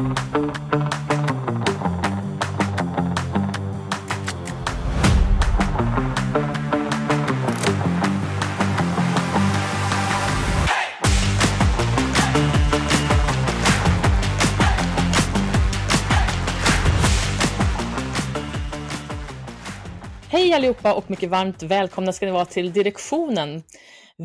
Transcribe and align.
Hej 0.00 0.06
allihopa 20.52 20.94
och 20.94 21.10
mycket 21.10 21.30
varmt 21.30 21.62
välkomna 21.62 22.12
ska 22.12 22.26
ni 22.26 22.32
vara 22.32 22.44
till 22.44 22.72
Direktionen. 22.72 23.62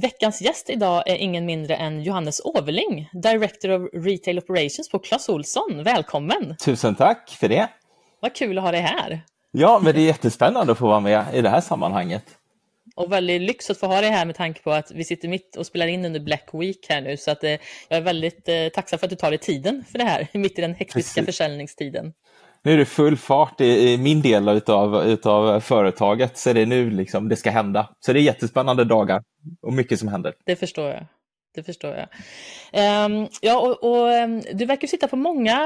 Veckans 0.01 0.41
gäst 0.41 0.69
idag 0.69 1.03
är 1.05 1.15
ingen 1.15 1.45
mindre 1.45 1.75
än 1.75 2.03
Johannes 2.03 2.41
Åverling, 2.43 3.09
Director 3.13 3.69
of 3.71 3.89
Retail 3.93 4.37
Operations 4.37 4.89
på 4.89 4.99
Clas 4.99 5.29
Ohlson. 5.29 5.83
Välkommen! 5.83 6.55
Tusen 6.59 6.95
tack 6.95 7.29
för 7.29 7.49
det! 7.49 7.69
Vad 8.19 8.35
kul 8.35 8.57
att 8.57 8.63
ha 8.63 8.71
dig 8.71 8.81
här! 8.81 9.21
Ja, 9.51 9.79
men 9.83 9.95
det 9.95 10.01
är 10.01 10.05
jättespännande 10.05 10.71
att 10.71 10.77
få 10.77 10.87
vara 10.87 10.99
med 10.99 11.25
i 11.33 11.41
det 11.41 11.49
här 11.49 11.61
sammanhanget. 11.61 12.23
Och 12.95 13.11
väldigt 13.11 13.41
lyx 13.41 13.69
att 13.69 13.77
få 13.77 13.87
ha 13.87 14.01
dig 14.01 14.09
här 14.09 14.25
med 14.25 14.35
tanke 14.35 14.61
på 14.61 14.71
att 14.71 14.91
vi 14.91 15.03
sitter 15.03 15.27
mitt 15.27 15.55
och 15.55 15.65
spelar 15.65 15.87
in 15.87 16.05
under 16.05 16.19
Black 16.19 16.49
Week 16.53 16.85
här 16.89 17.01
nu. 17.01 17.17
Så 17.17 17.31
att, 17.31 17.43
eh, 17.43 17.49
jag 17.87 17.97
är 17.97 18.01
väldigt 18.01 18.49
eh, 18.49 18.67
tacksam 18.73 18.99
för 18.99 19.05
att 19.05 19.09
du 19.09 19.15
tar 19.15 19.31
dig 19.31 19.39
tiden 19.39 19.83
för 19.91 19.97
det 19.97 20.05
här, 20.05 20.27
mitt 20.37 20.59
i 20.59 20.61
den 20.61 20.75
hektiska 20.75 21.21
Precis. 21.21 21.25
försäljningstiden. 21.25 22.13
Nu 22.65 22.73
är 22.73 22.77
det 22.77 22.85
full 22.85 23.17
fart 23.17 23.61
i, 23.61 23.93
i 23.93 23.97
min 23.97 24.21
del 24.21 24.49
utav, 24.49 25.07
utav 25.07 25.59
företaget, 25.59 26.37
så 26.37 26.53
det 26.53 26.61
är 26.61 26.65
nu 26.65 26.89
liksom 26.89 27.29
det 27.29 27.35
ska 27.35 27.51
hända. 27.51 27.89
Så 27.99 28.13
det 28.13 28.19
är 28.19 28.21
jättespännande 28.21 28.83
dagar 28.83 29.23
och 29.61 29.73
mycket 29.73 29.99
som 29.99 30.07
händer. 30.07 30.33
Det 30.45 30.55
förstår 30.55 30.89
jag. 30.89 31.05
Det 31.55 31.63
förstår 31.63 31.95
jag. 31.95 32.07
Ehm, 32.71 33.27
ja, 33.41 33.59
och, 33.59 33.83
och 33.83 34.13
ehm, 34.13 34.41
du 34.53 34.65
verkar 34.65 34.87
sitta 34.87 35.07
på 35.07 35.15
många 35.15 35.59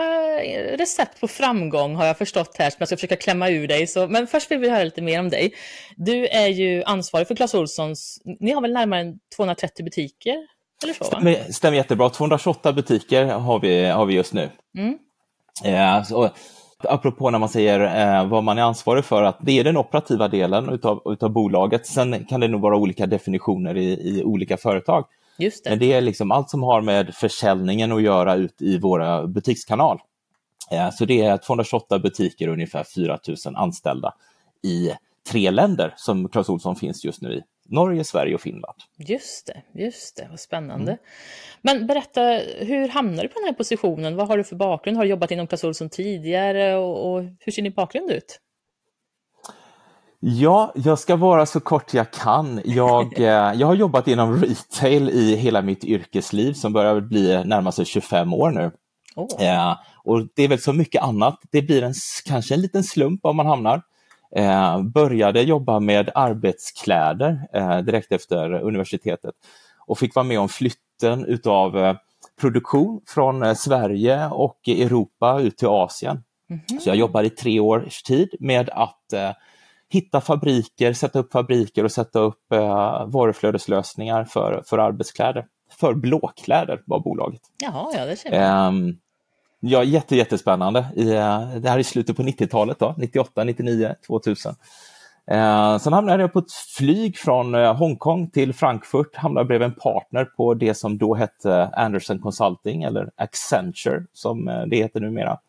recept 0.77 1.19
på 1.19 1.27
framgång 1.27 1.95
har 1.95 2.05
jag 2.05 2.17
förstått 2.17 2.55
här 2.59 2.69
som 2.69 2.75
jag 2.79 2.87
ska 2.87 2.97
försöka 2.97 3.15
klämma 3.15 3.49
ur 3.49 3.67
dig. 3.67 3.87
Så, 3.87 4.07
men 4.07 4.27
först 4.27 4.51
vill 4.51 4.59
vi 4.59 4.69
höra 4.69 4.83
lite 4.83 5.01
mer 5.01 5.19
om 5.19 5.29
dig. 5.29 5.53
Du 5.95 6.27
är 6.27 6.47
ju 6.47 6.83
ansvarig 6.83 7.27
för 7.27 7.35
Clas 7.35 7.53
Ohlsons, 7.53 8.21
ni 8.39 8.51
har 8.51 8.61
väl 8.61 8.73
närmare 8.73 9.01
än 9.01 9.19
230 9.35 9.85
butiker? 9.85 10.35
Eller 10.83 10.93
så, 10.93 11.03
va? 11.03 11.09
Stämmer, 11.09 11.51
stämmer 11.51 11.77
jättebra. 11.77 12.09
228 12.09 12.73
butiker 12.73 13.25
har 13.25 13.59
vi, 13.59 13.85
har 13.85 14.05
vi 14.05 14.13
just 14.13 14.33
nu. 14.33 14.49
Mm. 14.77 14.97
Eh, 15.65 16.03
så, 16.03 16.29
apropå 16.83 17.29
när 17.29 17.39
man 17.39 17.49
säger 17.49 17.79
eh, 17.79 18.27
vad 18.27 18.43
man 18.43 18.57
är 18.57 18.61
ansvarig 18.61 19.05
för, 19.05 19.23
att 19.23 19.37
det 19.41 19.59
är 19.59 19.63
den 19.63 19.77
operativa 19.77 20.27
delen 20.27 20.69
utav, 20.69 21.01
utav 21.05 21.29
bolaget. 21.29 21.85
Sen 21.85 22.25
kan 22.25 22.39
det 22.39 22.47
nog 22.47 22.61
vara 22.61 22.77
olika 22.77 23.07
definitioner 23.07 23.77
i, 23.77 24.17
i 24.17 24.23
olika 24.23 24.57
företag. 24.57 25.05
Just 25.37 25.63
det. 25.63 25.69
Men 25.69 25.79
det 25.79 25.93
är 25.93 26.01
liksom 26.01 26.31
allt 26.31 26.49
som 26.49 26.63
har 26.63 26.81
med 26.81 27.15
försäljningen 27.15 27.91
att 27.91 28.01
göra 28.01 28.35
ut 28.35 28.61
i 28.61 28.77
våra 28.79 29.27
butikskanal. 29.27 29.99
Eh, 30.71 30.89
Så 30.91 31.05
det 31.05 31.21
är 31.21 31.37
228 31.37 31.99
butiker 31.99 32.47
och 32.47 32.53
ungefär 32.53 32.83
4 32.95 33.19
000 33.27 33.55
anställda 33.55 34.13
i 34.63 34.91
tre 35.31 35.51
länder 35.51 35.93
som 35.97 36.29
Clas 36.29 36.49
Ohlson 36.49 36.75
finns 36.75 37.05
just 37.05 37.21
nu 37.21 37.33
i. 37.33 37.41
Norge, 37.69 38.03
Sverige 38.03 38.35
och 38.35 38.41
Finland. 38.41 38.77
Just 38.97 39.47
det, 39.47 39.81
just 39.81 40.17
det, 40.17 40.27
vad 40.29 40.39
spännande. 40.39 40.97
Men 41.61 41.87
berätta, 41.87 42.21
hur 42.59 42.87
hamnar 42.87 43.23
du 43.23 43.29
på 43.29 43.39
den 43.39 43.45
här 43.45 43.53
positionen? 43.53 44.15
Vad 44.15 44.27
har 44.27 44.37
du 44.37 44.43
för 44.43 44.55
bakgrund? 44.55 44.97
Har 44.97 45.03
du 45.03 45.09
jobbat 45.09 45.31
inom 45.31 45.47
Clas 45.47 45.63
Ohlson 45.63 45.89
tidigare 45.89 46.75
och, 46.75 47.13
och 47.13 47.23
hur 47.39 47.51
ser 47.51 47.61
din 47.61 47.73
bakgrund 47.73 48.11
ut? 48.11 48.39
Ja, 50.19 50.73
jag 50.75 50.99
ska 50.99 51.15
vara 51.15 51.45
så 51.45 51.59
kort 51.59 51.93
jag 51.93 52.11
kan. 52.11 52.61
Jag, 52.65 53.13
eh, 53.19 53.53
jag 53.59 53.67
har 53.67 53.75
jobbat 53.75 54.07
inom 54.07 54.41
retail 54.41 55.09
i 55.09 55.35
hela 55.35 55.61
mitt 55.61 55.83
yrkesliv 55.83 56.53
som 56.53 56.73
börjar 56.73 57.01
bli 57.01 57.43
närmast 57.45 57.87
25 57.87 58.33
år 58.33 58.51
nu. 58.51 58.71
Åh, 59.15 59.27
Eh, 59.39 59.77
och 60.03 60.27
det 60.35 60.43
är 60.43 60.47
väl 60.47 60.59
så 60.59 60.73
mycket 60.73 61.01
annat. 61.03 61.39
Det 61.51 61.61
blir 61.61 61.83
en, 61.83 61.93
kanske 62.25 62.53
en 62.53 62.61
liten 62.61 62.83
slump 62.83 63.25
om 63.25 63.35
man 63.35 63.45
hamnar. 63.45 63.81
Eh, 64.35 64.81
började 64.81 65.41
jobba 65.41 65.79
med 65.79 66.09
arbetskläder 66.15 67.47
eh, 67.53 67.77
direkt 67.77 68.11
efter 68.11 68.53
universitetet 68.53 69.35
och 69.85 69.99
fick 69.99 70.15
vara 70.15 70.25
med 70.25 70.39
om 70.39 70.49
flytten 70.49 71.25
utav 71.25 71.77
eh, 71.77 71.95
produktion 72.41 73.01
från 73.07 73.43
eh, 73.43 73.53
Sverige 73.53 74.27
och 74.27 74.59
Europa 74.67 75.39
ut 75.39 75.57
till 75.57 75.67
Asien. 75.67 76.23
mhm. 76.49 76.79
Så 76.79 76.89
jag 76.89 76.95
jobbade 76.95 77.27
i 77.27 77.29
tre 77.29 77.59
års 77.59 78.03
tid 78.03 78.35
med 78.39 78.69
att 78.69 79.13
eh, 79.13 79.31
hitta 79.89 80.21
fabriker, 80.21 80.93
sätta 80.93 81.19
upp 81.19 81.31
fabriker 81.31 81.83
och 81.83 81.91
sätta 81.91 82.19
upp 82.19 82.51
eh, 82.53 83.05
varuflödeslösningar 83.07 84.23
för, 84.25 84.63
för 84.65 84.77
arbetskläder. 84.77 85.45
För 85.79 85.93
blåkläder 85.93 86.81
var 86.85 86.99
bolaget. 86.99 87.41
Jaha, 87.61 87.91
ja, 87.97 88.05
det 88.05 88.15
ser 88.15 88.31
man. 88.31 88.99
Ja, 89.59 89.83
jätte, 89.83 90.15
jättespännande. 90.15 90.85
I, 90.95 91.09
eh, 91.09 91.55
det 91.55 91.69
här 91.69 91.79
är 91.79 91.83
slutet 91.83 92.17
på 92.17 92.23
90-talet, 92.23 92.79
då, 92.79 92.95
98, 92.97 93.43
99, 93.43 93.95
2000. 94.07 94.55
Eh, 95.31 95.77
sen 95.77 95.93
hamnade 95.93 96.23
jag 96.23 96.33
på 96.33 96.39
ett 96.39 96.51
flyg 96.77 97.17
från 97.17 97.55
eh, 97.55 97.75
Hongkong 97.75 98.29
till 98.29 98.53
Frankfurt, 98.53 99.15
hamnade 99.15 99.45
bredvid 99.45 99.65
en 99.65 99.75
partner 99.75 100.25
på 100.25 100.53
det 100.53 100.73
som 100.73 100.97
då 100.97 101.15
hette 101.15 101.65
Anderson 101.73 102.19
Consulting, 102.19 102.83
eller 102.83 103.09
Accenture 103.15 104.05
som 104.13 104.47
eh, 104.47 104.61
det 104.61 104.77
heter 104.77 104.99
numera. 104.99 105.39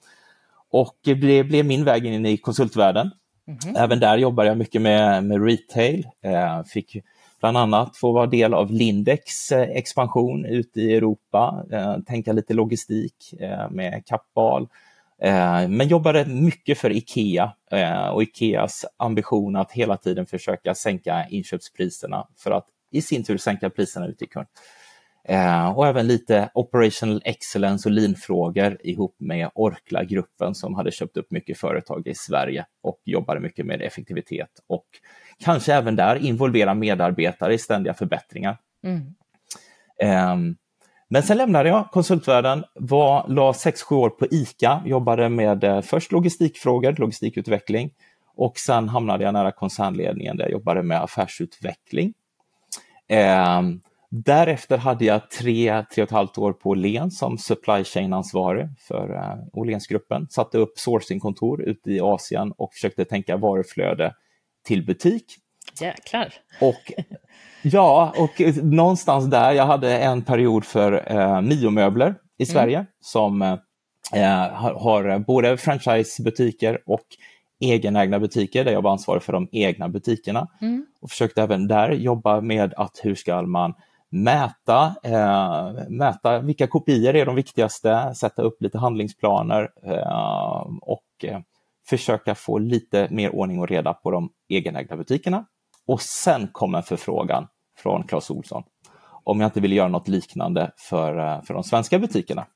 Och 0.71 0.94
det 1.04 1.15
blev, 1.15 1.65
min 1.65 1.84
väg 1.84 2.06
in 2.06 2.27
i 2.27 2.37
konsultvärlden. 2.37 3.10
Mhm. 3.47 3.77
Även 3.77 4.00
där 4.00 4.16
jobbar 4.19 4.44
jag 4.44 4.59
mycket 4.59 4.82
med, 4.82 5.25
med 5.25 5.44
retail. 5.44 6.06
Eh, 6.25 6.62
fick 6.62 6.97
bland 7.41 7.56
annat 7.56 7.97
få 7.97 8.12
vara 8.12 8.27
del 8.27 8.55
av 8.55 8.71
Lindex 8.71 9.53
eh, 9.53 9.71
expansion 9.71 10.45
ute 10.45 10.81
i 10.81 10.95
Europa, 10.95 11.65
eh, 11.73 11.99
tänka 11.99 12.33
lite 12.33 12.55
logistik 12.55 13.34
eh, 13.41 13.71
med 13.71 14.03
Kappahl. 14.06 14.69
Men 15.69 15.89
jobbade 15.89 16.25
mycket 16.27 16.78
för 16.78 16.91
IKEA 16.91 17.53
och 18.12 18.23
IKEAs 18.23 18.84
ambition 18.97 19.56
att 19.56 19.73
hela 19.73 19.97
tiden 19.97 20.27
försöka 20.27 20.75
sänka 20.75 21.27
inköpspriserna 21.31 22.27
för 22.37 22.51
att 22.51 22.67
i 22.91 23.03
sin 23.03 23.25
tur 23.25 23.37
sänka 23.37 23.71
priserna 23.71 24.07
ut 24.07 24.19
till 24.19 24.28
kund. 24.28 24.47
Eh, 25.25 25.69
och 25.79 25.87
även 25.87 26.07
lite 26.07 26.51
operational 26.55 27.23
excellence 27.25 27.89
och 27.89 27.93
lean-frågor 27.93 28.79
ihop 28.81 29.17
med 29.19 29.51
Orkla-gruppen 29.55 30.55
som 30.55 30.75
hade 30.75 30.91
köpt 30.91 31.17
upp 31.17 31.31
mycket 31.31 31.59
företag 31.59 32.07
i 32.07 32.15
Sverige 32.15 32.67
och 32.83 33.01
jobbade 33.05 33.41
mycket 33.41 33.67
med 33.67 33.83
effektivitet 33.83 34.51
och 34.67 34.87
kanske 35.45 35.75
även 35.75 35.97
där 35.97 36.17
involvera 36.17 36.75
medarbetare 36.75 37.55
i 37.55 37.59
ständiga 37.59 37.95
förbättringar. 37.95 38.59
Mm. 38.85 39.15
Ehm, 40.03 40.57
Men 41.09 41.23
sen 41.23 41.37
lämnade 41.37 41.69
jag 41.69 41.91
konsultvärlden, 41.91 42.65
var, 42.75 43.29
la 43.29 43.53
6-7 43.53 43.95
år 43.95 44.11
på 44.11 44.27
ICA, 44.31 44.83
jobbade 44.87 45.29
med 45.29 45.65
eh, 45.65 45.81
först 45.81 46.13
logistikfrågor, 46.13 46.93
logistikutveckling 46.99 47.91
och 48.37 48.59
sen 48.59 48.89
hamnade 48.89 49.25
jag 49.25 49.33
nära 49.33 49.53
koncernledningen 49.53 50.37
där 50.37 50.45
jag 50.45 50.53
jobbade 50.53 50.83
med 50.83 51.03
affärsutveckling. 51.03 52.15
Därefter 54.12 54.78
hade 54.78 55.04
jag 55.04 55.31
tre, 55.31 55.84
tre 55.94 56.03
och 56.03 56.09
ett 56.09 56.12
halvt 56.12 56.38
år 56.38 56.53
på 56.53 56.71
Åhléns 56.71 57.19
som 57.19 57.38
supply 57.38 57.84
chain-ansvarig 57.84 58.69
för 58.88 59.10
uh, 59.10 59.44
Åhlénsgruppen. 59.53 60.26
Satte 60.31 60.59
upp 60.59 60.78
sourcingkontor 60.78 61.62
ute 61.62 61.91
i 61.91 62.00
Asien 62.00 62.53
och 62.56 62.72
försökte 62.72 63.04
tänka 63.04 63.37
varuflöde 63.37 64.15
till 64.66 64.87
butik. 64.87 65.25
Jäklar. 65.81 66.34
Och 66.60 66.93
ja, 67.62 68.15
och 68.16 68.65
någonstans 68.65 69.31
där, 69.31 69.53
jag 69.53 69.66
hade 69.66 69.98
en 69.98 70.22
period 70.22 70.65
för 70.65 71.12
eh, 71.12 71.41
Mio-möbler 71.41 72.15
i 72.38 72.47
Sverige 72.47 72.87
som 73.00 73.42
eh, 73.42 73.59
har, 74.53 75.19
både 75.19 75.56
franchisebutiker 75.56 76.78
och 76.87 77.06
egenägna 77.60 78.21
butiker 78.21 78.65
där 78.65 78.72
jag 78.72 78.82
var 78.82 78.91
ansvarig 78.91 79.22
för 79.22 79.32
de 79.32 79.48
egna 79.53 79.88
butikerna. 79.88 80.48
Mm. 80.60 80.87
Och 81.00 81.10
försökte 81.10 81.42
även 81.42 81.66
där 81.66 81.91
jobba 81.91 82.41
med 82.41 82.75
att 82.77 83.00
hur 83.03 83.15
ska 83.15 83.42
man 83.42 83.75
mäta, 84.10 84.94
eh, 85.03 85.88
mäta 85.88 86.41
vilka 86.41 86.66
kopior 86.66 87.16
är 87.16 87.26
de 87.26 87.34
viktigaste, 87.34 88.15
sätta 88.15 88.43
upp 88.43 88.62
lite 88.62 88.78
handlingsplaner 88.78 89.68
eh, 89.83 90.66
och 90.83 91.24
eh, 91.24 91.41
försöka 91.89 92.34
få 92.34 92.59
lite 92.59 93.09
mer 93.10 93.34
ordning 93.34 93.60
och 93.60 93.68
reda 93.68 93.95
på 93.95 94.10
de 94.10 94.30
egenägda 94.48 94.97
butikerna. 94.97 95.45
Och 95.86 96.01
sen 96.01 96.48
kom 96.53 96.74
en 96.74 96.83
förfrågan 96.83 97.47
från 97.78 98.03
Clas 98.03 98.30
Ohlson 98.30 98.62
om 99.24 99.41
jag 99.41 99.48
inte 99.48 99.60
ville 99.60 99.74
göra 99.74 99.89
något 99.89 100.09
liknande 100.09 100.72
för, 100.77 101.18
eh, 101.18 101.42
för 101.42 101.54
de 101.54 101.65
svenska 101.65 101.98
butikerna. 101.98 102.47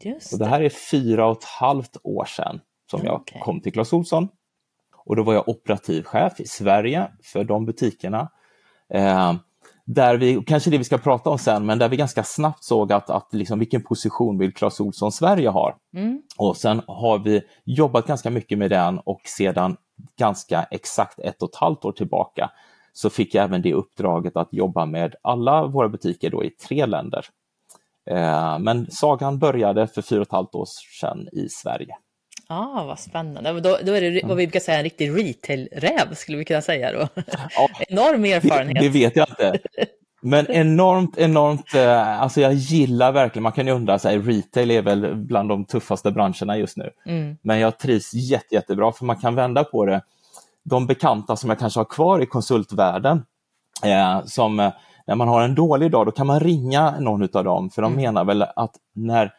Just 0.00 0.32
Och 0.32 0.38
det 0.38 0.46
här 0.46 0.60
är 0.60 0.68
fyra 0.90 1.26
och 1.26 1.38
ett 1.38 1.44
halvt 1.44 1.96
år 2.04 2.24
sedan 2.24 2.60
som 2.90 3.00
jag 3.04 3.14
Okej. 3.14 3.40
kom 3.44 3.60
till 3.60 3.72
Clas 3.72 3.92
Ohlson. 3.92 4.28
Och 5.04 5.16
då 5.16 5.22
var 5.22 5.34
jag 5.34 5.48
operativ 5.48 6.02
chef 6.02 6.40
i 6.40 6.46
Sverige 6.46 7.12
för 7.22 7.44
de 7.44 7.64
butikerna. 7.66 8.30
Eh, 8.94 9.34
där 9.88 10.16
vi, 10.16 10.42
kanske 10.46 10.70
det 10.70 10.78
vi 10.78 10.84
ska 10.84 10.98
prata 10.98 11.30
om 11.30 11.38
sen, 11.38 11.66
men 11.66 11.78
där 11.78 11.88
vi 11.88 11.96
ganska 11.96 12.24
snabbt 12.24 12.64
såg 12.64 12.92
att, 12.92 13.10
att 13.10 13.34
liksom, 13.34 13.58
vilken 13.58 13.82
position 13.82 14.38
vill 14.38 14.54
Clas 14.54 14.80
Ohlson 14.80 15.12
Sverige 15.12 15.48
har? 15.48 15.74
Mm. 15.96 16.22
Och 16.36 16.56
sen 16.56 16.82
har 16.86 17.18
vi 17.18 17.42
jobbat 17.64 18.06
ganska 18.06 18.30
mycket 18.30 18.58
med 18.58 18.70
den 18.70 18.98
och 18.98 19.20
sedan 19.24 19.76
ganska 20.18 20.62
exakt 20.70 21.18
ett 21.18 21.42
och 21.42 21.48
ett 21.48 21.56
halvt 21.56 21.84
år 21.84 21.92
tillbaka 21.92 22.50
så 22.92 23.10
fick 23.10 23.34
jag 23.34 23.44
även 23.44 23.62
det 23.62 23.74
uppdraget 23.74 24.36
att 24.36 24.48
jobba 24.52 24.86
med 24.86 25.14
alla 25.22 25.66
våra 25.66 25.88
butiker 25.88 26.30
då 26.30 26.44
i 26.44 26.50
tre 26.50 26.86
länder. 26.86 27.26
Eh, 28.10 28.58
men 28.58 28.86
sagan 28.90 29.38
började 29.38 29.86
för 29.86 30.02
fyra 30.02 30.20
och 30.20 30.26
ett 30.26 30.32
halvt 30.32 30.54
år 30.54 30.66
sedan 31.00 31.28
i 31.32 31.48
Sverige. 31.48 31.96
Ja, 32.48 32.72
ah, 32.76 32.84
vad 32.84 32.98
spännande. 32.98 33.60
Då, 33.60 33.78
då 33.84 33.92
är 33.92 34.00
det 34.00 34.20
vad 34.24 34.36
vi 34.36 34.46
brukar 34.46 34.60
säga 34.60 34.78
en 34.78 34.84
riktig 34.84 35.10
retail-räv, 35.10 36.14
skulle 36.14 36.38
vi 36.38 36.44
kunna 36.44 36.62
säga 36.62 36.92
då. 36.92 37.08
Ja, 37.56 37.68
Enorm 37.88 38.24
erfarenhet. 38.24 38.74
Det, 38.74 38.80
det, 38.80 38.88
vet 38.88 39.16
jag 39.16 39.28
inte. 39.28 39.58
Men 40.20 40.50
enormt, 40.50 41.18
enormt, 41.18 41.74
eh, 41.74 42.20
alltså 42.22 42.40
jag 42.40 42.54
gillar 42.54 43.12
verkligen, 43.12 43.42
man 43.42 43.52
kan 43.52 43.66
ju 43.66 43.72
undra, 43.72 43.98
så 43.98 44.08
här, 44.08 44.18
retail 44.18 44.70
är 44.70 44.82
väl 44.82 45.14
bland 45.14 45.48
de 45.48 45.64
tuffaste 45.64 46.10
branscherna 46.10 46.58
just 46.58 46.76
nu. 46.76 46.90
Mm. 47.06 47.36
Men 47.42 47.58
jag 47.58 47.78
trivs 47.78 48.14
jätte, 48.14 48.54
jättebra 48.54 48.92
för 48.92 49.04
man 49.04 49.16
kan 49.16 49.34
vända 49.34 49.64
på 49.64 49.84
det. 49.84 50.02
De 50.64 50.86
bekanta 50.86 51.36
som 51.36 51.50
jag 51.50 51.58
kanske 51.58 51.80
har 51.80 51.84
kvar 51.84 52.22
i 52.22 52.26
konsultvärlden, 52.26 53.24
eh, 53.84 54.24
som 54.24 54.60
eh, 54.60 54.72
när 55.06 55.14
man 55.14 55.28
har 55.28 55.42
en 55.42 55.54
dålig 55.54 55.90
dag, 55.90 56.06
då 56.06 56.10
kan 56.10 56.26
man 56.26 56.40
ringa 56.40 57.00
någon 57.00 57.28
av 57.32 57.44
dem, 57.44 57.70
för 57.70 57.82
de 57.82 57.92
mm. 57.92 58.04
menar 58.04 58.24
väl 58.24 58.42
att 58.42 58.74
när, 58.94 59.32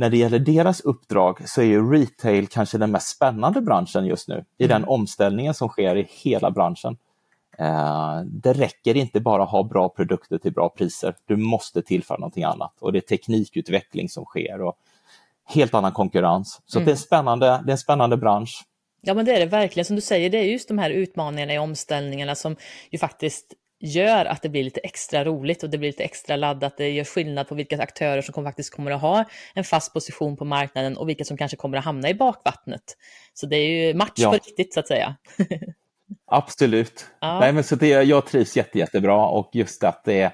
när 0.00 0.10
det 0.10 0.16
gäller 0.16 0.38
deras 0.38 0.80
uppdrag 0.80 1.48
så 1.48 1.60
är 1.60 1.64
ju 1.64 1.92
retail 1.92 2.46
kanske 2.46 2.78
den 2.78 2.90
mest 2.90 3.08
spännande 3.08 3.60
branschen 3.60 4.06
just 4.06 4.28
nu, 4.28 4.44
i 4.58 4.64
mm. 4.64 4.80
den 4.80 4.88
omställningen 4.88 5.54
som 5.54 5.68
sker 5.68 5.96
i 5.96 6.06
hela 6.10 6.50
branschen. 6.50 6.96
Eh, 7.58 8.20
det 8.24 8.52
räcker 8.52 8.96
inte 8.96 9.20
bara 9.20 9.42
att 9.42 9.50
ha 9.50 9.62
bra 9.62 9.88
produkter 9.88 10.38
till 10.38 10.52
bra 10.52 10.68
priser. 10.68 11.14
Du 11.26 11.36
måste 11.36 11.82
tillföra 11.82 12.18
någonting 12.18 12.44
annat 12.44 12.72
och 12.80 12.92
det 12.92 12.98
är 12.98 13.00
teknikutveckling 13.00 14.08
som 14.08 14.24
sker 14.24 14.62
och 14.62 14.78
helt 15.46 15.74
annan 15.74 15.92
konkurrens. 15.92 16.62
Så 16.66 16.78
mm. 16.78 16.86
det, 16.86 16.92
är 16.92 16.96
spännande, 16.96 17.46
det 17.46 17.70
är 17.70 17.72
en 17.72 17.78
spännande 17.78 18.16
bransch. 18.16 18.64
Ja 19.00 19.14
men 19.14 19.24
det 19.24 19.32
är 19.34 19.40
det 19.40 19.46
verkligen. 19.46 19.84
Som 19.84 19.96
du 19.96 20.02
säger, 20.02 20.30
det 20.30 20.38
är 20.38 20.44
just 20.44 20.68
de 20.68 20.78
här 20.78 20.90
utmaningarna 20.90 21.54
i 21.54 21.58
omställningarna 21.58 22.34
som 22.34 22.56
ju 22.90 22.98
faktiskt 22.98 23.54
gör 23.80 24.24
att 24.24 24.42
det 24.42 24.48
blir 24.48 24.64
lite 24.64 24.80
extra 24.80 25.24
roligt 25.24 25.62
och 25.62 25.70
det 25.70 25.78
blir 25.78 25.88
lite 25.88 26.04
extra 26.04 26.36
laddat. 26.36 26.76
Det 26.76 26.90
gör 26.90 27.04
skillnad 27.04 27.48
på 27.48 27.54
vilka 27.54 27.82
aktörer 27.82 28.22
som 28.22 28.44
faktiskt 28.44 28.74
kommer 28.74 28.90
att 28.90 29.00
ha 29.00 29.24
en 29.54 29.64
fast 29.64 29.92
position 29.92 30.36
på 30.36 30.44
marknaden 30.44 30.96
och 30.96 31.08
vilka 31.08 31.24
som 31.24 31.36
kanske 31.36 31.56
kommer 31.56 31.78
att 31.78 31.84
hamna 31.84 32.08
i 32.08 32.14
bakvattnet. 32.14 32.82
Så 33.34 33.46
det 33.46 33.56
är 33.56 33.86
ju 33.86 33.94
match 33.94 34.12
ja. 34.16 34.30
på 34.30 34.34
riktigt 34.34 34.74
så 34.74 34.80
att 34.80 34.88
säga. 34.88 35.16
Absolut. 36.26 37.06
Ja. 37.20 37.40
Nej, 37.40 37.52
men 37.52 37.64
så 37.64 37.76
det, 37.76 37.88
jag 37.88 38.26
trivs 38.26 38.56
jätte, 38.56 38.78
jättebra 38.78 39.26
och 39.26 39.50
just 39.52 39.84
att 39.84 40.04
det 40.04 40.32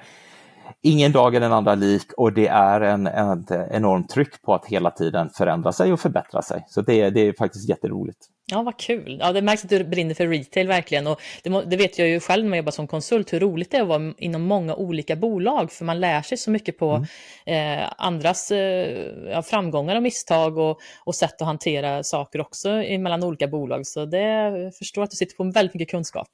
ingen 0.83 1.13
dag 1.13 1.35
är 1.35 1.41
den 1.41 1.53
andra 1.53 1.75
lik 1.75 2.13
och 2.17 2.33
det 2.33 2.49
är 2.49 2.81
en, 2.81 3.07
en, 3.07 3.41
ett 3.41 3.51
enormt 3.71 4.11
tryck 4.11 4.43
på 4.43 4.55
att 4.55 4.67
hela 4.67 4.91
tiden 4.91 5.31
förändra 5.31 5.73
sig 5.73 5.93
och 5.93 6.01
förbättra 6.01 6.43
sig. 6.43 6.65
Så 6.69 6.81
det, 6.81 7.11
det 7.11 7.21
är 7.21 7.33
faktiskt 7.33 7.69
jätteroligt. 7.69 8.19
Ja, 8.51 8.63
vad 8.63 8.79
kul. 8.79 9.19
Ja, 9.21 9.33
det 9.33 9.43
märks 9.43 9.65
att 9.65 9.71
du 9.71 9.85
brinner 9.85 10.15
för 10.15 10.27
retail 10.27 10.69
verkligen. 10.69 11.07
Och 11.07 11.21
det, 11.43 11.65
det, 11.67 11.77
vet 11.77 11.99
jag 11.99 12.09
ju 12.09 12.21
själv 12.21 12.45
när 12.45 12.51
man 12.51 12.57
jobbar 12.57 12.73
som 12.73 12.87
konsult, 12.87 13.33
hur 13.33 13.41
roligt 13.41 13.71
det 13.71 13.77
är 13.77 13.83
att 13.83 13.89
vara 13.89 14.13
inom 14.19 14.43
många 14.43 14.75
olika 14.75 15.17
bolag, 15.17 15.73
för 15.73 15.85
man 15.85 16.01
lär 16.01 16.23
sig 16.23 16.39
så 16.39 16.51
mycket 16.51 16.79
på 16.79 17.05
mm. 17.47 17.83
eh, 17.83 17.93
andras 17.97 18.51
eh, 18.51 19.43
framgångar 19.43 19.97
och 19.97 20.03
misstag 20.03 20.59
och, 20.59 20.79
och 21.05 21.15
sätt 21.15 21.43
att 21.43 21.47
hantera 21.47 22.03
saker 22.03 22.41
också 22.41 22.69
mellan 22.99 23.25
olika 23.25 23.47
bolag. 23.49 23.87
Så 23.87 24.05
det 24.05 24.21
jag 24.21 24.75
förstår 24.75 25.03
att 25.03 25.11
du 25.11 25.17
sitter 25.17 25.37
på 25.37 25.45
väldigt 25.45 25.75
mycket 25.75 25.91
kunskap. 25.91 26.29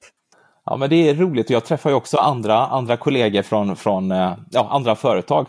Ja, 0.65 0.77
men 0.77 0.91
det 0.91 1.09
är 1.09 1.15
roligt. 1.15 1.51
Jag 1.51 1.65
träffar 1.65 1.91
ju 1.91 1.97
också 1.97 2.17
andra, 2.17 2.67
andra 2.67 2.97
kollegor 2.97 3.43
från, 3.43 3.77
från 3.77 4.11
eh, 4.13 4.33
ja, 4.51 4.69
andra 4.71 4.95
företag. 4.95 5.47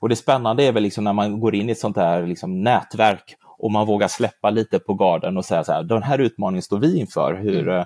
Och 0.00 0.08
det 0.08 0.16
spännande 0.16 0.64
är 0.64 0.72
väl 0.72 0.82
liksom 0.82 1.04
när 1.04 1.12
man 1.12 1.40
går 1.40 1.54
in 1.54 1.68
i 1.68 1.72
ett 1.72 1.78
sånt 1.78 1.96
här 1.96 2.26
liksom 2.26 2.62
nätverk 2.62 3.36
och 3.58 3.72
man 3.72 3.86
vågar 3.86 4.08
släppa 4.08 4.50
lite 4.50 4.78
på 4.78 4.94
garden 4.94 5.36
och 5.36 5.44
säga 5.44 5.64
så 5.64 5.72
här, 5.72 5.82
den 5.82 6.02
här 6.02 6.18
utmaningen 6.18 6.62
står 6.62 6.78
vi 6.78 6.98
inför. 6.98 7.34
Hur, 7.34 7.68
mm. 7.68 7.84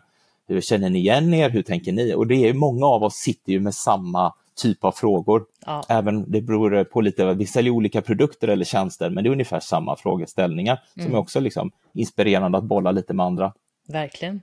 hur 0.48 0.60
känner 0.60 0.90
ni 0.90 0.98
igen 0.98 1.34
er? 1.34 1.50
Hur 1.50 1.62
tänker 1.62 1.92
ni? 1.92 2.14
Och 2.14 2.26
det 2.26 2.48
är 2.48 2.54
många 2.54 2.86
av 2.86 3.02
oss 3.02 3.14
sitter 3.14 3.52
ju 3.52 3.60
med 3.60 3.74
samma 3.74 4.32
typ 4.56 4.84
av 4.84 4.92
frågor. 4.92 5.44
Ja. 5.66 5.82
Även 5.88 6.30
det 6.30 6.40
beror 6.40 6.84
på 6.84 7.00
lite, 7.00 7.34
vi 7.34 7.46
säljer 7.46 7.72
olika 7.72 8.02
produkter 8.02 8.48
eller 8.48 8.64
tjänster, 8.64 9.10
men 9.10 9.24
det 9.24 9.30
är 9.30 9.32
ungefär 9.32 9.60
samma 9.60 9.96
frågeställningar 9.96 10.78
mm. 10.96 11.06
som 11.06 11.14
är 11.14 11.18
också 11.18 11.40
liksom 11.40 11.70
inspirerande 11.94 12.58
att 12.58 12.64
bolla 12.64 12.90
lite 12.90 13.14
med 13.14 13.26
andra. 13.26 13.52
Verkligen. 13.88 14.40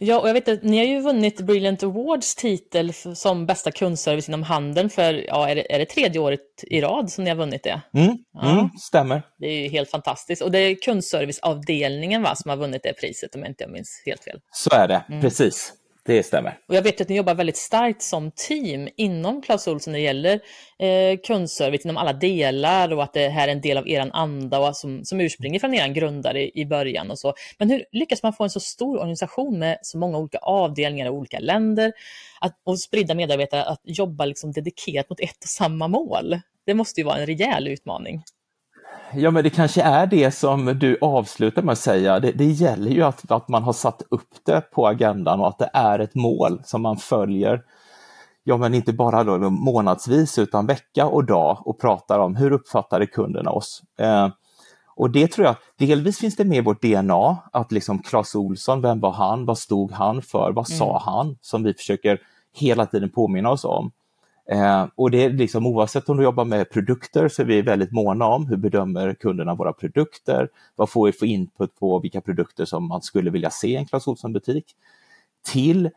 Ja, 0.00 0.20
och 0.20 0.28
jag 0.28 0.34
vet 0.34 0.48
att 0.48 0.62
ni 0.62 0.78
har 0.78 0.84
ju 0.84 1.00
vunnit 1.00 1.40
Brilliant 1.40 1.82
Awards 1.82 2.34
titel 2.34 2.92
som 3.14 3.46
bästa 3.46 3.70
kundservice 3.70 4.28
inom 4.28 4.42
handeln 4.42 4.90
för, 4.90 5.24
ja, 5.26 5.48
är 5.48 5.54
det, 5.54 5.74
är 5.74 5.78
det 5.78 5.86
tredje 5.86 6.20
året 6.20 6.40
i 6.62 6.80
rad 6.80 7.10
som 7.10 7.24
ni 7.24 7.30
har 7.30 7.36
vunnit 7.36 7.62
det? 7.62 7.80
Mm, 7.94 8.18
ja. 8.32 8.50
mm, 8.50 8.70
stämmer. 8.80 9.22
Det 9.38 9.46
är 9.46 9.62
ju 9.62 9.68
helt 9.68 9.90
fantastiskt. 9.90 10.42
Och 10.42 10.50
det 10.50 10.58
är 10.58 10.74
kundserviceavdelningen 10.74 12.22
va, 12.22 12.34
som 12.34 12.48
har 12.48 12.56
vunnit 12.56 12.82
det 12.82 12.92
priset 12.92 13.34
om 13.34 13.40
jag 13.40 13.50
inte 13.50 13.68
minns 13.68 14.02
helt 14.06 14.24
fel. 14.24 14.40
Så 14.52 14.70
är 14.74 14.88
det, 14.88 15.04
mm. 15.08 15.20
precis. 15.20 15.72
Det 16.06 16.22
stämmer. 16.22 16.58
Och 16.68 16.74
jag 16.74 16.82
vet 16.82 17.00
att 17.00 17.08
ni 17.08 17.16
jobbar 17.16 17.34
väldigt 17.34 17.56
starkt 17.56 18.02
som 18.02 18.30
team 18.30 18.88
inom 18.96 19.42
Clas 19.42 19.68
Ohlson 19.68 19.92
när 19.92 19.98
det 19.98 20.04
gäller 20.04 20.40
eh, 20.78 21.18
kundservice 21.26 21.84
inom 21.84 21.96
alla 21.96 22.12
delar 22.12 22.92
och 22.92 23.02
att 23.02 23.12
det 23.12 23.28
här 23.28 23.48
är 23.48 23.52
en 23.52 23.60
del 23.60 23.78
av 23.78 23.88
er 23.88 24.10
anda 24.12 24.58
och 24.58 24.76
som, 24.76 25.04
som 25.04 25.20
urspringer 25.20 25.60
från 25.60 25.74
er 25.74 25.88
grundare 25.88 26.42
i, 26.42 26.60
i 26.60 26.66
början 26.66 27.10
och 27.10 27.18
så. 27.18 27.34
Men 27.58 27.70
hur 27.70 27.84
lyckas 27.92 28.22
man 28.22 28.32
få 28.32 28.44
en 28.44 28.50
så 28.50 28.60
stor 28.60 28.98
organisation 28.98 29.58
med 29.58 29.78
så 29.82 29.98
många 29.98 30.18
olika 30.18 30.38
avdelningar 30.38 31.06
i 31.06 31.10
olika 31.10 31.38
länder 31.38 31.92
att, 32.40 32.60
och 32.64 32.80
spridda 32.80 33.14
medarbetare 33.14 33.64
att 33.64 33.80
jobba 33.84 34.24
liksom 34.24 34.52
dedikerat 34.52 35.10
mot 35.10 35.20
ett 35.20 35.38
och 35.42 35.48
samma 35.48 35.88
mål? 35.88 36.40
Det 36.66 36.74
måste 36.74 37.00
ju 37.00 37.04
vara 37.04 37.18
en 37.18 37.26
rejäl 37.26 37.68
utmaning. 37.68 38.22
Ja, 39.14 39.30
men 39.30 39.44
det 39.44 39.50
kanske 39.50 39.82
är 39.82 40.06
det 40.06 40.30
som 40.30 40.64
du 40.78 40.98
avslutar 41.00 41.62
med 41.62 41.72
att 41.72 41.78
säga. 41.78 42.20
Det, 42.20 42.32
det 42.32 42.44
gäller 42.44 42.90
ju 42.90 43.02
att, 43.02 43.30
att 43.30 43.48
man 43.48 43.62
har 43.62 43.72
satt 43.72 44.02
upp 44.10 44.30
det 44.46 44.60
på 44.60 44.86
agendan 44.86 45.40
och 45.40 45.48
att 45.48 45.58
det 45.58 45.70
är 45.72 45.98
ett 45.98 46.14
mål 46.14 46.60
som 46.64 46.82
man 46.82 46.96
följer. 46.96 47.62
Ja, 48.44 48.56
men 48.56 48.74
inte 48.74 48.92
bara 48.92 49.24
då 49.24 49.50
månadsvis 49.50 50.38
utan 50.38 50.66
vecka 50.66 51.06
och 51.06 51.24
dag 51.24 51.66
och 51.66 51.80
pratar 51.80 52.18
om 52.18 52.36
hur 52.36 52.52
uppfattade 52.52 53.06
kunderna 53.06 53.50
oss? 53.50 53.82
Eh, 53.98 54.28
och 54.96 55.10
det 55.10 55.32
tror 55.32 55.46
jag, 55.46 55.56
delvis 55.78 56.18
finns 56.18 56.36
det 56.36 56.44
med 56.44 56.58
i 56.58 56.60
vårt 56.60 56.82
DNA, 56.82 57.36
att 57.52 57.72
liksom 57.72 57.98
Clas 57.98 58.34
Olsson, 58.34 58.82
vem 58.82 59.00
var 59.00 59.12
han, 59.12 59.46
vad 59.46 59.58
stod 59.58 59.92
han 59.92 60.22
för, 60.22 60.52
vad 60.52 60.70
mm. 60.70 60.78
sa 60.78 61.02
han, 61.04 61.36
som 61.40 61.62
vi 61.62 61.74
försöker 61.74 62.20
hela 62.54 62.86
tiden 62.86 63.10
påminna 63.10 63.50
oss 63.50 63.64
om. 63.64 63.90
Eh, 64.50 64.86
och 64.94 65.10
det 65.10 65.24
är 65.24 65.30
liksom 65.30 65.66
oavsett 65.66 66.08
om 66.08 66.16
du 66.16 66.22
jobbar 66.22 66.44
med 66.44 66.70
produkter 66.70 67.28
så 67.28 67.42
är 67.42 67.46
vi 67.46 67.62
väldigt 67.62 67.92
måna 67.92 68.26
om 68.26 68.46
hur 68.46 68.56
bedömer 68.56 69.14
kunderna 69.14 69.54
våra 69.54 69.72
produkter? 69.72 70.48
Vad 70.76 70.90
får 70.90 71.06
vi 71.06 71.12
för 71.12 71.26
input 71.26 71.78
på 71.78 71.98
vilka 71.98 72.20
produkter 72.20 72.64
som 72.64 72.88
man 72.88 73.02
skulle 73.02 73.30
vilja 73.30 73.50
se 73.50 73.68
i 73.68 73.76
en 73.76 73.86
Clas 73.86 74.06
Ohlson-butik? 74.06 74.64
Till 75.52 75.90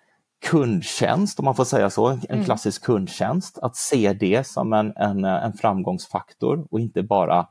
kundtjänst, 0.45 1.39
om 1.39 1.45
man 1.45 1.55
får 1.55 1.65
säga 1.65 1.89
så, 1.89 2.07
en 2.07 2.19
mm. 2.29 2.45
klassisk 2.45 2.83
kundtjänst, 2.83 3.59
att 3.59 3.75
se 3.75 4.13
det 4.13 4.47
som 4.47 4.73
en, 4.73 4.93
en, 4.95 5.25
en 5.25 5.53
framgångsfaktor 5.53 6.67
och 6.71 6.79
inte 6.79 7.03
bara 7.03 7.47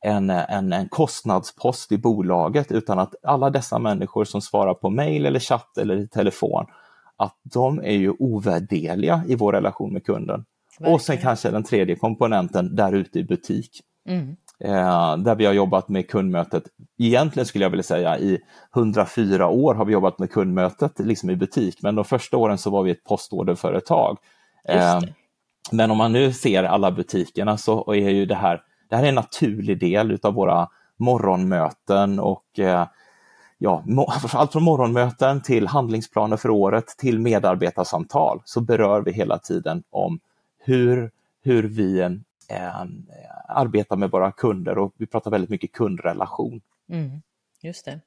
en, 0.00 0.30
en, 0.30 0.72
en 0.72 0.88
kostnadspost 0.88 1.92
i 1.92 1.98
bolaget 1.98 2.72
utan 2.72 2.98
att 2.98 3.14
alla 3.22 3.50
dessa 3.50 3.78
människor 3.78 4.24
som 4.24 4.40
svarar 4.40 4.74
på 4.74 4.90
mejl 4.90 5.26
eller 5.26 5.40
chatt 5.40 5.78
eller 5.78 5.96
i 5.96 6.08
telefon 6.08 6.66
att 7.20 7.36
de 7.42 7.78
är 7.78 7.96
ju 7.96 8.10
ovärderliga 8.18 9.22
i 9.28 9.34
vår 9.34 9.52
relation 9.52 9.92
med 9.92 10.04
kunden. 10.04 10.44
Verkligen. 10.78 10.94
Och 10.94 11.00
sen 11.00 11.18
kanske 11.18 11.50
den 11.50 11.64
tredje 11.64 11.96
komponenten 11.96 12.76
där 12.76 12.92
ute 12.92 13.18
i 13.18 13.24
butik. 13.24 13.80
Mm. 14.08 14.36
Eh, 14.64 15.16
där 15.16 15.34
vi 15.34 15.46
har 15.46 15.52
jobbat 15.52 15.88
med 15.88 16.08
kundmötet, 16.08 16.62
egentligen 16.98 17.46
skulle 17.46 17.64
jag 17.64 17.70
vilja 17.70 17.82
säga 17.82 18.18
i 18.18 18.38
104 18.74 19.48
år 19.48 19.74
har 19.74 19.84
vi 19.84 19.92
jobbat 19.92 20.18
med 20.18 20.30
kundmötet 20.30 20.98
liksom 20.98 21.30
i 21.30 21.36
butik, 21.36 21.82
men 21.82 21.94
de 21.94 22.04
första 22.04 22.36
åren 22.36 22.58
så 22.58 22.70
var 22.70 22.82
vi 22.82 22.90
ett 22.90 23.04
postorderföretag. 23.04 24.18
Eh, 24.68 25.00
men 25.72 25.90
om 25.90 25.98
man 25.98 26.12
nu 26.12 26.32
ser 26.32 26.64
alla 26.64 26.92
butikerna 26.92 27.56
så 27.56 27.92
är 27.92 28.10
ju 28.10 28.26
det 28.26 28.34
här, 28.34 28.60
det 28.90 28.96
här 28.96 29.04
är 29.04 29.08
en 29.08 29.14
naturlig 29.14 29.80
del 29.80 30.10
utav 30.10 30.34
våra 30.34 30.68
morgonmöten 30.98 32.20
och 32.20 32.58
eh, 32.58 32.86
ja, 33.62 33.84
allt 34.32 34.52
från 34.52 34.62
morgonmöten 34.62 35.42
till 35.42 35.66
handlingsplaner 35.66 36.36
för 36.36 36.50
året 36.50 36.86
till 36.98 37.18
medarbetarsamtal 37.18 38.42
så 38.44 38.60
berör 38.60 39.02
vi 39.02 39.12
hela 39.12 39.38
tiden 39.38 39.82
om 39.90 40.20
hur, 40.58 41.10
hur 41.42 41.62
vi 41.62 42.00
eh, 42.00 42.18
arbetar 43.48 43.96
med 43.96 44.10
våra 44.10 44.32
kunder 44.32 44.78
och 44.78 44.94
vi 44.96 45.06
pratar 45.06 45.30
väldigt 45.30 45.50
mycket 45.50 45.72
kundrelation. 45.72 46.60
Mm, 46.88 47.22
just 47.60 47.84
det. 47.84 48.00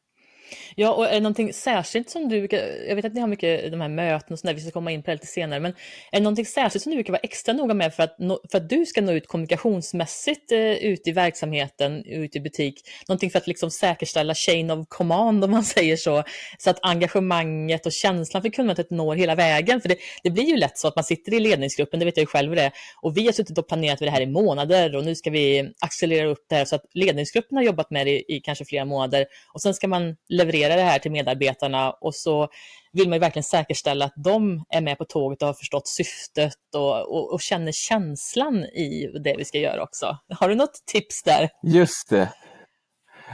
Ja, 0.76 0.94
och 0.94 1.06
är 1.08 1.14
det 1.14 1.20
någonting 1.20 1.54
särskilt 1.54 2.10
som 2.10 2.30
du, 2.30 2.48
jag 2.88 2.96
vet 2.96 3.06
att 3.06 3.14
ni 3.14 3.22
har 3.22 3.28
mycket 3.28 3.72
de 3.72 3.82
här 3.82 3.90
möten 3.90 4.34
och 4.34 4.40
sådär, 4.40 4.54
vi 4.54 4.62
ska 4.62 4.72
komma 4.72 4.92
in 4.92 5.04
på 5.04 5.12
det 5.12 5.16
lite 5.16 5.28
senare, 5.28 5.60
men 5.60 5.72
är 6.12 6.18
det 6.18 6.24
någonting 6.24 6.46
särskilt 6.46 6.84
som 6.84 6.90
du 6.92 6.96
brukar 6.96 7.14
vara 7.14 7.20
extra 7.24 7.54
noga 7.54 7.74
med 7.74 7.94
för 7.94 8.04
att, 8.04 8.18
för 8.52 8.58
att 8.58 8.70
du 8.70 8.86
ska 8.86 9.02
nå 9.02 9.12
ut 9.12 9.28
kommunikationsmässigt 9.28 10.52
eh, 10.52 10.60
ut 10.60 11.08
i 11.08 11.12
verksamheten, 11.12 12.06
ut 12.06 12.36
i 12.36 12.40
butik? 12.40 12.82
Någonting 13.08 13.32
för 13.32 13.40
att 13.40 13.48
liksom 13.48 13.72
säkerställa 13.72 14.36
chain 14.36 14.72
of 14.72 14.88
command 14.90 15.44
om 15.44 15.52
man 15.52 15.64
säger 15.76 15.98
så, 15.98 16.24
så 16.58 16.70
att 16.70 16.80
engagemanget 16.82 17.86
och 17.86 17.92
känslan 17.92 18.42
för 18.42 18.50
kundmötet 18.50 18.92
når 18.92 19.16
hela 19.16 19.36
vägen. 19.36 19.82
För 19.82 19.90
det, 19.90 19.98
det 20.24 20.30
blir 20.30 20.44
ju 20.44 20.58
lätt 20.58 20.78
så 20.78 20.88
att 20.88 20.96
man 20.96 21.04
sitter 21.04 21.34
i 21.34 21.40
ledningsgruppen, 21.40 22.00
det 22.00 22.06
vet 22.06 22.18
jag 22.18 22.24
ju 22.24 22.28
själv 22.28 22.56
det, 22.56 22.72
och 23.02 23.18
vi 23.18 23.26
har 23.26 23.34
suttit 23.34 23.58
och 23.58 23.68
planerat 23.68 24.00
för 24.00 24.06
det 24.06 24.12
här 24.12 24.22
i 24.22 24.26
månader 24.26 24.96
och 24.96 25.04
nu 25.04 25.16
ska 25.16 25.30
vi 25.30 25.72
accelerera 25.80 26.28
upp 26.28 26.46
det 26.50 26.56
här 26.56 26.66
så 26.66 26.76
att 26.76 26.86
ledningsgruppen 26.94 27.58
har 27.58 27.64
jobbat 27.64 27.92
med 27.92 28.08
det 28.08 28.12
i, 28.12 28.36
i 28.36 28.40
kanske 28.40 28.66
flera 28.66 28.86
månader 28.86 29.26
och 29.54 29.62
sen 29.62 29.74
ska 29.74 29.88
man 29.88 30.16
leverera 30.46 30.76
det 30.76 30.82
här 30.82 31.00
till 31.00 31.12
medarbetarna 31.12 31.92
och 31.92 32.16
så 32.16 32.48
vill 32.94 33.10
man 33.10 33.16
ju 33.16 33.20
verkligen 33.20 33.44
säkerställa 33.44 34.06
att 34.06 34.14
de 34.24 34.64
är 34.70 34.82
med 34.82 34.98
på 34.98 35.06
tåget 35.06 35.42
och 35.42 35.48
har 35.48 35.54
förstått 35.54 35.88
syftet 35.88 36.76
och, 36.76 37.16
och, 37.16 37.34
och 37.34 37.42
känner 37.42 37.72
känslan 37.72 38.56
i 38.64 39.12
det 39.24 39.36
vi 39.38 39.46
ska 39.46 39.58
göra 39.58 39.84
också. 39.84 40.18
Har 40.30 40.50
du 40.50 40.56
något 40.56 40.86
tips 40.86 41.24
där? 41.24 41.50
Just 41.64 42.10
det. 42.10 42.30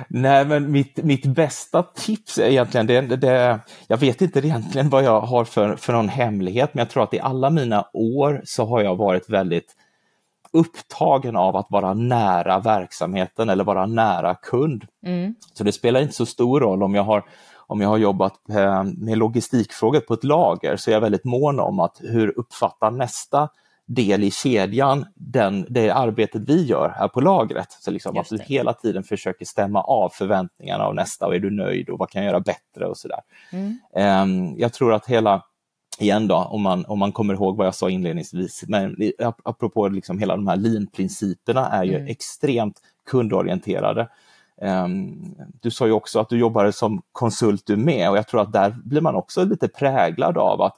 Nej, 0.10 0.46
men 0.46 0.72
mitt, 0.72 0.98
mitt 0.98 1.25
bästa 1.25 1.84
tips 1.84 2.38
är 2.38 2.46
egentligen, 2.46 2.88
det, 2.88 3.01
det, 3.01 3.60
jag 3.88 3.98
vet 3.98 4.22
inte 4.22 4.39
egentligen 4.39 4.89
vad 4.89 5.04
jag 5.04 5.22
har 5.22 5.46
för, 5.46 5.75
för 5.75 5.94
någon 5.94 6.10
hemlighet, 6.10 6.74
men 6.74 6.80
jag 6.80 6.89
tror 6.89 7.04
att 7.04 7.13
i 7.13 7.20
alla 7.20 7.50
mina 7.50 7.86
år 7.94 8.42
så 8.46 8.66
har 8.66 8.82
jag 8.82 8.96
varit 8.96 9.30
väldigt 9.30 9.75
upptagen 10.53 11.36
av 11.36 11.56
att 11.56 11.68
vara 11.70 11.94
nära 11.94 12.60
verksamheten 12.60 13.50
eller 13.50 13.63
vara 13.63 13.86
nära 13.86 14.36
kund. 14.36 14.86
Mm. 15.06 15.36
Så 15.53 15.63
det 15.63 15.72
spelar 15.72 16.01
inte 16.01 16.13
så 16.13 16.25
stor 16.25 16.60
roll 16.60 16.84
om 16.84 16.96
jag 16.96 17.03
har 17.03 17.24
om 17.70 17.82
jag 17.82 17.89
har 17.89 17.98
jobbat 17.98 18.34
eh, 18.50 18.84
med 18.84 19.18
logistikfrågor 19.18 20.00
på 20.00 20.13
ett 20.13 20.24
lager 20.24 20.77
så 20.77 20.91
är 20.91 20.94
jag 20.94 21.01
väldigt 21.01 21.25
mån 21.25 21.60
om 21.60 21.79
att 21.79 21.98
hur 22.00 22.39
uppfattar 22.39 22.91
nästa 22.91 23.50
del 23.89 24.24
i 24.24 24.32
kedjan 24.32 25.06
den, 25.15 25.65
det 25.70 25.89
arbetet 25.89 26.41
vi 26.48 26.65
gör 26.65 26.94
här 26.98 27.08
på 27.08 27.22
lagret. 27.22 27.72
Så 27.72 27.91
liksom 27.91 28.18
att 28.18 28.29
du 28.29 28.38
hela 28.38 28.74
tiden 28.74 29.03
försöker 29.03 29.46
stämma 29.46 29.82
av 29.82 30.10
förväntningarna 30.10 30.84
av 30.84 30.96
nästa 30.96 31.27
och 31.27 31.36
är 31.36 31.39
du 31.39 31.51
nöjd 31.51 31.89
och 31.89 32.00
vad 32.00 32.10
kan 32.10 32.24
jag 32.24 32.32
göra 32.32 32.39
bättre 32.39 32.86
och 32.86 32.98
sådär. 32.98 33.20
Mm. 33.51 33.79
Ehm, 33.96 34.60
jag 34.60 34.74
tror 34.74 34.94
att 34.94 35.06
hela 35.06 35.44
igen 36.01 36.27
då, 36.27 36.36
om 36.36 36.62
man, 36.62 36.86
om 36.86 37.00
man 37.00 37.12
kommer 37.12 37.34
ihåg 37.34 37.58
vad 37.58 37.68
jag 37.68 37.75
sa 37.75 37.89
inledningsvis, 37.89 38.63
men 38.68 38.96
apropå 39.44 39.88
liksom 39.88 40.20
hela 40.20 40.36
de 40.36 40.48
här 40.48 40.56
lean-principerna 40.56 41.70
är 41.70 41.84
ju 41.84 41.96
mm. 41.96 42.08
extremt 42.08 42.82
kundorienterade. 43.06 44.10
Um, 44.62 45.36
du 45.62 45.72
sa 45.72 45.86
ju 45.86 45.91
också 45.91 46.20
att 46.20 46.29
du 46.29 46.38
jobbade 46.38 46.74
som 46.74 47.01
konsult 47.12 47.65
du 47.65 47.77
med 47.77 48.10
och 48.10 48.18
jag 48.18 48.27
tror 48.27 48.41
att 48.41 48.53
där 48.53 48.75
blir 48.84 49.01
man 49.01 49.15
också 49.15 49.44
lite 49.44 49.68
präglad 49.68 50.38
av 50.38 50.62
att 50.62 50.77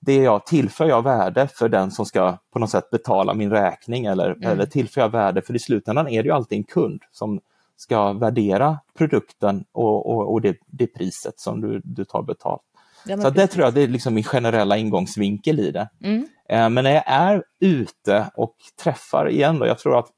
det 0.00 0.16
jag 0.16 0.46
tillför 0.46 0.88
jag 0.88 1.02
värde 1.02 1.48
för 1.48 1.68
den 1.68 1.90
som 1.90 2.06
ska 2.06 2.38
på 2.52 2.58
något 2.58 2.70
sätt 2.70 2.90
betala 2.90 3.34
min 3.34 3.50
räkning 3.50 4.04
eller, 4.04 4.30
mm. 4.30 4.48
eller 4.48 4.66
tillför 4.66 5.00
jag 5.00 5.08
värde, 5.08 5.42
för 5.42 5.56
i 5.56 5.58
slutändan 5.58 6.08
är 6.08 6.22
det 6.22 6.26
ju 6.26 6.34
alltid 6.34 6.58
en 6.58 6.64
kund 6.64 7.02
som 7.12 7.40
ska 7.76 8.12
värdera 8.12 8.78
produkten 8.98 9.64
och, 9.72 10.10
och, 10.10 10.32
och 10.32 10.40
det, 10.40 10.56
det 10.66 10.86
priset 10.86 11.40
som 11.40 11.60
du, 11.60 11.80
du 11.84 12.04
tar 12.04 12.22
betalt. 12.22 12.62
Ja, 13.08 13.16
så 13.16 13.30
det 13.30 13.46
tror 13.46 13.64
jag 13.64 13.74
det 13.74 13.82
är 13.82 13.88
liksom 13.88 14.14
min 14.14 14.24
generella 14.24 14.76
ingångsvinkel 14.76 15.60
i 15.60 15.70
det. 15.70 15.88
Mm. 16.02 16.28
Eh, 16.48 16.70
men 16.70 16.84
när 16.84 16.90
jag 16.90 17.04
är 17.06 17.42
ute 17.60 18.30
och 18.36 18.56
träffar 18.82 19.28
igen, 19.28 19.58
då, 19.58 19.66
jag 19.66 19.78
tror 19.78 19.98
att, 19.98 20.08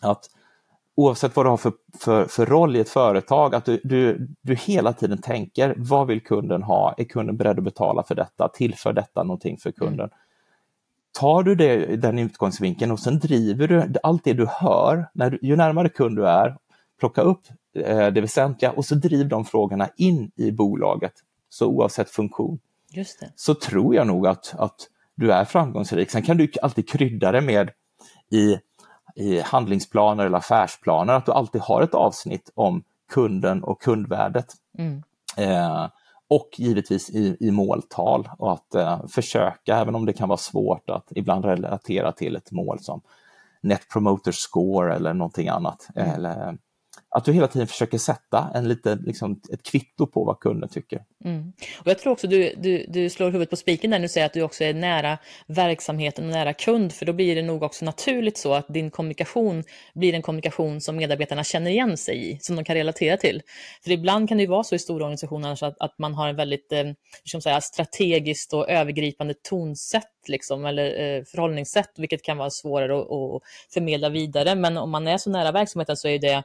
att 0.00 0.24
oavsett 0.96 1.36
vad 1.36 1.46
du 1.46 1.50
har 1.50 1.56
för, 1.56 1.72
för, 2.00 2.24
för 2.24 2.46
roll 2.46 2.76
i 2.76 2.80
ett 2.80 2.88
företag, 2.88 3.54
att 3.54 3.64
du, 3.64 3.80
du, 3.84 4.28
du 4.42 4.54
hela 4.54 4.92
tiden 4.92 5.18
tänker 5.18 5.74
vad 5.76 6.06
vill 6.06 6.24
kunden 6.24 6.62
ha? 6.62 6.94
Är 6.98 7.04
kunden 7.04 7.36
beredd 7.36 7.58
att 7.58 7.64
betala 7.64 8.02
för 8.02 8.14
detta? 8.14 8.48
Tillför 8.48 8.92
detta 8.92 9.22
någonting 9.22 9.58
för 9.58 9.72
kunden? 9.72 10.00
Mm. 10.00 10.10
Tar 11.18 11.42
du 11.42 11.54
det, 11.54 11.96
den 11.96 12.18
utgångsvinkeln 12.18 12.92
och 12.92 13.00
sen 13.00 13.18
driver 13.18 13.68
du 13.68 13.94
allt 14.02 14.24
det 14.24 14.32
du 14.32 14.46
hör, 14.46 15.06
när, 15.14 15.38
ju 15.42 15.56
närmare 15.56 15.88
kund 15.88 16.16
du 16.16 16.26
är, 16.26 16.56
plocka 17.00 17.22
upp 17.22 17.42
eh, 17.74 18.06
det 18.06 18.20
väsentliga 18.20 18.72
och 18.72 18.84
så 18.84 18.94
driv 18.94 19.28
de 19.28 19.44
frågorna 19.44 19.88
in 19.96 20.30
i 20.36 20.52
bolaget 20.52 21.12
så 21.50 21.66
oavsett 21.66 22.10
funktion. 22.10 22.58
Så 23.36 23.54
tror 23.54 23.94
jag 23.94 24.06
nog 24.06 24.26
att, 24.26 24.54
att 24.58 24.88
du 25.14 25.32
är 25.32 25.44
framgångsrik. 25.44 26.10
Sen 26.10 26.22
kan 26.22 26.36
du 26.36 26.52
alltid 26.62 26.88
krydda 26.88 27.32
det 27.32 27.40
med 27.40 27.70
i, 28.30 28.58
i 29.14 29.40
handlingsplaner 29.40 30.26
eller 30.26 30.38
affärsplaner, 30.38 31.14
att 31.14 31.26
du 31.26 31.32
alltid 31.32 31.60
har 31.60 31.82
ett 31.82 31.94
avsnitt 31.94 32.50
om 32.54 32.82
kunden 33.12 33.64
och 33.64 33.82
kundvärdet. 33.82 34.46
Mm. 34.78 35.02
Eh, 35.36 35.88
och 36.28 36.48
givetvis 36.56 37.10
i, 37.10 37.36
i 37.40 37.50
måltal 37.50 38.28
och 38.38 38.52
att 38.52 38.74
eh, 38.74 39.06
försöka, 39.06 39.76
även 39.76 39.94
om 39.94 40.06
det 40.06 40.12
kan 40.12 40.28
vara 40.28 40.38
svårt, 40.38 40.90
att 40.90 41.12
ibland 41.14 41.44
relatera 41.44 42.12
till 42.12 42.36
ett 42.36 42.52
mål 42.52 42.80
som 42.80 43.00
Net 43.60 43.88
Promoter 43.92 44.32
Score 44.32 44.94
eller 44.94 45.14
någonting 45.14 45.48
annat. 45.48 45.88
Mm. 45.96 46.10
Eller, 46.10 46.58
att 47.10 47.24
du 47.24 47.32
hela 47.32 47.48
tiden 47.48 47.66
försöker 47.66 47.98
sätta 47.98 48.50
en 48.54 48.68
lite, 48.68 48.98
liksom, 49.06 49.40
ett 49.52 49.62
kvitto 49.62 50.06
på 50.06 50.24
vad 50.24 50.40
kunden 50.40 50.68
tycker. 50.68 51.02
Mm. 51.24 51.52
Och 51.78 51.86
jag 51.86 51.98
tror 51.98 52.12
också 52.12 52.26
du, 52.26 52.54
du, 52.56 52.86
du 52.88 53.10
slår 53.10 53.26
huvudet 53.26 53.50
på 53.50 53.56
spiken 53.56 53.90
när 53.90 53.98
du 53.98 54.08
säger 54.08 54.26
att 54.26 54.32
du 54.32 54.42
också 54.42 54.64
är 54.64 54.74
nära 54.74 55.18
verksamheten 55.46 56.24
och 56.24 56.30
nära 56.30 56.52
kund, 56.52 56.92
för 56.92 57.06
då 57.06 57.12
blir 57.12 57.36
det 57.36 57.42
nog 57.42 57.62
också 57.62 57.84
naturligt 57.84 58.38
så 58.38 58.54
att 58.54 58.68
din 58.68 58.90
kommunikation 58.90 59.64
blir 59.94 60.14
en 60.14 60.22
kommunikation 60.22 60.80
som 60.80 60.96
medarbetarna 60.96 61.44
känner 61.44 61.70
igen 61.70 61.96
sig 61.96 62.30
i, 62.30 62.38
som 62.40 62.56
de 62.56 62.64
kan 62.64 62.76
relatera 62.76 63.16
till. 63.16 63.42
För 63.84 63.90
ibland 63.90 64.28
kan 64.28 64.38
det 64.38 64.42
ju 64.42 64.50
vara 64.50 64.64
så 64.64 64.74
i 64.74 64.78
stora 64.78 65.04
organisationer 65.04 65.64
att, 65.64 65.80
att 65.80 65.98
man 65.98 66.14
har 66.14 66.28
en 66.28 66.36
väldigt 66.36 66.72
eh, 66.72 66.84
liksom 67.22 67.40
säga, 67.40 67.60
strategiskt 67.60 68.52
och 68.52 68.70
övergripande 68.70 69.34
tonsätt 69.34 70.04
liksom, 70.28 70.64
eller 70.64 70.84
eh, 70.84 71.24
förhållningssätt, 71.24 71.90
vilket 71.96 72.22
kan 72.22 72.38
vara 72.38 72.50
svårare 72.50 72.98
att, 72.98 73.10
att 73.10 73.42
förmedla 73.74 74.08
vidare. 74.08 74.54
Men 74.54 74.76
om 74.76 74.90
man 74.90 75.08
är 75.08 75.18
så 75.18 75.30
nära 75.30 75.52
verksamheten 75.52 75.96
så 75.96 76.08
är 76.08 76.18
det 76.18 76.42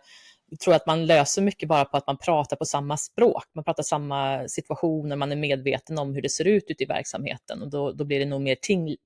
tror 0.63 0.73
att 0.73 0.87
man 0.87 1.05
löser 1.05 1.41
mycket 1.41 1.69
bara 1.69 1.85
på 1.85 1.97
att 1.97 2.07
man 2.07 2.17
pratar 2.17 2.57
på 2.57 2.65
samma 2.65 2.97
språk. 2.97 3.43
Man 3.55 3.63
pratar 3.63 3.83
samma 3.83 4.47
situationer, 4.47 5.15
man 5.15 5.31
är 5.31 5.35
medveten 5.35 5.97
om 5.97 6.13
hur 6.13 6.21
det 6.21 6.29
ser 6.29 6.47
ut 6.47 6.63
ute 6.67 6.83
i 6.83 6.85
verksamheten 6.85 7.61
och 7.61 7.69
då, 7.69 7.91
då 7.91 8.05
blir 8.05 8.19
det 8.19 8.25
nog 8.25 8.41
mer 8.41 8.57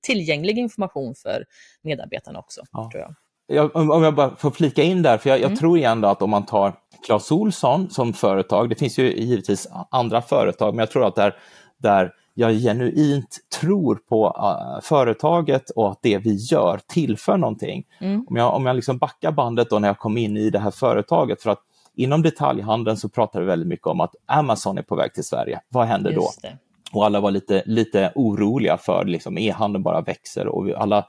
tillgänglig 0.02 0.58
information 0.58 1.14
för 1.14 1.44
medarbetarna 1.82 2.38
också. 2.38 2.60
Ja. 2.72 2.90
Tror 2.92 3.02
jag. 3.02 3.14
Jag, 3.52 3.76
om 3.76 4.02
jag 4.02 4.14
bara 4.14 4.36
får 4.36 4.50
flika 4.50 4.82
in 4.82 5.02
där, 5.02 5.18
för 5.18 5.30
jag, 5.30 5.38
mm. 5.38 5.50
jag 5.50 5.58
tror 5.58 5.78
igen 5.78 6.04
att 6.04 6.22
om 6.22 6.30
man 6.30 6.46
tar 6.46 6.74
Clas 7.06 7.32
Olsson 7.32 7.90
som 7.90 8.12
företag, 8.12 8.68
det 8.68 8.74
finns 8.74 8.98
ju 8.98 9.16
givetvis 9.16 9.68
andra 9.90 10.22
företag, 10.22 10.74
men 10.74 10.78
jag 10.78 10.90
tror 10.90 11.06
att 11.06 11.14
där, 11.14 11.34
där 11.78 12.12
jag 12.40 12.52
genuint 12.52 13.38
tror 13.60 13.94
på 14.08 14.26
uh, 14.26 14.80
företaget 14.82 15.70
och 15.70 15.90
att 15.90 15.98
det 16.02 16.18
vi 16.18 16.34
gör 16.34 16.80
tillför 16.86 17.36
någonting. 17.36 17.86
Mm. 18.00 18.26
Om 18.28 18.36
jag, 18.36 18.54
om 18.54 18.66
jag 18.66 18.76
liksom 18.76 18.98
backar 18.98 19.32
bandet 19.32 19.70
då 19.70 19.78
när 19.78 19.88
jag 19.88 19.98
kom 19.98 20.18
in 20.18 20.36
i 20.36 20.50
det 20.50 20.58
här 20.58 20.70
företaget, 20.70 21.42
för 21.42 21.50
att 21.50 21.60
inom 21.94 22.22
detaljhandeln 22.22 22.96
så 22.96 23.08
pratar 23.08 23.40
vi 23.40 23.46
väldigt 23.46 23.68
mycket 23.68 23.86
om 23.86 24.00
att 24.00 24.14
Amazon 24.26 24.78
är 24.78 24.82
på 24.82 24.96
väg 24.96 25.14
till 25.14 25.24
Sverige. 25.24 25.60
Vad 25.68 25.86
händer 25.86 26.12
då? 26.12 26.30
Och 26.92 27.06
alla 27.06 27.20
var 27.20 27.30
lite, 27.30 27.62
lite 27.66 28.12
oroliga 28.14 28.76
för 28.76 29.04
liksom 29.04 29.38
e-handeln 29.38 29.82
bara 29.82 30.00
växer 30.00 30.46
och 30.46 30.70
alla 30.70 31.06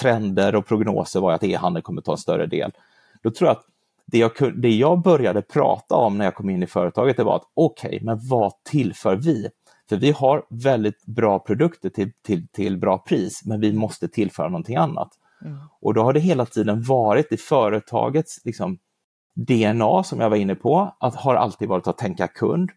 trender 0.00 0.54
och 0.54 0.66
prognoser 0.66 1.20
var 1.20 1.32
att 1.32 1.44
e-handeln 1.44 1.82
kommer 1.82 2.02
ta 2.02 2.12
en 2.12 2.18
större 2.18 2.46
del. 2.46 2.72
Då 3.22 3.30
tror 3.30 3.48
jag 3.48 3.56
att 3.56 3.64
det 4.06 4.18
jag, 4.18 4.32
det 4.62 4.70
jag 4.70 5.02
började 5.02 5.42
prata 5.42 5.94
om 5.94 6.18
när 6.18 6.24
jag 6.24 6.34
kom 6.34 6.50
in 6.50 6.62
i 6.62 6.66
företaget 6.66 7.16
det 7.16 7.24
var 7.24 7.36
att 7.36 7.50
okej, 7.54 7.88
okay, 7.88 8.00
men 8.02 8.18
vad 8.28 8.52
tillför 8.64 9.16
vi? 9.16 9.48
För 9.92 9.96
vi 9.96 10.10
har 10.10 10.44
väldigt 10.48 11.06
bra 11.06 11.38
produkter 11.38 11.90
till, 11.90 12.12
till, 12.22 12.48
till 12.48 12.78
bra 12.78 12.98
pris, 12.98 13.44
men 13.44 13.60
vi 13.60 13.72
måste 13.72 14.08
tillföra 14.08 14.48
någonting 14.48 14.76
annat. 14.76 15.08
Mm. 15.44 15.58
Och 15.80 15.94
då 15.94 16.02
har 16.02 16.12
det 16.12 16.20
hela 16.20 16.46
tiden 16.46 16.82
varit 16.82 17.32
i 17.32 17.36
företagets 17.36 18.40
liksom, 18.44 18.78
DNA, 19.34 20.02
som 20.02 20.20
jag 20.20 20.30
var 20.30 20.36
inne 20.36 20.54
på, 20.54 20.96
att 20.98 21.14
har 21.14 21.34
alltid 21.34 21.68
varit 21.68 21.86
att 21.86 21.98
tänka 21.98 22.28
kund. 22.28 22.70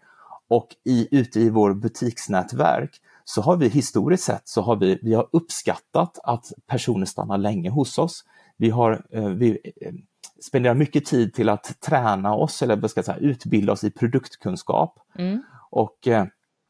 Och 0.47 0.67
i, 0.83 1.07
ute 1.11 1.39
i 1.39 1.49
vår 1.49 1.73
butiksnätverk 1.73 3.01
så 3.25 3.41
har 3.41 3.57
vi 3.57 3.69
historiskt 3.69 4.23
sett 4.23 4.47
så 4.47 4.61
har 4.61 4.75
vi, 4.75 4.99
vi 5.01 5.13
har 5.13 5.27
uppskattat 5.31 6.19
att 6.23 6.51
personer 6.67 7.05
stannar 7.05 7.37
länge 7.37 7.69
hos 7.69 7.97
oss. 7.97 8.23
Vi 8.57 8.69
har 8.69 9.05
eh, 9.11 9.27
vi, 9.27 9.73
eh, 9.81 9.93
spenderar 10.47 10.73
mycket 10.73 11.05
tid 11.05 11.33
till 11.33 11.49
att 11.49 11.81
träna 11.81 12.33
oss 12.33 12.61
eller 12.61 12.75
vad 12.75 12.91
ska 12.91 12.97
jag 12.97 13.05
säga, 13.05 13.17
utbilda 13.17 13.71
oss 13.71 13.83
i 13.83 13.91
produktkunskap. 13.91 14.99
Mm. 15.17 15.43
Och 15.69 16.07
eh, 16.07 16.25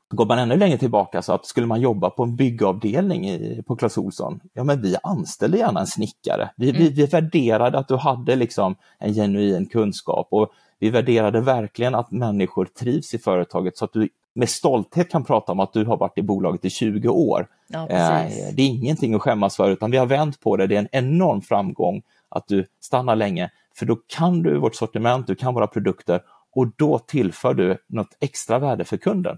Går 0.09 0.25
man 0.25 0.39
ännu 0.39 0.57
längre 0.57 0.77
tillbaka 0.77 1.21
så 1.21 1.33
att 1.33 1.45
skulle 1.45 1.67
man 1.67 1.81
jobba 1.81 2.09
på 2.09 2.23
en 2.23 2.35
byggavdelning 2.35 3.29
i, 3.29 3.63
på 3.67 3.75
Clas 3.75 3.97
Ohlson, 3.97 4.39
ja 4.53 4.63
men 4.63 4.81
vi 4.81 4.95
anställde 5.03 5.57
gärna 5.57 5.79
en 5.79 5.87
snickare. 5.87 6.49
Vi, 6.55 6.69
mm. 6.69 6.81
vi, 6.81 6.89
vi 6.89 7.05
värderade 7.05 7.77
att 7.77 7.87
du 7.87 7.95
hade 7.95 8.35
liksom 8.35 8.75
en 8.99 9.13
genuin 9.13 9.65
kunskap 9.65 10.27
och 10.31 10.51
vi 10.79 10.89
värderade 10.89 11.41
verkligen 11.41 11.95
att 11.95 12.11
människor 12.11 12.65
trivs 12.65 13.13
i 13.13 13.17
företaget 13.17 13.77
så 13.77 13.85
att 13.85 13.93
du 13.93 14.09
med 14.33 14.49
stolthet 14.49 15.09
kan 15.09 15.23
prata 15.23 15.51
om 15.51 15.59
att 15.59 15.73
du 15.73 15.85
har 15.85 15.97
varit 15.97 16.17
i 16.17 16.21
bolaget 16.21 16.65
i 16.65 16.69
20 16.69 17.09
år. 17.09 17.47
Ja, 17.67 17.87
eh, 17.87 18.27
det 18.53 18.61
är 18.61 18.67
ingenting 18.67 19.13
att 19.13 19.21
skämmas 19.21 19.55
för 19.55 19.69
utan 19.69 19.91
vi 19.91 19.97
har 19.97 20.05
vänt 20.05 20.39
på 20.39 20.57
det, 20.57 20.67
det 20.67 20.75
är 20.75 20.79
en 20.79 20.87
enorm 20.91 21.41
framgång 21.41 22.01
att 22.29 22.47
du 22.47 22.65
stannar 22.81 23.15
länge 23.15 23.49
för 23.75 23.85
då 23.85 23.97
kan 24.07 24.43
du 24.43 24.57
vårt 24.57 24.75
sortiment, 24.75 25.27
du 25.27 25.35
kan 25.35 25.53
våra 25.53 25.67
produkter 25.67 26.21
och 26.55 26.67
då 26.75 26.99
tillför 26.99 27.53
du 27.53 27.77
något 27.87 28.17
extra 28.19 28.59
värde 28.59 28.85
för 28.85 28.97
kunden. 28.97 29.37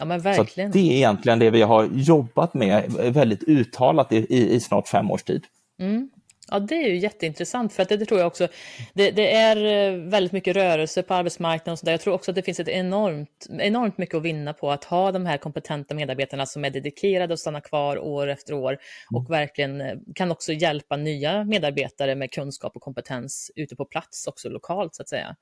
Ja, 0.00 0.06
men 0.06 0.20
verkligen. 0.20 0.72
Så 0.72 0.78
det 0.78 0.92
är 0.92 0.96
egentligen 0.96 1.38
det 1.38 1.50
vi 1.50 1.62
har 1.62 1.88
jobbat 1.92 2.54
med 2.54 2.92
väldigt 2.92 3.42
uttalat 3.42 4.12
i, 4.12 4.16
i, 4.16 4.54
i 4.54 4.60
snart 4.60 4.88
fem 4.88 5.10
års 5.10 5.22
tid. 5.22 5.44
Mm. 5.80 6.10
Ja, 6.50 6.58
det 6.58 6.74
är 6.74 6.88
ju 6.88 6.96
jätteintressant 6.96 7.72
för 7.72 7.82
att 7.82 7.88
det, 7.88 7.96
det 7.96 8.06
tror 8.06 8.20
jag 8.20 8.26
också. 8.26 8.48
Det, 8.94 9.10
det, 9.10 9.34
är 9.34 9.56
eh, 9.56 9.98
väldigt 9.98 10.32
mycket 10.32 10.56
rörelse 10.56 11.02
på 11.02 11.14
arbetsmarknaden 11.14 11.72
och 11.72 11.78
så 11.78 11.86
där. 11.86 11.92
Jag 11.92 12.00
tror 12.00 12.14
också 12.14 12.30
att 12.30 12.34
det 12.34 12.42
finns 12.42 12.60
ett 12.60 12.68
enormt, 12.68 13.46
enormt 13.58 13.98
mycket 13.98 14.14
att 14.14 14.22
vinna 14.22 14.52
på 14.52 14.70
att 14.70 14.84
ha 14.84 15.12
de 15.12 15.26
här 15.26 15.36
kompetenta 15.36 15.94
medarbetarna 15.94 16.46
som 16.46 16.64
är 16.64 16.70
dedikerade 16.70 17.32
och 17.32 17.40
stannar 17.40 17.60
kvar 17.60 17.98
år 17.98 18.26
efter 18.26 18.54
år 18.54 18.78
och 19.10 19.20
mm. 19.20 19.30
verkligen 19.30 19.80
eh, 19.80 19.94
kan 20.14 20.30
också 20.30 20.52
hjälpa 20.52 20.96
nya 20.96 21.44
medarbetare 21.44 22.14
med 22.14 22.32
kunskap 22.32 22.76
och 22.76 22.82
kompetens 22.82 23.50
ute 23.56 23.76
på 23.76 23.84
plats 23.84 24.26
också 24.26 24.48
lokalt 24.48 24.94
så 24.94 25.02
att 25.02 25.08
säga. 25.08 25.36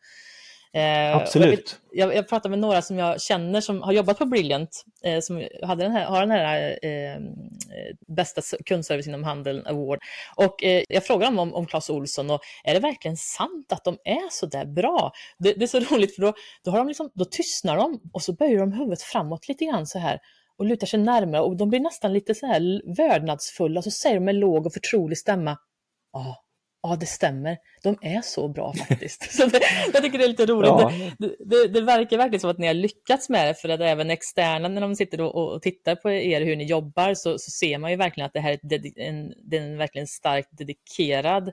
Eh, 0.73 1.17
Absolut. 1.17 1.81
Jag, 1.93 2.15
jag, 2.15 2.29
pratade 2.29 2.51
med 2.51 2.59
några 2.59 2.83
som 2.83 2.99
jag 2.99 3.21
känner 3.21 3.61
som 3.61 3.83
har 3.83 3.93
jobbat 3.93 4.19
på 4.19 4.27
Brilliant, 4.27 4.85
eh, 5.05 5.21
som 5.21 5.45
hade 5.63 5.85
den 5.85 5.93
här, 5.93 6.05
har 6.05 6.21
den 6.21 6.31
här 6.31 6.79
eh, 6.83 7.21
bästa 8.09 8.41
kundservice 8.67 9.07
inom 9.07 9.25
handeln 9.25 9.67
award. 9.67 9.99
Och 10.37 10.65
eh, 10.65 10.83
jag 10.89 11.05
frågade 11.05 11.27
dem 11.27 11.39
om, 11.39 11.55
om 11.55 11.67
Clas 11.67 11.91
Olsson 11.91 12.31
och 12.31 12.41
är 12.65 12.75
det 12.75 12.81
verkligen 12.81 13.17
sant 13.17 13.73
att 13.73 13.85
de 13.85 13.99
är 14.05 14.31
så 14.31 14.47
där 14.47 14.67
bra? 14.67 15.13
Det, 15.39 15.53
det 15.53 15.65
är 15.65 15.67
så 15.67 15.81
roligt 15.95 16.15
för 16.15 16.23
då, 16.23 16.33
då, 16.65 16.71
har 16.71 16.79
de 16.79 16.89
liksom, 16.89 17.11
då 17.15 17.25
tystnar 17.25 17.77
de 17.77 18.01
och 18.13 18.23
så 18.23 18.33
böjer 18.33 18.59
de 18.59 18.73
huvudet 18.73 19.03
framåt 19.03 19.49
lite 19.49 19.65
grann 19.65 19.87
så 19.87 19.99
här 19.99 20.19
och 20.59 20.65
lutar 20.65 20.87
sig 20.87 21.01
närmare 21.01 21.43
och 21.43 21.57
de 21.57 21.69
blir 21.69 21.81
nästan 21.81 22.13
lite 22.13 22.35
så 22.35 22.47
här 22.47 22.83
vördnadsfulla 22.97 23.81
och 23.81 23.85
så 23.85 23.91
säger 23.91 24.15
de 24.15 24.25
med 24.25 24.35
låg 24.35 24.67
och 24.67 24.73
förtrolig 24.73 25.19
stämma 25.19 25.57
Ja, 26.13 26.37
ja 26.83 26.97
det 26.97 27.07
stämmer. 27.07 27.57
De 27.83 27.99
är 28.01 28.21
så 28.21 28.49
bra 28.49 28.75
faktiskt. 28.89 29.33
så 29.33 29.47
det, 29.47 29.61
jag 29.93 30.03
tycker 30.03 30.19
det 30.19 30.25
är 30.25 30.29
lite 30.29 30.47
roligt. 30.47 30.69
Ja. 30.69 30.93
Det, 31.19 31.37
det, 31.39 31.69
det, 31.69 31.81
verkar 31.81 32.17
verkligen 32.17 32.41
som 32.41 32.51
att 32.51 32.59
ni 32.59 32.67
har 32.67 32.75
lyckats 32.75 33.29
med 33.29 33.49
det 33.49 33.55
för 33.55 33.69
att 33.69 33.81
även 33.81 34.11
externa 34.11 34.69
när 34.69 34.81
de 34.81 34.97
sitter 34.97 35.21
och, 35.21 35.55
och 35.55 35.63
tittar 35.63 35.97
på 35.97 36.11
er 36.11 36.41
hur 36.41 36.57
ni 36.57 36.65
jobbar 36.65 37.15
så, 37.15 37.39
så, 37.39 37.51
ser 37.51 37.79
man 37.79 37.91
ju 37.91 37.97
verkligen 37.97 38.27
att 38.27 38.33
det 38.33 38.41
här 38.41 38.53
är 38.53 39.01
en, 39.01 39.33
är 39.53 39.61
en 39.61 39.79
verkligen 39.79 40.07
starkt 40.07 40.59
dedikerad 40.59 41.49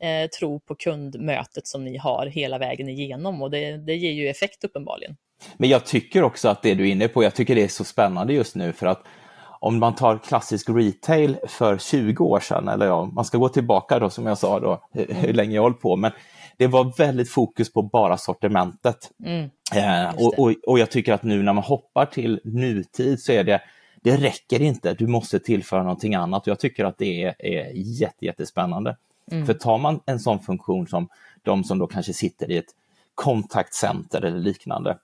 eh, 0.00 0.28
tro 0.38 0.60
på 0.60 0.74
kundmötet 0.74 1.66
som 1.66 1.84
ni 1.84 1.96
har 1.96 2.26
hela 2.26 2.58
vägen 2.58 2.88
igenom 2.88 3.42
och 3.42 3.50
det, 3.50 3.76
det 3.76 3.94
ger 3.94 4.12
ju 4.12 4.28
effekt 4.28 4.64
uppenbarligen. 4.64 5.16
Men 5.56 5.68
jag 5.68 5.86
tycker 5.86 6.22
också 6.22 6.48
att 6.48 6.62
det 6.62 6.74
du 6.74 6.88
är 6.88 6.92
inne 6.92 7.08
på, 7.08 7.24
jag 7.24 7.34
tycker 7.34 7.54
det 7.54 7.62
är 7.62 7.68
så 7.68 7.84
spännande 7.84 8.32
just 8.32 8.56
nu 8.56 8.72
för 8.72 8.86
att 8.86 9.06
om 9.60 9.78
man 9.78 9.94
tar 9.94 10.18
klassisk 10.18 10.68
retail 10.68 11.36
för 11.48 11.78
20 11.78 12.24
år 12.24 12.40
sedan, 12.40 12.68
eller 12.68 12.86
ja, 12.86 13.04
man 13.04 13.24
ska 13.24 13.38
gå 13.38 13.48
tillbaka 13.48 13.98
då 13.98 14.10
som 14.10 14.26
jag 14.26 14.38
sa 14.38 14.60
då, 14.60 14.84
hur, 14.92 15.14
hur 15.14 15.32
länge 15.32 15.54
jag 15.54 15.62
hållit 15.62 15.80
på, 15.80 15.96
men 15.96 16.12
det 16.56 16.66
var 16.66 16.92
väldigt 16.98 17.30
fokus 17.30 17.72
på 17.72 17.82
bara 17.82 18.16
sortimentet. 18.16 19.10
Mm. 19.24 19.50
Eh, 19.74 20.14
och, 20.14 20.38
och, 20.38 20.54
och, 20.66 20.78
jag 20.78 20.90
tycker 20.90 21.12
att 21.12 21.22
nu 21.22 21.42
när 21.42 21.52
man 21.52 21.64
hoppar 21.64 22.06
till 22.06 22.40
nutid 22.44 23.22
så 23.22 23.32
är 23.32 23.44
det, 23.44 23.60
det 24.02 24.16
räcker 24.16 24.62
inte, 24.62 24.94
du 24.94 25.06
måste 25.06 25.38
tillföra 25.38 25.82
någonting 25.82 26.14
annat. 26.14 26.42
Och 26.42 26.48
jag 26.48 26.58
tycker 26.58 26.84
att 26.84 26.98
det 26.98 27.24
är, 27.24 27.34
är 27.38 27.72
jätte, 27.74 28.24
jättespännande. 28.24 28.96
Mm. 29.30 29.46
För 29.46 29.54
tar 29.54 29.78
man 29.78 30.00
en 30.06 30.20
sån 30.20 30.40
funktion 30.40 30.86
som 30.86 31.08
de 31.42 31.64
som 31.64 31.78
då 31.78 31.86
kanske 31.86 32.12
sitter 32.12 32.50
i 32.50 32.56
ett 32.56 32.74
kontaktcenter 33.14 34.24
eller 34.24 34.38
liknande. 34.38 34.98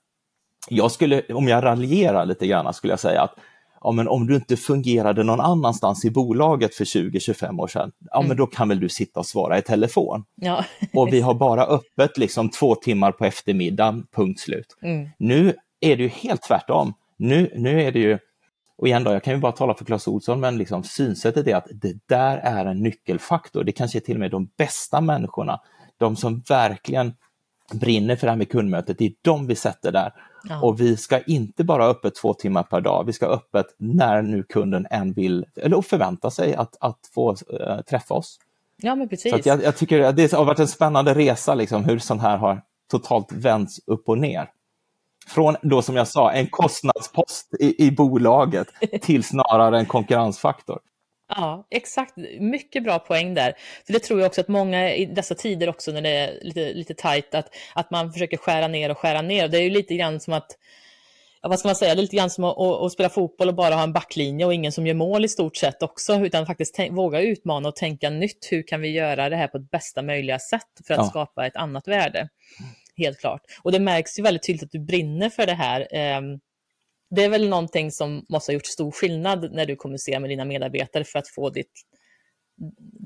Jag 0.69 0.91
skulle, 0.91 1.23
om 1.23 1.49
jag 1.49 1.65
raljerar 1.65 2.27
lite 2.27 2.47
grann, 2.47 2.75
skulle 2.75 2.93
jag 2.93 3.01
säga 3.01 3.23
att 3.23 3.35
ja, 3.81 3.93
men 3.93 4.09
om 4.09 4.27
du 4.27 4.35
inte 4.35 4.57
fungerade 4.57 5.23
någon 5.23 5.41
annanstans 5.41 6.05
i 6.05 6.11
bolaget 6.11 6.75
för 6.75 6.85
20-25 6.85 7.61
år 7.61 7.69
sedan, 7.69 7.93
ja, 8.11 8.17
mm. 8.19 8.29
men 8.29 8.37
då 8.37 8.47
kan 8.47 8.69
väl 8.69 8.81
du 8.81 8.89
sitta 8.89 9.21
och 9.21 9.27
svara 9.27 9.59
i 9.59 9.63
telefon. 9.63 10.25
Ja. 10.35 10.65
och 10.95 11.13
vi 11.13 11.21
har 11.27 11.35
bara 11.35 11.65
öppet 11.65 12.19
liksom 12.19 12.51
två 12.51 12.75
timmar 12.75 13.13
på 13.13 13.25
eftermiddagen, 13.25 14.07
punkt 14.17 14.41
slut. 14.41 14.77
Mm. 14.83 15.09
Nu 15.19 15.55
är 15.81 15.97
det 15.97 16.03
ju 16.03 16.09
helt 16.09 16.43
tvärtom. 16.43 16.95
Nu, 17.17 17.53
nu 17.57 17.83
är 17.83 17.93
det 17.93 17.99
ju, 17.99 18.19
och 18.79 18.87
igen 18.87 19.05
då, 19.05 19.13
jag 19.13 19.23
kan 19.23 19.35
ju 19.35 19.41
bara 19.41 19.53
tala 19.53 19.75
för 19.75 19.85
Clas 19.85 20.09
Olsson, 20.09 20.41
men 20.41 20.59
liksom 20.59 20.83
synsättet 20.83 21.47
är 21.47 21.57
att 21.57 21.69
det 21.73 21.95
där 22.09 22.37
är 22.37 22.67
en 22.67 22.83
nyckelfaktor. 22.83 23.65
Det 23.65 23.73
kanske 23.73 23.99
är 23.99 24.01
till 24.01 24.15
och 24.15 24.21
med 24.21 24.31
de 24.31 24.49
bästa 24.59 25.01
människorna, 25.01 25.61
de 25.99 26.17
som 26.17 26.43
verkligen 26.49 27.13
brinner 27.73 28.17
för 28.17 28.27
det 28.27 28.31
här 28.31 28.39
med 28.39 28.51
kundmötet, 28.51 28.99
det 28.99 29.07
är 29.07 29.13
de 29.23 29.47
vi 29.47 29.55
sätter 29.55 29.93
där. 29.93 30.13
Ja. 30.49 30.61
Och 30.61 30.81
vi 30.81 30.97
ska 30.97 31.21
inte 31.21 31.65
bara 31.65 31.83
ha 31.83 31.91
öppet 31.91 32.15
två 32.15 32.35
timmar 32.35 32.63
per 32.63 32.81
dag, 32.81 33.05
vi 33.07 33.13
ska 33.13 33.27
ha 33.27 33.35
öppet 33.35 33.67
när 33.79 34.23
nu 34.23 34.43
kunden 34.43 34.87
än 34.91 35.13
vill, 35.13 35.47
eller 35.57 35.83
förväntar 35.83 36.31
sig 36.31 36.55
att, 36.55 36.77
att 36.81 36.99
få 37.15 37.31
äh, 37.31 37.81
träffa 37.81 38.15
oss. 38.15 38.39
Ja, 38.83 38.95
men 38.95 39.09
precis. 39.09 39.33
Så 39.33 39.41
jag, 39.45 39.63
jag, 39.63 39.77
tycker 39.77 40.13
det 40.13 40.33
har 40.33 40.45
varit 40.45 40.59
en 40.59 40.69
spännande 40.69 41.15
resa, 41.15 41.55
liksom, 41.55 41.85
hur 41.85 41.99
sånt 41.99 42.23
här 42.23 42.37
har 42.37 42.63
totalt 42.91 43.33
vänts 43.33 43.81
upp 43.87 44.09
och 44.09 44.19
ner. 44.19 44.51
Från 45.29 45.57
då 45.63 45.83
som 45.83 45.97
jag 45.97 46.09
sa, 46.09 46.33
en 46.33 46.47
kostnadspost 46.47 47.55
i, 47.61 47.87
i 47.87 47.91
bolaget 47.91 48.69
till 49.03 49.25
snarare 49.25 49.79
en 49.79 49.87
konkurrensfaktor. 49.87 50.79
Ja, 51.29 51.67
exakt. 51.71 52.17
Mycket 52.41 52.85
bra 52.85 52.99
poäng 52.99 53.35
där. 53.35 53.55
För 53.87 53.93
det 53.93 53.99
tror 53.99 54.21
jag 54.21 54.27
också 54.27 54.41
att 54.41 54.49
många 54.49 54.95
i 54.95 55.07
dessa 55.07 55.35
tider 55.35 55.69
också 55.69 55.93
när 55.93 56.03
det 56.03 56.11
är 56.11 56.39
lite, 56.43 56.73
lite 56.73 56.95
tajt, 56.95 57.35
att, 57.35 57.55
att 57.75 57.91
man 57.91 58.13
försöker 58.13 58.37
skära 58.37 58.69
ner 58.69 58.91
och 58.91 58.99
skära 58.99 59.23
ner. 59.23 59.49
Det 59.49 59.59
är 59.59 59.63
ju 59.63 59.71
lite 59.71 59.95
grann 59.95 60.21
som 60.21 60.33
att, 60.33 60.59
ja, 61.43 61.49
vad 61.49 61.59
ska 61.59 61.69
man 61.69 61.77
säga, 61.77 61.95
det 61.95 62.01
är 62.01 62.03
lite 62.03 62.17
grann 62.17 62.31
som 62.31 62.45
att, 62.45 62.59
att, 62.59 62.83
att, 62.83 62.93
spela 62.93 63.09
fotboll 63.09 63.49
och 63.49 63.55
bara 63.55 63.75
ha 63.75 63.83
en 63.83 63.93
backlinje 63.93 64.47
och 64.47 64.55
ingen 64.55 64.73
som 64.73 64.87
gör 64.87 64.95
mål 64.95 65.25
i 65.25 65.29
stort 65.29 65.57
sett 65.57 65.83
också, 65.83 66.15
utan 66.15 66.47
faktiskt 66.47 66.79
våga 66.91 67.21
utmana 67.21 67.69
och 67.69 67.77
tänka 67.77 68.11
nytt. 68.11 68.49
Hur 68.51 68.63
kan 68.67 68.81
vi 68.81 68.89
göra 68.89 69.29
det 69.29 69.37
här 69.37 69.49
på 69.49 69.59
bästa 69.59 70.03
möjliga 70.03 70.39
sätt 70.39 70.87
för 70.87 70.95
att 70.95 71.01
ja. 71.01 71.05
skapa 71.05 71.47
ett 71.47 71.57
annat 71.57 71.89
värde? 71.89 72.29
Helt 72.97 73.21
klart. 73.21 73.43
Och 73.63 73.73
det 73.73 73.81
märks 73.81 74.19
ju 74.19 74.23
väldigt 74.23 74.47
tydligt 74.47 74.63
att 74.63 74.73
du 74.73 74.79
brinner 74.79 75.31
för 75.31 75.47
det 75.47 75.55
här. 75.55 75.81
Um, 76.19 76.41
det 77.11 77.25
är 77.25 77.29
väl 77.29 77.49
någonting 77.49 77.91
som 77.91 78.27
måste 78.29 78.53
ha 78.53 78.55
gjort 78.55 78.67
stor 78.67 78.91
skillnad 78.91 79.53
när 79.53 79.67
du 79.67 79.77
kommunicerar 79.77 80.21
med 80.21 80.31
dina 80.31 80.45
medarbetare 80.45 81.05
för 81.05 81.19
att 81.19 81.29
få 81.29 81.51
ditt, 81.51 81.73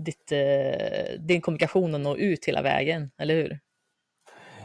ditt, 0.05 0.33
eh, 0.33 1.21
din 1.21 1.41
kommunikation 1.41 1.95
att 1.95 2.01
nå 2.01 2.17
ut 2.17 2.45
hela 2.45 2.63
vägen, 2.63 3.11
eller 3.19 3.35
hur? 3.35 3.59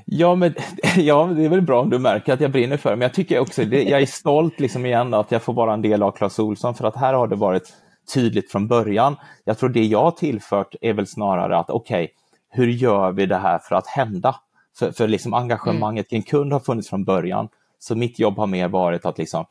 Ja, 0.06 0.36
men, 0.36 0.56
ja, 0.98 1.26
det 1.26 1.46
är 1.46 1.50
väl 1.50 1.62
bra 1.62 1.82
om 1.82 1.90
du 1.90 2.00
märker 2.00 2.34
att 2.34 2.42
jag 2.42 2.52
brinner 2.52 2.78
för 2.78 2.90
det, 2.90 2.96
men 2.96 3.06
jag 3.06 3.14
tycker 3.14 3.40
också, 3.40 3.66
det, 3.66 3.84
jag 3.84 4.02
är 4.02 4.06
stolt 4.06 4.60
liksom 4.60 4.86
igen 4.86 5.14
att 5.14 5.32
jag 5.32 5.44
får 5.44 5.54
vara 5.54 5.74
en 5.74 5.82
del 5.82 6.04
av 6.04 6.12
Clas 6.12 6.40
Olsson, 6.40 6.76
för 6.76 6.88
att 6.88 6.96
här 6.96 7.14
har 7.14 7.28
det 7.28 7.36
varit 7.36 7.74
tydligt 8.14 8.52
från 8.52 8.68
början. 8.68 9.16
Jag 9.44 9.58
tror 9.58 9.70
det 9.70 9.84
jag 9.84 10.04
har 10.04 10.12
tillfört 10.12 10.76
är 10.82 10.94
väl 10.94 11.08
snarare 11.08 11.58
att 11.58 11.70
okej, 11.70 12.04
okay, 12.04 12.16
hur 12.50 12.68
gör 12.68 13.12
vi 13.12 13.26
det 13.26 13.38
här 13.38 13.60
för 13.60 13.76
att 13.76 13.88
hända? 13.88 14.36
För, 14.80 14.92
för 14.92 15.08
liksom 15.08 15.34
engagemanget 15.34 16.12
mm. 16.12 16.20
en 16.20 16.24
kund 16.24 16.54
har 16.54 16.60
funnits 16.60 16.90
från 16.90 17.04
början. 17.04 17.50
Så 17.86 17.96
mitt 17.96 18.20
jobb 18.20 18.38
har 18.38 18.48
mer 18.48 18.68
varit 18.68 19.06
att 19.06 19.18
liksom, 19.18 19.46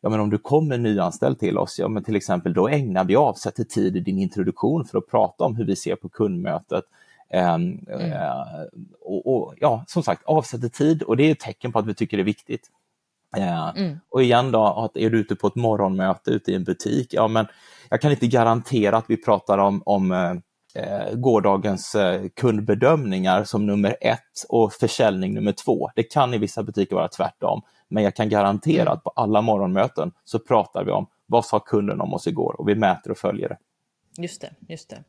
ja 0.00 0.08
men 0.08 0.20
om 0.20 0.30
du 0.30 0.38
kommer 0.38 0.78
nyanställd 0.78 1.38
till 1.38 1.58
oss, 1.58 1.78
ja 1.78 1.88
men 1.88 2.04
till 2.04 2.16
exempel 2.16 2.54
då 2.54 2.68
ägnar 2.68 3.04
vi 3.04 3.16
avsätter 3.16 3.64
tid 3.64 3.96
i 3.96 4.00
din 4.00 4.18
introduktion 4.18 4.84
för 4.84 4.98
att 4.98 5.10
prata 5.10 5.44
om 5.44 5.56
hur 5.56 5.64
vi 5.64 5.76
ser 5.76 5.96
på 5.96 6.08
kundmötet. 6.08 6.84
Um, 7.34 7.40
mm. 7.40 8.12
uh, 8.12 8.66
och, 9.00 9.34
och, 9.34 9.54
ja, 9.60 9.84
som 9.86 10.02
sagt, 10.02 10.22
avsätter 10.24 10.68
tid 10.68 11.02
och 11.02 11.16
det 11.16 11.22
är 11.22 11.32
ett 11.32 11.40
tecken 11.40 11.72
på 11.72 11.78
att 11.78 11.86
vi 11.86 11.94
tycker 11.94 12.16
det 12.16 12.22
är 12.22 12.24
viktigt. 12.24 12.70
Uh, 13.36 13.78
mm. 13.78 13.98
Och 14.08 14.22
igen 14.22 14.52
då, 14.52 14.64
att 14.64 14.96
är 14.96 15.10
du 15.10 15.20
ute 15.20 15.36
på 15.36 15.46
ett 15.46 15.54
morgonmöte 15.54 16.30
ute 16.30 16.52
i 16.52 16.54
en 16.54 16.64
butik, 16.64 17.14
ja 17.14 17.28
men 17.28 17.46
jag 17.90 18.00
kan 18.00 18.10
inte 18.10 18.26
garantera 18.26 18.96
att 18.96 19.10
vi 19.10 19.16
pratar 19.16 19.58
om, 19.58 19.82
om 19.86 20.10
uh, 20.10 20.34
eh, 20.74 21.14
gårdagens 21.14 21.94
eh, 21.94 22.28
kundbedömningar 22.36 23.44
som 23.44 23.66
nummer 23.66 23.96
ett 24.00 24.44
och 24.48 24.72
försäljning 24.72 25.34
nummer 25.34 25.52
två. 25.52 25.90
Det 25.94 26.02
kan 26.02 26.34
i 26.34 26.38
vissa 26.38 26.62
butiker 26.62 26.96
vara 26.96 27.08
tvärtom, 27.08 27.62
men 27.88 28.02
jag 28.02 28.16
kan 28.16 28.28
garantera 28.28 28.82
mm. 28.82 28.92
att 28.92 29.04
på 29.04 29.10
alla 29.10 29.42
morgonmöten 29.42 30.12
så 30.24 30.38
pratar 30.38 30.84
vi 30.84 30.90
om 30.90 31.06
vad 31.26 31.44
sa 31.44 31.60
kunden 31.60 32.00
om 32.00 32.14
oss 32.14 32.26
igår 32.26 32.60
och 32.60 32.68
vi 32.68 32.74
mäter 32.74 33.10
och 33.10 33.18
följer 33.18 33.48
det. 33.48 33.58
Just 34.22 34.40
det, 34.40 34.50
just 34.68 34.90
det. 34.90 35.04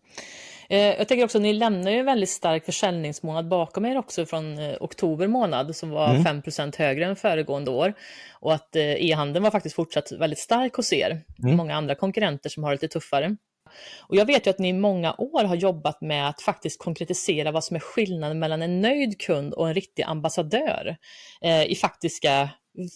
Eh, 0.70 0.80
jag 0.80 1.08
tänker 1.08 1.26
också, 1.26 1.40
ni 1.40 1.54
lämnar 1.54 1.92
ju 1.92 1.98
en 1.98 2.06
väldigt 2.06 2.30
stark 2.30 2.66
försäljningsmånad 2.66 3.48
bakom 3.48 3.86
er 3.86 3.98
också 3.98 4.26
från 4.26 4.60
eh, 4.60 4.76
oktober 4.80 5.28
månad 5.28 5.76
som 5.76 5.90
var 5.90 6.10
mm. 6.16 6.44
5 6.52 6.72
högre 6.78 7.06
än 7.06 7.16
föregående 7.16 7.72
år. 7.72 7.94
Och 8.40 8.54
att 8.54 8.76
eh, 8.76 8.84
e-handeln 8.84 9.44
var 9.44 9.52
faktiskt 9.52 9.76
fortsatt 9.76 10.12
väldigt 10.12 10.40
stark 10.40 10.74
hos 10.74 10.94
er. 10.94 11.22
Mm. 11.44 11.56
Många 11.56 11.76
andra 11.76 11.96
konkurrenter 11.96 12.50
som 12.50 12.64
har 12.64 12.72
det 12.72 12.76
lite 12.76 12.88
tuffare. 12.88 13.36
Och 14.02 14.16
jag 14.16 14.26
vet 14.26 14.48
ju 14.48 14.50
att 14.50 14.60
ni 14.60 14.70
i 14.70 14.74
många 14.74 15.16
år 15.18 15.44
har 15.44 15.56
jobbat 15.56 16.02
med 16.02 16.30
att 16.30 16.42
faktiskt 16.42 16.80
konkretisera 16.80 17.52
vad 17.52 17.64
som 17.64 17.76
är 17.76 17.80
skillnaden 17.80 18.40
mellan 18.40 18.62
en 18.62 18.82
nöjd 18.82 19.22
kund 19.22 19.54
och 19.54 19.68
en 19.68 19.74
riktig 19.74 20.04
ambassadör 20.04 20.98
eh, 21.42 21.64
i 21.64 21.76
faktiska 21.76 22.50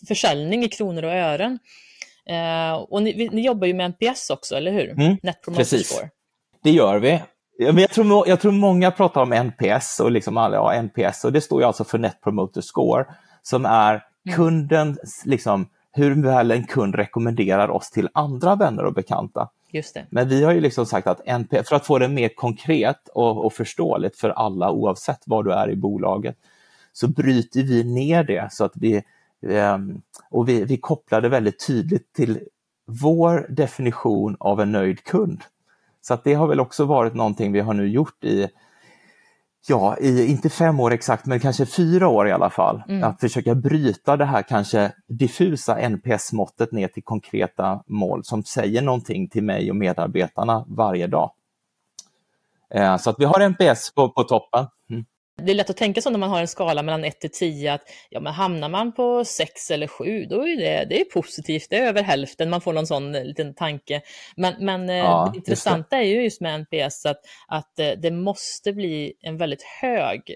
försäljning 0.07 0.63
i 0.63 0.69
kronor 0.69 1.03
och 1.03 1.11
ören. 1.11 1.59
Eh, 2.29 2.73
och 2.73 3.03
ni, 3.03 3.29
ni, 3.31 3.45
jobbar 3.45 3.67
ju 3.67 3.73
med 3.73 3.85
NPS 3.85 4.29
också, 4.29 4.55
eller 4.55 4.71
hur? 4.71 4.89
Mm, 4.89 5.17
Net 5.23 5.41
Promoter 5.41 5.63
precis. 5.63 5.89
Score. 5.89 6.09
Det 6.63 6.71
gör 6.71 6.99
vi. 6.99 7.21
Jag 7.57 7.89
tror, 7.89 8.27
jag 8.27 8.39
tror 8.39 8.51
många 8.51 8.91
pratar 8.91 9.21
om 9.21 9.33
NPS 9.33 9.99
och 9.99 10.11
liksom 10.11 10.37
alla, 10.37 10.55
ja, 10.55 10.73
NPS 10.73 11.25
och 11.25 11.33
det 11.33 11.41
står 11.41 11.61
ju 11.61 11.67
alltså 11.67 11.83
för 11.83 11.97
Net 11.97 12.21
Promoter 12.23 12.61
Score 12.61 13.05
som 13.41 13.65
är 13.65 13.91
mm. 13.91 14.35
kundens, 14.35 15.23
liksom, 15.25 15.69
hur 15.91 16.23
väl 16.23 16.51
en 16.51 16.67
kund 16.67 16.95
rekommenderar 16.95 17.69
oss 17.69 17.91
till 17.91 18.09
andra 18.13 18.55
vänner 18.55 18.85
och 18.85 18.93
bekanta. 18.93 19.49
Just 19.71 19.93
det. 19.93 20.05
Men 20.09 20.29
vi 20.29 20.43
har 20.43 20.53
ju 20.53 20.61
liksom 20.61 20.85
sagt 20.85 21.07
att 21.07 21.27
NP, 21.27 21.63
för 21.63 21.75
att 21.75 21.85
få 21.85 21.99
det 21.99 22.07
mer 22.07 22.29
konkret 22.29 23.07
och, 23.13 23.45
och 23.45 23.53
förståeligt 23.53 24.17
för 24.17 24.29
alla 24.29 24.71
oavsett 24.71 25.21
var 25.25 25.43
du 25.43 25.53
är 25.53 25.69
i 25.69 25.75
bolaget, 25.75 26.37
så 26.93 27.07
bryter 27.07 27.63
vi 27.63 27.83
ner 27.83 28.23
det 28.23 28.47
så 28.51 28.65
att 28.65 28.73
vi, 28.75 29.03
ehm, 29.47 30.01
och 30.29 30.49
vi, 30.49 30.63
vi 30.63 30.77
kopplar 30.77 31.21
det 31.21 31.29
väldigt 31.29 31.67
tydligt 31.67 32.13
till 32.13 32.39
vår 32.85 33.47
definition 33.49 34.37
av 34.39 34.61
en 34.61 34.71
nöjd 34.71 35.03
kund. 35.03 35.43
Så 36.01 36.13
att 36.13 36.23
det 36.23 36.33
har 36.33 36.47
väl 36.47 36.59
också 36.59 36.85
varit 36.85 37.13
någonting 37.13 37.51
vi 37.51 37.59
har 37.59 37.73
nu 37.73 37.87
gjort 37.87 38.23
i 38.23 38.47
ja, 39.67 39.97
i, 39.97 40.25
inte 40.25 40.49
fem 40.49 40.79
år 40.79 40.93
exakt, 40.93 41.25
men 41.25 41.39
kanske 41.39 41.65
fyra 41.65 42.07
år 42.07 42.27
i 42.27 42.31
alla 42.31 42.49
fall. 42.49 42.83
Mm. 42.89 43.03
Att 43.03 43.19
försöka 43.19 43.55
bryta 43.55 44.17
det 44.17 44.25
här 44.25 44.41
kanske 44.41 44.91
diffusa 45.07 45.89
NPS-måttet 45.89 46.71
ner 46.71 46.87
till 46.87 47.03
konkreta 47.03 47.83
mål 47.87 48.23
som 48.23 48.43
säger 48.43 48.81
någonting 48.81 49.29
till 49.29 49.43
mig 49.43 49.69
och 49.69 49.75
medarbetarna 49.75 50.65
varje 50.67 51.07
dag. 51.07 51.31
Eh, 52.73 52.97
så 52.97 53.09
att 53.09 53.15
vi 53.19 53.25
har 53.25 53.39
NPS 53.39 53.93
på, 53.95 54.09
på 54.09 54.23
toppen. 54.23 54.67
Mm. 54.89 55.05
Det 55.41 55.51
är 55.51 55.55
lätt 55.55 55.69
att 55.69 55.77
tänka 55.77 56.01
så 56.01 56.09
när 56.09 56.19
man 56.19 56.29
har 56.29 56.41
en 56.41 56.47
skala 56.47 56.83
mellan 56.83 57.03
1 57.03 57.19
till 57.19 57.31
10 57.31 57.73
att 57.73 57.81
ja, 58.09 58.19
men 58.19 58.33
hamnar 58.33 58.69
man 58.69 58.91
på 58.93 59.25
6 59.25 59.71
eller 59.71 59.87
7 59.87 60.25
då 60.25 60.47
är 60.47 60.57
det, 60.57 60.85
det 60.89 61.01
är 61.01 61.05
positivt, 61.05 61.67
det 61.69 61.77
är 61.77 61.87
över 61.87 62.03
hälften, 62.03 62.49
man 62.49 62.61
får 62.61 62.73
någon 62.73 62.87
sån 62.87 63.15
eh, 63.15 63.25
liten 63.25 63.53
tanke. 63.53 64.01
Men, 64.35 64.53
men 64.59 64.89
eh, 64.89 64.95
ja, 64.95 65.29
det 65.33 65.37
intressanta 65.37 65.97
det. 65.97 66.03
är 66.03 66.05
ju 66.05 66.23
just 66.23 66.41
med 66.41 66.59
NPS 66.59 67.05
att, 67.05 67.21
att 67.47 67.79
eh, 67.79 67.91
det 67.91 68.11
måste 68.11 68.73
bli 68.73 69.13
en 69.21 69.37
väldigt 69.37 69.63
hög, 69.63 70.35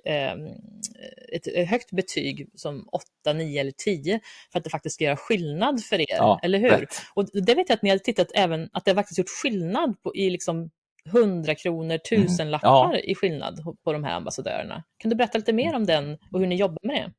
ett 1.34 1.68
högt 1.70 1.92
betyg 1.92 2.50
som 2.56 2.90
8, 2.92 3.34
9 3.34 3.62
eller 3.62 3.72
10 3.72 4.20
för 4.52 4.60
att 4.60 4.64
det 4.64 4.70
faktiskt 4.70 4.96
ska 4.96 5.04
göra 5.04 5.18
skillnad 5.18 5.84
för 5.84 6.00
er, 6.00 6.06
ja, 6.18 6.40
eller 6.44 6.60
hur? 6.60 6.70
Rätt. 6.70 7.02
Och 7.14 7.26
det 7.34 7.56
vet 7.56 7.70
jag 7.70 7.76
att 7.76 7.82
ni 7.82 7.90
har 7.90 7.98
tittat 7.98 8.32
även, 8.36 8.70
att 8.74 8.86
det 8.86 8.92
har 8.92 8.96
faktiskt 8.96 9.18
gjort 9.18 9.30
skillnad 9.44 10.02
på, 10.04 10.16
i 10.16 10.30
liksom 10.30 10.70
100 11.10 11.56
kronor, 11.56 11.98
tusenlappar 11.98 12.86
mm. 12.86 12.96
ja. 12.96 13.00
i 13.00 13.16
skillnad 13.16 13.60
på 13.84 13.94
de 13.94 14.04
här 14.04 14.16
ambassadörerna. 14.16 14.84
Kan 14.98 15.10
du 15.10 15.16
berätta 15.16 15.38
lite 15.38 15.54
mer 15.54 15.76
om 15.76 15.86
den 15.86 16.18
och 16.32 16.40
hur 16.40 16.48
ni 16.48 16.56
jobbar 16.56 16.80
med 16.84 16.96
det? 16.96 17.12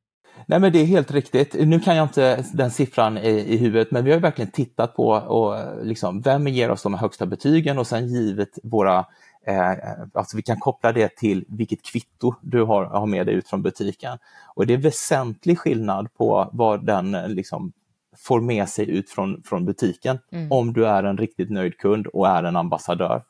Nej, 0.45 0.59
men 0.59 0.71
det 0.71 0.79
är 0.79 0.85
helt 0.85 1.11
riktigt. 1.11 1.53
Nu 1.53 1.79
kan 1.79 1.95
jag 1.95 2.03
inte 2.03 2.45
den 2.53 2.71
siffran 2.71 3.17
i, 3.17 3.29
i 3.29 3.57
huvudet, 3.57 3.91
men 3.91 4.05
vi 4.05 4.11
har 4.11 4.19
verkligen 4.19 4.51
tittat 4.51 4.95
på 4.95 5.07
och, 5.07 5.85
liksom, 5.85 6.21
vem 6.21 6.47
ger 6.47 6.71
oss 6.71 6.83
de 6.83 6.93
högsta 6.93 7.25
betygen 7.25 7.79
och 7.79 7.87
sen 7.87 8.07
givet 8.07 8.59
våra 8.63 9.05
Eh, 9.47 9.71
alltså 10.13 10.37
vi 10.37 10.43
kan 10.43 10.59
koppla 10.59 10.91
det 10.91 11.15
till 11.15 11.45
vilket 11.47 11.83
kvitto 11.83 12.35
du 12.41 12.63
har, 12.63 12.85
har 12.85 13.05
med 13.05 13.25
dig 13.25 13.35
ut 13.35 13.47
från 13.47 13.61
butiken. 13.61 14.17
Och 14.55 14.67
det 14.67 14.73
är 14.73 14.77
väsentlig 14.77 15.59
skillnad 15.59 16.13
på 16.13 16.49
vad 16.53 16.85
den 16.85 17.11
liksom, 17.11 17.73
får 18.17 18.41
med 18.41 18.69
sig 18.69 18.89
ut 18.89 19.09
från, 19.09 19.43
från 19.45 19.65
butiken 19.65 20.19
mm. 20.31 20.51
om 20.51 20.73
du 20.73 20.87
är 20.87 21.03
en 21.03 21.17
riktigt 21.17 21.49
nöjd 21.49 21.77
kund 21.77 22.07
och 22.07 22.27
är 22.27 22.43
en 22.43 22.55
ambassadör. 22.55 23.23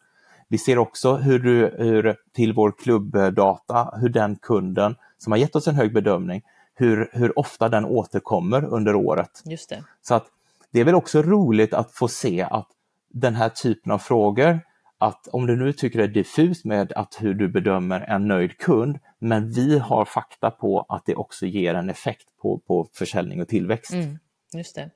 Vi 0.54 0.58
ser 0.58 0.78
också 0.78 1.16
hur, 1.16 1.40
du, 1.40 1.76
hur 1.78 2.16
till 2.34 2.54
vår 2.54 2.72
klubbdata, 2.72 3.98
hur 4.02 4.10
den 4.10 4.36
kunden 4.36 4.96
som 5.18 5.32
har 5.32 5.38
gett 5.38 5.56
oss 5.56 5.68
en 5.68 5.76
hög 5.76 5.94
bedömning, 5.94 6.42
hur, 6.76 7.10
hur 7.14 7.40
ofta 7.40 7.70
den 7.70 7.86
återkommer 7.86 8.66
under 8.66 8.96
året. 8.96 9.42
Just 9.46 9.70
det. 9.70 9.84
Så 10.02 10.16
att 10.16 10.26
det 10.72 10.80
är 10.80 10.84
väl 10.84 10.96
också 10.96 11.22
roligt 11.22 11.74
att 11.74 11.92
få 11.92 12.08
se 12.08 12.42
att 12.42 12.68
den 13.14 13.36
här 13.36 13.50
typen 13.50 13.92
av 13.92 13.98
frågor, 13.98 14.60
att 14.98 15.28
om 15.28 15.48
du 15.48 15.56
nu 15.56 15.74
tycker 15.74 16.00
det 16.00 16.06
är 16.06 16.08
diffust 16.08 16.66
med 16.66 16.92
att 16.92 17.18
hur 17.20 17.34
du 17.34 17.48
bedömer 17.48 18.02
en 18.02 18.28
nöjd 18.28 18.58
kund, 18.58 19.00
men 19.20 19.52
vi 19.52 19.80
har 19.80 20.06
fakta 20.06 20.52
på 20.52 20.86
att 20.90 21.06
det 21.06 21.16
också 21.16 21.46
ger 21.46 21.74
en 21.74 21.90
effekt 21.90 22.28
på, 22.42 22.60
på 22.68 22.88
försäljning 22.94 23.42
och 23.42 23.48
tillväxt. 23.48 23.94
Mm, 23.94 24.20
just 24.54 24.76
det. 24.76 24.90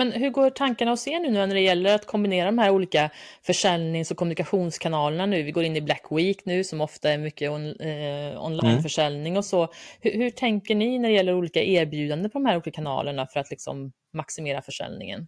Men 0.00 0.12
hur 0.12 0.30
går 0.30 0.50
tankarna 0.50 0.90
hos 0.90 1.08
er 1.08 1.20
nu 1.20 1.30
när 1.30 1.46
det 1.46 1.60
gäller 1.60 1.94
att 1.94 2.06
kombinera 2.06 2.46
de 2.46 2.58
här 2.58 2.70
olika 2.70 3.10
försäljnings 3.42 4.10
och 4.10 4.16
kommunikationskanalerna 4.16 5.26
nu? 5.26 5.42
Vi 5.42 5.52
går 5.52 5.64
in 5.64 5.76
i 5.76 5.80
Black 5.80 6.06
Week 6.10 6.44
nu 6.44 6.64
som 6.64 6.80
ofta 6.80 7.10
är 7.10 7.18
mycket 7.18 7.50
on, 7.50 7.66
eh, 7.66 8.44
onlineförsäljning 8.44 9.36
och 9.36 9.44
så. 9.44 9.68
Hur, 10.00 10.12
hur, 10.12 10.30
tänker 10.30 10.74
ni 10.74 10.98
när 10.98 11.08
det 11.08 11.14
gäller 11.14 11.34
olika 11.34 11.62
erbjudanden 11.62 12.30
på 12.30 12.38
de 12.38 12.46
här 12.46 12.54
olika 12.54 12.70
kanalerna 12.70 13.26
för 13.26 13.40
att 13.40 13.50
liksom 13.50 13.92
maximera 14.14 14.62
försäljningen? 14.62 15.26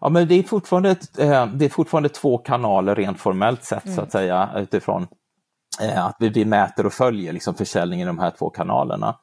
Ja, 0.00 0.08
men 0.08 0.28
det 0.28 0.34
är 0.34 0.42
fortfarande, 0.42 0.90
eh, 1.18 1.46
det 1.46 1.64
är 1.64 1.68
fortfarande 1.68 2.08
två 2.08 2.38
kanaler 2.38 2.94
rent 2.94 3.20
formellt 3.20 3.64
sett 3.64 3.84
mm. 3.84 3.96
så 3.96 4.02
att 4.02 4.14
mm. 4.14 4.22
säga 4.22 4.50
utifrån 4.56 5.06
eh, 5.82 6.06
att 6.06 6.16
vi, 6.18 6.28
vi 6.28 6.44
mäter 6.44 6.86
och 6.86 6.92
följer 6.92 7.32
liksom 7.32 7.54
försäljningen 7.54 8.06
i 8.06 8.10
de 8.10 8.18
här 8.18 8.32
två 8.38 8.50
kanalerna. 8.50 9.18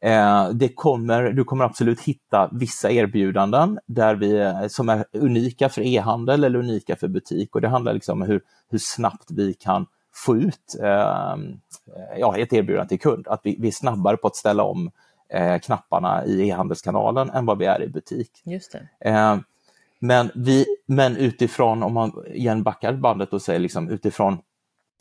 Eh, 0.00 0.48
det 0.48 0.68
kommer, 0.68 1.22
du 1.22 1.44
kommer 1.44 1.64
absolut 1.64 2.00
hitta 2.00 2.50
vissa 2.52 2.90
erbjudanden 2.90 3.78
där 3.86 4.14
vi, 4.14 4.68
som 4.68 4.88
är 4.88 5.04
unika 5.12 5.68
för 5.68 5.82
e-handel 5.82 6.44
eller 6.44 6.58
unika 6.58 6.96
för 6.96 7.08
butik 7.08 7.54
och 7.54 7.60
det 7.60 7.68
handlar 7.68 7.92
liksom 7.92 8.22
om 8.22 8.28
hur, 8.28 8.40
hur 8.70 8.78
snabbt 8.78 9.30
vi 9.30 9.54
kan 9.54 9.86
få 10.14 10.36
ut 10.36 10.76
eh, 10.82 11.36
ja, 12.18 12.38
ett 12.38 12.52
erbjudande 12.52 12.88
till 12.88 13.00
kund. 13.00 13.28
Att 13.28 13.40
vi, 13.42 13.56
vi 13.60 13.68
är 13.68 13.72
snabbare 13.72 14.16
på 14.16 14.26
att 14.26 14.36
ställa 14.36 14.62
om 14.62 14.90
eh, 15.28 15.58
knapparna 15.58 16.24
i 16.26 16.48
e-handelskanalen 16.48 17.30
än 17.30 17.46
vad 17.46 17.58
vi 17.58 17.66
är 17.66 17.82
i 17.82 17.88
butik. 17.88 18.30
Just 18.44 18.74
eh, 19.00 19.36
men, 19.98 20.30
vi, 20.34 20.66
men 20.86 21.16
utifrån, 21.16 21.82
om 21.82 21.94
man 21.94 22.12
igen 22.26 22.62
backar 22.62 22.92
bandet 22.92 23.32
och 23.32 23.42
säger 23.42 23.60
liksom 23.60 23.90
utifrån 23.90 24.38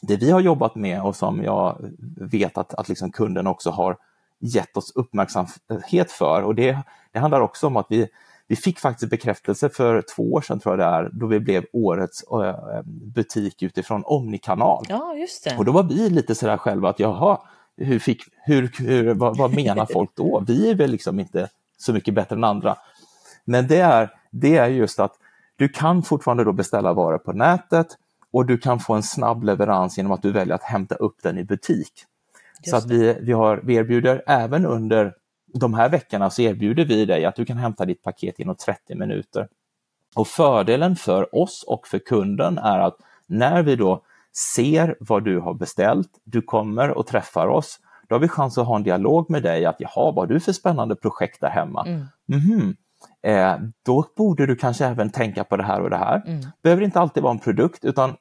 det 0.01 0.15
vi 0.15 0.31
har 0.31 0.39
jobbat 0.39 0.75
med 0.75 1.01
och 1.01 1.15
som 1.15 1.43
jag 1.43 1.93
vet 2.17 2.58
att, 2.58 2.73
att 2.73 2.89
liksom 2.89 3.12
kunden 3.12 3.47
också 3.47 3.69
har 3.69 3.97
gett 4.45 4.77
oss 4.77 4.91
uppmärksamhet 4.95 6.12
för. 6.12 6.41
Och 6.41 6.55
det, 6.55 6.77
det 7.12 7.19
handlar 7.19 7.41
också 7.41 7.67
om 7.67 7.77
att 7.77 7.86
vi, 7.89 8.08
vi 8.47 8.55
fick 8.55 8.79
faktiskt 8.79 9.10
bekräftelse 9.10 9.69
för 9.69 10.03
två 10.15 10.34
år 10.34 10.41
sedan, 10.41 10.60
tror 10.60 10.79
jag 10.79 10.79
det 10.79 10.95
är, 10.95 11.10
då 11.13 11.27
vi 11.27 11.39
blev 11.39 11.65
årets 11.73 12.23
äh, 12.23 12.81
butik 12.86 13.63
utifrån 13.63 14.03
Omnikanal. 14.05 14.86
Ja, 14.89 15.15
just 15.15 15.43
det. 15.43 15.58
Och 15.58 15.65
då 15.65 15.71
var 15.71 15.84
vi 15.84 16.10
lite 16.10 16.36
sådär 16.36 16.58
själva 16.58 16.89
att 16.89 16.99
jaha, 16.99 17.39
hur 17.77 17.99
fick, 17.99 18.23
hur, 18.43 18.71
hur, 18.79 19.13
vad, 19.13 19.38
vad 19.38 19.55
menar 19.55 19.86
folk 19.86 20.12
då? 20.15 20.43
Vi 20.47 20.69
är 20.69 20.75
väl 20.75 20.91
liksom 20.91 21.19
inte 21.19 21.49
så 21.77 21.93
mycket 21.93 22.13
bättre 22.13 22.36
än 22.36 22.43
andra. 22.43 22.75
Men 23.45 23.67
det 23.67 23.79
är, 23.79 24.10
det 24.31 24.58
är 24.58 24.67
just 24.67 24.99
att 24.99 25.13
du 25.55 25.69
kan 25.69 26.03
fortfarande 26.03 26.43
då 26.43 26.53
beställa 26.53 26.93
varor 26.93 27.17
på 27.17 27.34
nätet 27.34 27.88
och 28.31 28.45
du 28.45 28.58
kan 28.58 28.79
få 28.79 28.93
en 28.93 29.03
snabb 29.03 29.43
leverans 29.43 29.97
genom 29.97 30.12
att 30.12 30.21
du 30.21 30.31
väljer 30.31 30.55
att 30.55 30.63
hämta 30.63 30.95
upp 30.95 31.15
den 31.23 31.38
i 31.38 31.43
butik. 31.43 32.05
Så 32.63 32.75
att 32.75 32.85
vi, 32.85 33.17
vi, 33.21 33.31
har, 33.31 33.61
vi 33.63 33.75
erbjuder 33.75 34.23
även 34.27 34.65
under 34.65 35.13
de 35.53 35.73
här 35.73 35.89
veckorna 35.89 36.29
så 36.29 36.41
erbjuder 36.41 36.85
vi 36.85 37.05
dig 37.05 37.25
att 37.25 37.35
du 37.35 37.45
kan 37.45 37.57
hämta 37.57 37.85
ditt 37.85 38.03
paket 38.03 38.39
inom 38.39 38.55
30 38.55 38.95
minuter. 38.95 39.47
Och 40.15 40.27
fördelen 40.27 40.95
för 40.95 41.35
oss 41.35 41.63
och 41.67 41.87
för 41.87 41.99
kunden 41.99 42.57
är 42.57 42.79
att 42.79 42.97
när 43.27 43.63
vi 43.63 43.75
då 43.75 44.03
ser 44.55 44.97
vad 44.99 45.23
du 45.23 45.39
har 45.39 45.53
beställt, 45.53 46.09
du 46.23 46.41
kommer 46.41 46.89
och 46.89 47.07
träffar 47.07 47.47
oss, 47.47 47.79
då 48.07 48.15
har 48.15 48.19
vi 48.19 48.27
chans 48.27 48.57
att 48.57 48.67
ha 48.67 48.75
en 48.75 48.83
dialog 48.83 49.29
med 49.29 49.43
dig 49.43 49.65
att 49.65 49.75
jaha, 49.79 50.11
vad 50.11 50.17
har 50.17 50.27
du 50.27 50.39
för 50.39 50.51
spännande 50.51 50.95
projekt 50.95 51.41
där 51.41 51.49
hemma? 51.49 51.85
Mm. 51.85 52.05
Mm-hmm. 52.27 52.75
Eh, 53.23 53.59
då 53.85 54.05
borde 54.17 54.45
du 54.45 54.55
kanske 54.55 54.85
även 54.85 55.09
tänka 55.09 55.43
på 55.43 55.57
det 55.57 55.63
här 55.63 55.81
och 55.81 55.89
det 55.89 55.97
här. 55.97 56.23
Mm. 56.27 56.45
behöver 56.63 56.83
inte 56.83 56.99
alltid 56.99 57.23
vara 57.23 57.33
en 57.33 57.39
produkt 57.39 57.85
utan 57.85 58.15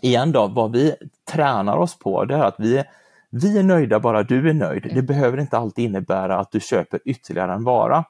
igen 0.00 0.32
då, 0.32 0.46
vad 0.46 0.72
vi 0.72 0.94
tränar 1.30 1.76
oss 1.76 1.98
på 1.98 2.24
det 2.24 2.34
är 2.34 2.44
att 2.44 2.56
vi 2.58 2.84
vi 3.30 3.58
är 3.58 3.62
nöjda 3.62 4.00
bara 4.00 4.22
du 4.22 4.50
är 4.50 4.54
nöjd. 4.54 4.82
Det 4.82 4.90
mm. 4.90 5.06
behöver 5.06 5.40
inte 5.40 5.58
alltid 5.58 5.84
innebära 5.84 6.38
att 6.38 6.52
du 6.52 6.60
köper 6.60 7.00
ytterligare 7.04 7.52
en 7.52 7.64
vara. 7.64 8.04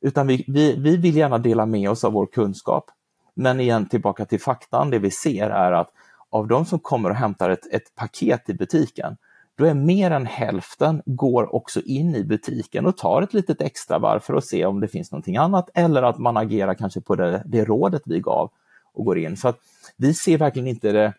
Utan 0.00 0.26
vi, 0.26 0.44
vi, 0.48 0.76
vi 0.76 0.96
vill 0.96 1.16
gärna 1.16 1.38
dela 1.38 1.66
med 1.66 1.90
oss 1.90 2.04
av 2.04 2.12
vår 2.12 2.26
kunskap. 2.26 2.90
Men 3.34 3.60
igen 3.60 3.86
tillbaka 3.86 4.24
till 4.24 4.40
faktan, 4.40 4.90
det 4.90 4.98
vi 4.98 5.10
ser 5.10 5.50
är 5.50 5.72
att 5.72 5.90
av 6.30 6.48
de 6.48 6.64
som 6.64 6.78
kommer 6.78 7.10
och 7.10 7.16
hämtar 7.16 7.50
ett, 7.50 7.72
ett 7.72 7.94
paket 7.94 8.50
i 8.50 8.54
butiken, 8.54 9.16
då 9.58 9.64
är 9.64 9.74
mer 9.74 10.10
än 10.10 10.26
hälften 10.26 11.02
går 11.06 11.54
också 11.54 11.80
in 11.80 12.14
i 12.14 12.24
butiken 12.24 12.86
och 12.86 12.96
tar 12.96 13.22
ett 13.22 13.34
litet 13.34 13.60
extra 13.60 13.98
varv 13.98 14.20
för 14.20 14.34
att 14.34 14.44
se 14.44 14.66
om 14.66 14.80
det 14.80 14.88
finns 14.88 15.12
någonting 15.12 15.36
annat 15.36 15.70
eller 15.74 16.02
att 16.02 16.18
man 16.18 16.36
agerar 16.36 16.74
kanske 16.74 17.00
på 17.00 17.14
det, 17.14 17.42
det 17.46 17.64
rådet 17.64 18.02
vi 18.04 18.20
gav 18.20 18.50
och 18.94 19.04
går 19.04 19.18
in. 19.18 19.36
Så 19.36 19.48
att 19.48 19.58
vi 19.96 20.14
ser 20.14 20.38
verkligen 20.38 20.68
inte 20.68 20.92
det 20.92 21.12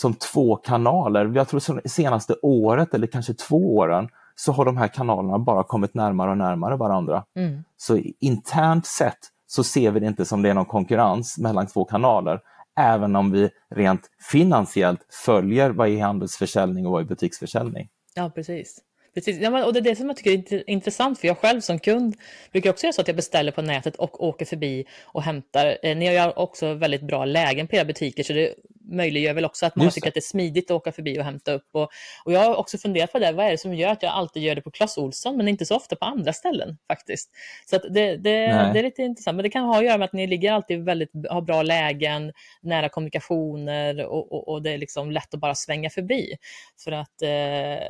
som 0.00 0.14
två 0.14 0.56
kanaler. 0.56 1.32
Jag 1.34 1.48
tror 1.48 1.88
senaste 1.88 2.34
året 2.42 2.94
eller 2.94 3.06
kanske 3.06 3.34
två 3.34 3.76
åren 3.76 4.08
så 4.34 4.52
har 4.52 4.64
de 4.64 4.76
här 4.76 4.88
kanalerna 4.88 5.38
bara 5.38 5.64
kommit 5.64 5.94
närmare 5.94 6.30
och 6.30 6.36
närmare 6.36 6.76
varandra. 6.76 7.24
Mm. 7.36 7.64
Så 7.76 8.00
internt 8.20 8.86
sett 8.86 9.18
så 9.46 9.64
ser 9.64 9.90
vi 9.90 10.00
det 10.00 10.06
inte 10.06 10.24
som 10.24 10.42
det 10.42 10.50
är 10.50 10.54
någon 10.54 10.66
konkurrens 10.66 11.38
mellan 11.38 11.66
två 11.66 11.84
kanaler, 11.84 12.40
även 12.80 13.16
om 13.16 13.30
vi 13.30 13.50
rent 13.74 14.10
finansiellt 14.30 15.00
följer 15.24 15.70
vad 15.70 15.88
är 15.88 16.02
handelsförsäljning 16.02 16.86
och 16.86 16.92
vad 16.92 17.02
är 17.02 17.06
butiksförsäljning. 17.06 17.88
Ja, 18.14 18.30
precis. 18.34 18.78
Precis, 19.14 19.38
ja, 19.40 19.64
och 19.64 19.72
det 19.72 19.78
är 19.78 19.82
det 19.82 19.96
som 19.96 20.06
jag 20.06 20.16
tycker 20.16 20.54
är 20.54 20.70
intressant, 20.70 21.18
för 21.18 21.28
jag 21.28 21.38
själv 21.38 21.60
som 21.60 21.78
kund 21.78 22.16
brukar 22.52 22.70
också 22.70 22.86
göra 22.86 22.92
så 22.92 23.00
att 23.00 23.08
jag 23.08 23.16
beställer 23.16 23.52
på 23.52 23.62
nätet 23.62 23.96
och 23.96 24.24
åker 24.24 24.46
förbi 24.46 24.84
och 25.04 25.22
hämtar. 25.22 25.78
Eh, 25.82 25.96
ni 25.96 26.06
har 26.06 26.26
ju 26.26 26.32
också 26.32 26.74
väldigt 26.74 27.02
bra 27.02 27.24
lägen 27.24 27.68
på 27.68 27.76
era 27.76 27.84
butiker, 27.84 28.22
så 28.22 28.32
det 28.32 28.54
möjliggör 28.88 29.34
väl 29.34 29.44
också 29.44 29.66
att 29.66 29.76
man 29.76 29.90
tycker 29.90 30.08
att 30.08 30.14
det 30.14 30.20
är 30.20 30.22
smidigt 30.22 30.70
att 30.70 30.74
åka 30.74 30.92
förbi 30.92 31.20
och 31.20 31.24
hämta 31.24 31.52
upp. 31.52 31.66
Och, 31.72 31.90
och 32.24 32.32
jag 32.32 32.40
har 32.40 32.56
också 32.56 32.78
funderat 32.78 33.12
på 33.12 33.18
det, 33.18 33.32
vad 33.32 33.46
är 33.46 33.50
det 33.50 33.58
som 33.58 33.74
gör 33.74 33.90
att 33.90 34.02
jag 34.02 34.12
alltid 34.12 34.42
gör 34.42 34.54
det 34.54 34.62
på 34.62 34.70
Clas 34.70 34.98
Olsson, 34.98 35.36
men 35.36 35.48
inte 35.48 35.66
så 35.66 35.76
ofta 35.76 35.96
på 35.96 36.04
andra 36.04 36.32
ställen 36.32 36.78
faktiskt. 36.88 37.30
Så 37.70 37.78
det, 37.78 37.88
det, 37.88 38.16
det, 38.16 38.78
är 38.78 38.82
lite 38.82 39.02
intressant, 39.02 39.36
men 39.36 39.42
det 39.42 39.50
kan 39.50 39.64
ha 39.64 39.78
att 39.78 39.84
göra 39.84 39.98
med 39.98 40.04
att 40.04 40.12
ni 40.12 40.26
ligger 40.26 40.52
alltid 40.52 40.84
väldigt, 40.84 41.10
har 41.30 41.40
bra 41.40 41.62
lägen, 41.62 42.32
nära 42.62 42.88
kommunikationer 42.88 44.06
och, 44.06 44.32
och, 44.32 44.48
och 44.48 44.62
det 44.62 44.70
är 44.70 44.78
liksom 44.78 45.10
lätt 45.10 45.34
att 45.34 45.40
bara 45.40 45.54
svänga 45.54 45.90
förbi. 45.90 46.36
För 46.84 46.92
att 46.92 47.22
eh, 47.22 47.88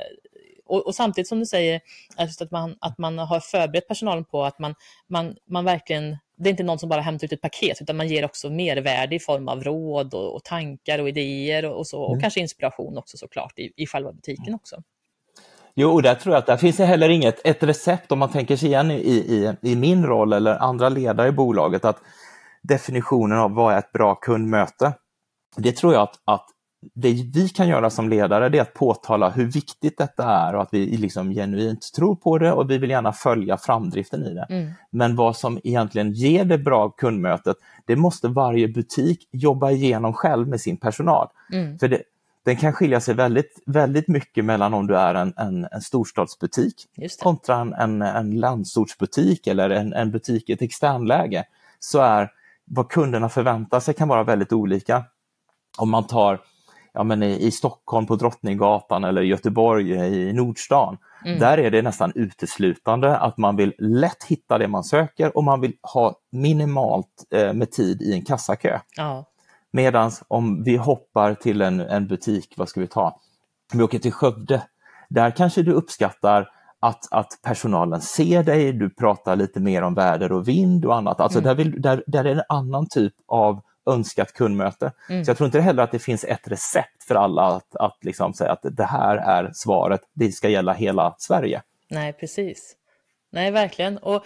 och, 0.69 0.87
och, 0.87 0.95
samtidigt 0.95 1.27
som 1.27 1.39
du 1.39 1.45
säger, 1.45 1.81
att, 2.15 2.51
man, 2.51 2.77
att 2.81 2.97
man 2.97 3.17
har 3.17 3.39
förberett 3.39 3.87
personalen 3.87 4.25
på 4.25 4.43
att 4.43 4.59
man, 4.59 4.75
man, 5.07 5.35
man 5.47 5.65
verkligen, 5.65 6.17
det 6.39 6.49
är 6.49 6.51
inte 6.51 6.63
någon 6.63 6.79
som 6.79 6.89
bara 6.89 7.01
hämtar 7.01 7.25
ut 7.25 7.33
ett 7.33 7.41
paket, 7.41 7.81
utan 7.81 7.97
man 7.97 8.07
ger 8.07 8.25
också 8.25 8.49
mervärde 8.49 9.15
i 9.15 9.19
form 9.19 9.47
av 9.47 9.63
råd 9.63 10.13
och, 10.13 10.35
och 10.35 10.43
tankar 10.43 10.99
och 10.99 11.09
idéer 11.09 11.65
och, 11.65 11.77
och 11.77 11.87
så, 11.87 12.01
och 12.01 12.11
mm. 12.11 12.21
kanske 12.21 12.39
inspiration 12.39 12.97
också 12.97 13.17
såklart 13.17 13.59
i, 13.59 13.73
i 13.75 13.87
själva 13.87 14.11
butiken 14.11 14.55
också. 14.55 14.75
Jo, 15.75 15.89
och 15.89 16.01
där 16.01 16.15
tror 16.15 16.35
jag 16.35 16.39
att 16.39 16.45
där 16.45 16.57
finns 16.57 16.77
det 16.77 16.85
heller 16.85 17.09
inget 17.09 17.45
ett 17.45 17.63
recept 17.63 18.11
om 18.11 18.19
man 18.19 18.31
tänker 18.31 18.55
sig 18.55 18.69
igen 18.69 18.91
i, 18.91 18.95
i, 18.95 19.55
i 19.61 19.75
min 19.75 20.05
roll 20.05 20.33
eller 20.33 20.55
andra 20.55 20.89
ledare 20.89 21.27
i 21.27 21.31
bolaget 21.31 21.85
att 21.85 21.97
definitionen 22.61 23.37
av 23.37 23.51
vad 23.51 23.73
är 23.73 23.77
ett 23.77 23.91
bra 23.91 24.15
kundmöte. 24.15 24.93
Det 25.57 25.71
tror 25.71 25.93
jag 25.93 26.03
att, 26.03 26.15
att 26.25 26.45
det 26.81 27.09
vi 27.33 27.49
kan 27.49 27.67
göra 27.67 27.89
som 27.89 28.09
ledare 28.09 28.49
det 28.49 28.57
är 28.57 28.61
att 28.61 28.73
påtala 28.73 29.29
hur 29.29 29.45
viktigt 29.45 29.97
detta 29.97 30.23
är 30.23 30.55
och 30.55 30.61
att 30.61 30.69
vi 30.71 30.97
liksom 30.97 31.31
genuint 31.31 31.93
tror 31.93 32.15
på 32.15 32.37
det 32.37 32.51
och 32.51 32.71
vi 32.71 32.77
vill 32.77 32.89
gärna 32.89 33.13
följa 33.13 33.57
framdriften 33.57 34.25
i 34.25 34.33
det. 34.33 34.45
Mm. 34.49 34.71
Men 34.91 35.15
vad 35.15 35.37
som 35.37 35.59
egentligen 35.63 36.11
ger 36.11 36.45
det 36.45 36.57
bra 36.57 36.89
kundmötet, 36.89 37.57
det 37.85 37.95
måste 37.95 38.27
varje 38.27 38.67
butik 38.67 39.27
jobba 39.31 39.71
igenom 39.71 40.13
själv 40.13 40.47
med 40.47 40.61
sin 40.61 40.77
personal. 40.77 41.27
Mm. 41.53 41.79
För 41.79 41.87
det, 41.87 42.01
den 42.45 42.55
kan 42.55 42.73
skilja 42.73 43.01
sig 43.01 43.13
väldigt, 43.13 43.63
väldigt 43.65 44.07
mycket 44.07 44.45
mellan 44.45 44.73
om 44.73 44.87
du 44.87 44.97
är 44.97 45.15
en, 45.15 45.33
en, 45.37 45.67
en 45.71 45.81
storstadsbutik 45.81 46.75
kontra 47.19 47.55
en, 47.55 47.73
en, 47.73 48.01
en 48.01 48.39
landsortsbutik 48.39 49.47
eller 49.47 49.69
en, 49.69 49.93
en 49.93 50.11
butik 50.11 50.49
i 50.49 50.53
ett 50.53 50.61
externläge. 50.61 51.43
Så 51.79 51.99
är 51.99 52.31
vad 52.65 52.89
kunderna 52.89 53.29
förväntar 53.29 53.79
sig 53.79 53.93
kan 53.93 54.07
vara 54.07 54.23
väldigt 54.23 54.53
olika. 54.53 55.03
Om 55.77 55.89
man 55.89 56.07
tar 56.07 56.39
ja, 56.99 57.03
men 57.03 57.23
i, 57.23 57.45
i 57.45 57.51
Stockholm 57.51 58.05
på 58.05 58.15
Drottninggatan 58.15 59.03
eller 59.03 59.21
Göteborg 59.21 59.91
i 59.91 60.33
Nordstan. 60.33 60.97
Mm. 61.25 61.39
Där 61.39 61.57
är 61.57 61.71
det 61.71 61.81
nästan 61.81 62.11
uteslutande 62.15 63.17
att 63.17 63.37
man 63.37 63.55
vill 63.55 63.73
lätt 63.77 64.23
hitta 64.23 64.57
det 64.57 64.67
man 64.67 64.83
söker 64.83 65.37
och 65.37 65.43
man 65.43 65.61
vill 65.61 65.73
ha 65.93 66.15
minimalt 66.31 67.25
eh, 67.31 67.53
med 67.53 67.71
tid 67.71 68.01
i 68.01 68.13
en 68.13 68.25
kassakö. 68.25 68.79
Ja. 68.97 69.25
Medan 69.71 70.11
om 70.27 70.63
vi 70.63 70.77
hoppar 70.77 71.33
till 71.33 71.61
en, 71.61 71.79
en 71.79 72.07
butik, 72.07 72.53
vad 72.57 72.69
ska 72.69 72.81
vi 72.81 72.87
ta? 72.87 73.19
Vi 73.73 73.83
åker 73.83 73.99
till 73.99 74.13
Skövde. 74.13 74.63
Där 75.09 75.31
kanske 75.31 75.61
du 75.61 75.71
uppskattar 75.71 76.49
att, 76.79 77.07
att 77.11 77.39
personalen 77.43 78.01
ser 78.01 78.43
dig, 78.43 78.73
du 78.73 78.89
pratar 78.89 79.35
lite 79.35 79.59
mer 79.59 79.81
om 79.81 79.93
väder 79.93 80.31
och 80.31 80.47
vind 80.47 80.85
och 80.85 80.95
annat. 80.95 81.19
Alltså 81.19 81.39
mm. 81.39 81.47
där, 81.47 81.55
vill, 81.55 81.81
där, 81.81 82.03
där 82.07 82.19
är 82.19 82.35
det 82.35 82.41
en 82.41 82.57
annan 82.57 82.87
typ 82.89 83.13
av 83.27 83.61
önskat 83.91 84.33
kundmöte. 84.33 84.91
Mm. 85.09 85.25
Så 85.25 85.29
jag 85.29 85.37
tror 85.37 85.45
inte 85.45 85.61
heller 85.61 85.83
att 85.83 85.91
det 85.91 85.99
finns 85.99 86.23
ett 86.23 86.47
recept 86.47 87.03
för 87.07 87.15
alla 87.15 87.41
att, 87.41 87.75
att 87.75 87.97
liksom 88.01 88.33
säga 88.33 88.51
att 88.51 88.65
det 88.71 88.83
här 88.83 89.17
är 89.17 89.51
svaret, 89.53 90.01
det 90.13 90.31
ska 90.31 90.49
gälla 90.49 90.73
hela 90.73 91.15
Sverige. 91.17 91.61
Nej, 91.89 92.13
precis. 92.13 92.75
Nej, 93.31 93.51
verkligen. 93.51 93.97
Och 93.97 94.25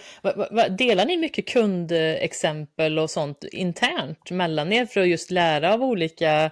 delar 0.77 1.05
ni 1.05 1.17
mycket 1.17 1.47
kundexempel 1.47 2.99
och 2.99 3.09
sånt 3.09 3.43
internt 3.43 4.31
mellan 4.31 4.73
er 4.73 4.85
för 4.85 5.01
att 5.01 5.07
just 5.07 5.31
lära 5.31 5.73
av 5.73 5.83
olika 5.83 6.51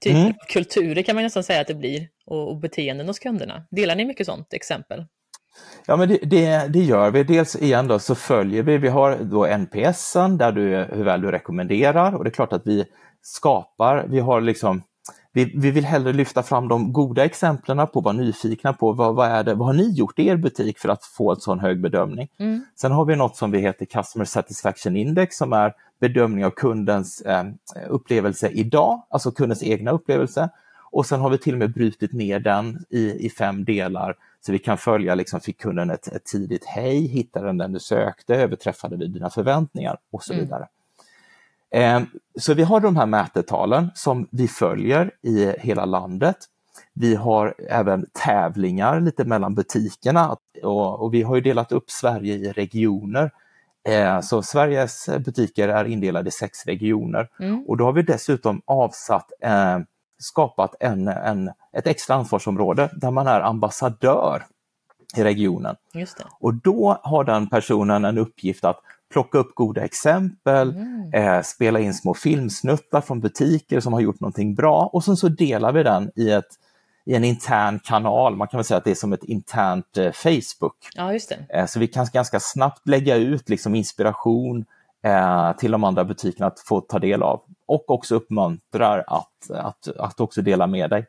typer 0.00 0.18
mm. 0.18 0.28
av 0.28 0.46
kulturer 0.48 1.02
kan 1.02 1.14
man 1.14 1.24
nästan 1.24 1.44
säga 1.44 1.60
att 1.60 1.66
det 1.66 1.74
blir 1.74 2.08
och, 2.26 2.48
och 2.48 2.56
beteenden 2.56 3.06
hos 3.06 3.18
kunderna? 3.18 3.64
Delar 3.70 3.94
ni 3.94 4.04
mycket 4.04 4.26
sånt 4.26 4.52
exempel? 4.52 5.06
Ja, 5.86 5.96
men 5.96 6.08
det, 6.08 6.18
det, 6.22 6.68
det, 6.68 6.82
gör 6.82 7.10
vi. 7.10 7.24
Dels 7.24 7.56
igen 7.56 7.88
då 7.88 7.98
så 7.98 8.14
följer 8.14 8.62
vi, 8.62 8.78
vi 8.78 8.88
har 8.88 9.16
då 9.16 9.46
NPSen 9.46 10.38
där 10.38 10.52
du, 10.52 10.86
hur 10.92 11.04
väl 11.04 11.20
du 11.20 11.30
rekommenderar 11.30 12.14
och 12.14 12.24
det 12.24 12.30
är 12.30 12.32
klart 12.32 12.52
att 12.52 12.66
vi 12.66 12.84
skapar, 13.22 14.06
vi 14.08 14.20
har 14.20 14.40
liksom 14.40 14.82
vi, 15.32 15.44
vi 15.54 15.70
vill 15.70 15.84
hellre 15.84 16.12
lyfta 16.12 16.42
fram 16.42 16.68
de 16.68 16.92
goda 16.92 17.24
exemplen 17.24 17.86
på, 17.86 18.00
vara 18.00 18.12
nyfikna 18.12 18.72
på 18.72 18.92
vad, 18.92 19.14
vad, 19.14 19.28
är 19.28 19.44
det, 19.44 19.54
vad 19.54 19.66
har 19.66 19.74
ni 19.74 19.90
gjort 19.90 20.18
i 20.18 20.26
er 20.26 20.36
butik 20.36 20.78
för 20.78 20.88
att 20.88 21.04
få 21.04 21.30
en 21.30 21.40
sån 21.40 21.58
hög 21.58 21.80
bedömning? 21.80 22.28
Mm. 22.38 22.64
Sen 22.76 22.92
har 22.92 23.04
vi 23.04 23.16
något 23.16 23.36
som 23.36 23.50
vi 23.50 23.58
heter 23.58 23.86
Customer 23.86 24.24
Satisfaction 24.24 24.96
Index 24.96 25.36
som 25.36 25.52
är 25.52 25.74
bedömning 26.00 26.44
av 26.44 26.50
kundens 26.50 27.20
eh, 27.20 27.44
upplevelse 27.88 28.48
idag, 28.48 29.02
alltså 29.10 29.30
kundens 29.30 29.62
egna 29.62 29.90
upplevelse. 29.90 30.48
Och 30.90 31.06
sen 31.06 31.20
har 31.20 31.30
vi 31.30 31.38
till 31.38 31.52
och 31.52 31.58
med 31.58 31.72
brutit 31.72 32.12
ner 32.12 32.40
den 32.40 32.84
i, 32.90 33.26
i 33.26 33.30
fem 33.30 33.64
delar 33.64 34.16
så 34.46 34.52
vi 34.52 34.58
kan 34.58 34.78
följa, 34.78 35.14
liksom, 35.14 35.40
fick 35.40 35.60
kunden 35.60 35.90
ett, 35.90 36.08
ett 36.08 36.24
tidigt 36.24 36.64
hej, 36.64 37.06
hittade 37.06 37.46
den 37.46 37.58
den 37.58 37.72
du 37.72 37.80
sökte, 37.80 38.34
överträffade 38.34 38.96
vi 38.96 39.06
dina 39.06 39.30
förväntningar 39.30 39.98
och 40.10 40.22
så 40.22 40.32
mm. 40.32 40.44
vidare. 40.44 40.68
Eh, 41.70 42.02
så 42.38 42.54
vi 42.54 42.62
har 42.62 42.80
de 42.80 42.96
här 42.96 43.06
mätetalen 43.06 43.90
som 43.94 44.28
vi 44.30 44.48
följer 44.48 45.10
i 45.22 45.54
hela 45.58 45.84
landet. 45.84 46.36
Vi 46.92 47.14
har 47.14 47.54
även 47.68 48.06
tävlingar 48.12 49.00
lite 49.00 49.24
mellan 49.24 49.54
butikerna 49.54 50.36
och, 50.62 51.02
och 51.02 51.14
vi 51.14 51.22
har 51.22 51.34
ju 51.34 51.40
delat 51.40 51.72
upp 51.72 51.90
Sverige 51.90 52.34
i 52.34 52.52
regioner. 52.52 53.30
Eh, 53.88 54.20
så 54.20 54.42
Sveriges 54.42 55.08
butiker 55.18 55.68
är 55.68 55.84
indelade 55.84 56.28
i 56.28 56.32
sex 56.32 56.66
regioner 56.66 57.28
mm. 57.40 57.64
och 57.68 57.76
då 57.76 57.84
har 57.84 57.92
vi 57.92 58.02
dessutom 58.02 58.62
avsatt 58.64 59.32
eh, 59.40 59.78
skapat 60.22 60.74
en, 60.80 61.08
en, 61.08 61.50
ett 61.72 61.86
extra 61.86 62.14
ansvarsområde 62.14 62.90
där 62.92 63.10
man 63.10 63.26
är 63.26 63.40
ambassadör 63.40 64.42
i 65.16 65.24
regionen. 65.24 65.76
Och 66.40 66.54
då 66.54 67.00
har 67.02 67.24
den 67.24 67.48
personen 67.48 68.04
en 68.04 68.18
uppgift 68.18 68.64
att 68.64 68.80
plocka 69.12 69.38
upp 69.38 69.54
goda 69.54 69.84
exempel, 69.84 70.70
mm. 70.70 71.14
eh, 71.14 71.42
spela 71.42 71.80
in 71.80 71.94
små 71.94 72.14
filmsnuttar 72.14 73.00
från 73.00 73.20
butiker 73.20 73.80
som 73.80 73.92
har 73.92 74.00
gjort 74.00 74.20
någonting 74.20 74.54
bra 74.54 74.90
och 74.92 75.04
sen 75.04 75.16
så 75.16 75.28
delar 75.28 75.72
vi 75.72 75.82
den 75.82 76.10
i, 76.16 76.30
ett, 76.30 76.48
i 77.04 77.14
en 77.14 77.24
intern 77.24 77.80
kanal. 77.84 78.36
Man 78.36 78.48
kan 78.48 78.58
väl 78.58 78.64
säga 78.64 78.78
att 78.78 78.84
det 78.84 78.90
är 78.90 78.94
som 78.94 79.12
ett 79.12 79.24
internt 79.24 79.98
eh, 79.98 80.12
Facebook. 80.12 80.76
Ja. 80.94 81.18
Eh, 81.48 81.66
så 81.66 81.78
vi 81.80 81.86
kan 81.86 82.06
ganska 82.12 82.40
snabbt 82.40 82.88
lägga 82.88 83.16
ut 83.16 83.48
liksom, 83.48 83.74
inspiration 83.74 84.64
eh, 85.02 85.56
till 85.56 85.70
de 85.70 85.84
andra 85.84 86.04
butikerna 86.04 86.46
att 86.46 86.60
få 86.60 86.80
ta 86.80 86.98
del 86.98 87.22
av 87.22 87.42
och 87.66 87.90
också 87.90 88.14
uppmuntrar 88.14 89.04
att, 89.06 89.50
att, 89.50 89.88
att 89.96 90.20
också 90.20 90.42
dela 90.42 90.66
med 90.66 90.90
dig. 90.90 91.06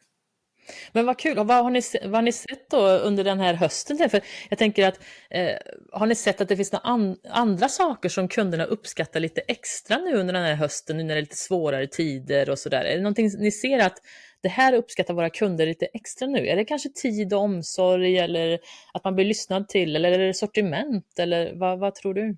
Men 0.92 1.06
vad 1.06 1.20
kul, 1.20 1.40
och 1.40 1.48
vad 1.48 1.64
har 1.64 1.70
ni, 1.72 1.82
vad 2.04 2.16
har 2.16 2.22
ni 2.22 2.32
sett 2.32 2.70
då 2.70 2.88
under 2.88 3.24
den 3.24 3.40
här 3.40 3.54
hösten? 3.54 4.10
För 4.10 4.22
jag 4.50 4.60
tänker 4.60 4.88
att, 4.88 5.00
eh, 5.30 5.56
har 5.92 6.06
ni 6.06 6.16
sett 6.16 6.42
att 6.42 6.48
det 6.48 6.56
finns 6.56 6.72
några 6.72 6.86
an, 6.86 7.18
andra 7.30 7.70
saker 7.70 8.10
som 8.10 8.28
kunderna 8.28 8.66
uppskattar 8.66 9.20
lite 9.20 9.42
extra 9.42 9.98
nu 9.98 10.16
under 10.16 10.34
den 10.34 10.44
här 10.44 10.56
hösten, 10.56 10.98
nu 10.98 11.04
när 11.04 11.16
det 11.16 11.20
är 11.20 11.22
lite 11.22 11.36
svårare 11.36 11.88
tider 11.88 12.50
och 12.50 12.60
sådär? 12.60 12.86
Är 12.86 12.96
det 12.96 13.02
någonting 13.02 13.30
ni 13.40 13.52
ser 13.52 13.80
att 13.80 13.98
det 14.42 14.50
här 14.50 14.74
uppskattar 14.74 15.14
våra 15.14 15.30
kunder 15.30 15.66
lite 15.66 15.86
extra 15.86 16.28
nu? 16.28 16.48
Är 16.48 16.56
det 16.56 16.66
kanske 16.66 16.90
tid 16.90 17.34
och 17.34 17.40
omsorg 17.40 18.18
eller 18.18 18.60
att 18.94 19.04
man 19.04 19.16
blir 19.16 19.26
lyssnad 19.26 19.68
till 19.68 19.96
eller 19.96 20.12
är 20.12 20.20
det 20.20 20.34
sortiment 20.34 21.20
eller 21.20 21.54
vad, 21.56 21.80
vad 21.80 21.96
tror 21.96 22.14
du? 22.14 22.38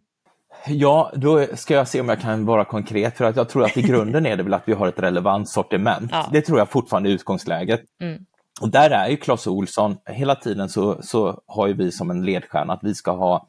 Ja, 0.67 1.11
då 1.15 1.45
ska 1.53 1.73
jag 1.73 1.87
se 1.87 2.01
om 2.01 2.09
jag 2.09 2.21
kan 2.21 2.45
vara 2.45 2.65
konkret 2.65 3.17
för 3.17 3.25
att 3.25 3.35
jag 3.35 3.49
tror 3.49 3.65
att 3.65 3.77
i 3.77 3.81
grunden 3.81 4.25
är 4.25 4.37
det 4.37 4.43
väl 4.43 4.53
att 4.53 4.67
vi 4.67 4.73
har 4.73 4.87
ett 4.87 4.99
relevant 4.99 5.49
sortiment. 5.49 6.09
Ja. 6.11 6.29
Det 6.31 6.41
tror 6.41 6.59
jag 6.59 6.69
fortfarande 6.69 7.09
är 7.09 7.11
utgångsläget. 7.11 7.81
Mm. 8.01 8.25
Och 8.61 8.69
där 8.69 8.89
är 8.89 9.07
ju 9.07 9.17
Clas 9.17 9.47
Olsson, 9.47 9.97
hela 10.05 10.35
tiden 10.35 10.69
så, 10.69 11.01
så 11.01 11.41
har 11.47 11.67
ju 11.67 11.73
vi 11.73 11.91
som 11.91 12.11
en 12.11 12.25
ledstjärna 12.25 12.73
att 12.73 12.83
vi 12.83 12.95
ska 12.95 13.11
ha 13.11 13.47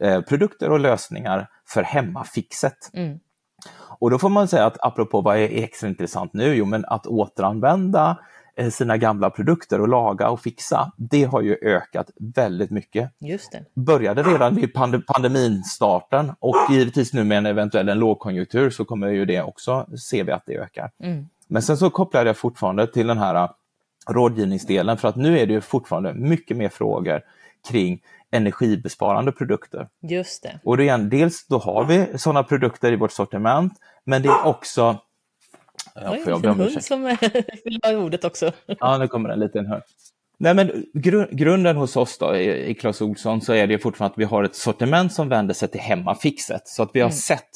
eh, 0.00 0.20
produkter 0.20 0.70
och 0.70 0.80
lösningar 0.80 1.48
för 1.68 1.82
hemmafixet. 1.82 2.90
Mm. 2.92 3.18
Och 3.98 4.10
då 4.10 4.18
får 4.18 4.28
man 4.28 4.48
säga 4.48 4.66
att 4.66 4.84
apropå 4.84 5.20
vad 5.20 5.36
är 5.36 5.64
extra 5.64 5.88
intressant 5.88 6.32
nu, 6.32 6.54
jo 6.54 6.64
men 6.64 6.84
att 6.84 7.06
återanvända 7.06 8.18
sina 8.70 8.96
gamla 8.96 9.30
produkter 9.30 9.80
och 9.80 9.88
laga 9.88 10.30
och 10.30 10.40
fixa, 10.40 10.92
det 10.96 11.24
har 11.24 11.40
ju 11.40 11.56
ökat 11.62 12.10
väldigt 12.34 12.70
mycket. 12.70 13.10
Just 13.18 13.52
det. 13.52 13.64
Började 13.74 14.22
redan 14.22 14.54
vid 14.54 14.74
pand 14.74 15.06
pandemistarten 15.06 16.32
och 16.38 16.56
givetvis 16.70 17.12
nu 17.12 17.24
med 17.24 17.38
en 17.38 17.46
eventuell 17.46 17.88
en 17.88 17.98
lågkonjunktur 17.98 18.70
så 18.70 18.84
kommer 18.84 19.08
ju 19.08 19.24
det 19.24 19.42
också, 19.42 19.86
ser 20.10 20.24
vi 20.24 20.32
att 20.32 20.42
det 20.46 20.56
ökar. 20.56 20.90
Mm. 21.02 21.28
Men 21.48 21.62
sen 21.62 21.76
så 21.76 21.90
kopplar 21.90 22.26
jag 22.26 22.36
fortfarande 22.36 22.86
till 22.86 23.06
den 23.06 23.18
här 23.18 23.34
äh, 23.34 23.50
rådgivningsdelen 24.10 24.98
för 24.98 25.08
att 25.08 25.16
nu 25.16 25.38
är 25.38 25.46
det 25.46 25.52
ju 25.52 25.60
fortfarande 25.60 26.14
mycket 26.14 26.56
mer 26.56 26.68
frågor 26.68 27.20
kring 27.68 28.00
energibesparande 28.30 29.32
produkter. 29.32 29.88
Just 30.02 30.42
det. 30.42 30.60
Och 30.64 30.80
är 30.80 30.98
dels 30.98 31.46
då 31.46 31.58
har 31.58 31.84
vi 31.84 32.18
sådana 32.18 32.42
produkter 32.42 32.92
i 32.92 32.96
vårt 32.96 33.12
sortiment, 33.12 33.72
men 34.04 34.22
det 34.22 34.28
är 34.28 34.46
också 34.46 34.98
Ja, 35.94 36.10
Oj, 36.12 36.22
jag 36.26 36.44
en 36.44 36.54
hund 36.54 36.84
som 36.84 37.02
vill 37.64 37.80
ha 37.82 37.96
ordet 37.96 38.24
också. 38.24 38.52
Ja, 38.66 38.98
nu 38.98 39.08
kommer 39.08 39.28
en 39.28 39.40
liten 39.40 39.66
hund. 39.66 39.82
Nej, 40.38 40.54
men 40.54 40.86
gru 40.94 41.26
grunden 41.30 41.76
hos 41.76 41.96
oss 41.96 42.18
då, 42.18 42.36
i, 42.36 42.70
i 42.70 42.74
Clas 42.74 43.00
Olsson 43.00 43.40
så 43.40 43.52
är 43.52 43.66
det 43.66 43.78
fortfarande 43.78 44.12
att 44.12 44.18
vi 44.18 44.24
har 44.24 44.44
ett 44.44 44.54
sortiment 44.54 45.12
som 45.12 45.28
vänder 45.28 45.54
sig 45.54 45.68
till 45.68 45.80
hemmafixet. 45.80 46.68
Så 46.68 46.82
att 46.82 46.90
vi 46.92 47.00
har 47.00 47.08
mm. 47.08 47.16
sett 47.16 47.50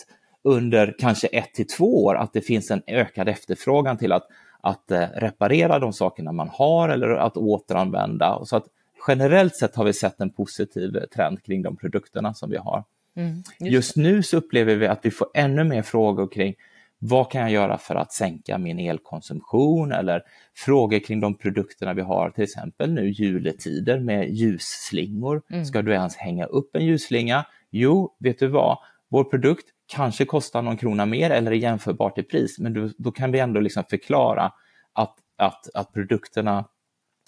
under 0.45 0.95
kanske 0.99 1.27
ett 1.27 1.55
till 1.55 1.67
två 1.67 2.05
år 2.05 2.15
att 2.15 2.33
det 2.33 2.41
finns 2.41 2.71
en 2.71 2.83
ökad 2.87 3.29
efterfrågan 3.29 3.97
till 3.97 4.13
att, 4.13 4.27
att 4.61 4.85
uh, 4.93 4.99
reparera 4.99 5.79
de 5.79 5.93
sakerna 5.93 6.33
man 6.33 6.49
har 6.53 6.89
eller 6.89 7.09
att 7.09 7.37
återanvända. 7.37 8.45
Så 8.45 8.57
att 8.57 8.65
generellt 9.09 9.57
sett 9.57 9.77
har 9.77 9.85
vi 9.85 9.93
sett 9.93 10.21
en 10.21 10.31
positiv 10.31 11.01
trend 11.15 11.43
kring 11.43 11.63
de 11.63 11.77
produkterna 11.77 12.35
som 12.35 12.51
vi 12.51 12.57
har. 12.57 12.85
Mm, 13.17 13.43
just, 13.61 13.73
just 13.73 13.97
nu 13.97 14.23
så 14.23 14.37
upplever 14.37 14.77
vi 14.77 14.87
att 14.87 15.01
vi 15.03 15.11
får 15.11 15.29
ännu 15.35 15.65
mer 15.65 15.83
frågor 15.83 16.29
kring 16.29 16.55
vad 16.99 17.31
kan 17.31 17.41
jag 17.41 17.51
göra 17.51 17.79
för 17.79 17.95
att 17.95 18.13
sänka 18.13 18.59
min 18.59 18.79
elkonsumtion 18.79 19.93
eller 19.93 20.23
frågor 20.57 20.99
kring 20.99 21.21
de 21.21 21.35
produkterna 21.35 21.95
vi 21.95 22.03
har, 22.03 22.31
till 22.31 22.45
exempel 22.45 22.93
nu 22.93 23.09
juletider 23.09 24.01
med 24.01 24.31
ljusslingor. 24.31 25.43
Mm. 25.51 25.65
Ska 25.65 25.83
du 25.83 25.93
ens 25.93 26.17
hänga 26.17 26.45
upp 26.45 26.77
en 26.77 26.87
ljusslinga? 26.87 27.47
Jo, 27.71 28.17
vet 28.21 28.39
du 28.39 28.49
vad? 28.49 28.79
Vår 29.11 29.25
produkt 29.25 29.67
kanske 29.87 30.25
kostar 30.25 30.63
någon 30.63 30.77
krona 30.77 31.07
mer 31.07 31.31
eller 31.31 31.51
är 31.51 31.57
jämförbart 31.57 32.19
i 32.19 32.23
pris, 32.23 32.59
men 32.59 32.75
då, 32.75 32.91
då 32.99 33.11
kan 33.11 33.33
vi 33.33 33.39
ändå 33.39 33.61
liksom 33.61 33.85
förklara 33.91 34.53
att, 34.93 35.15
att, 35.37 35.75
att 35.75 35.93
produkterna 35.93 36.65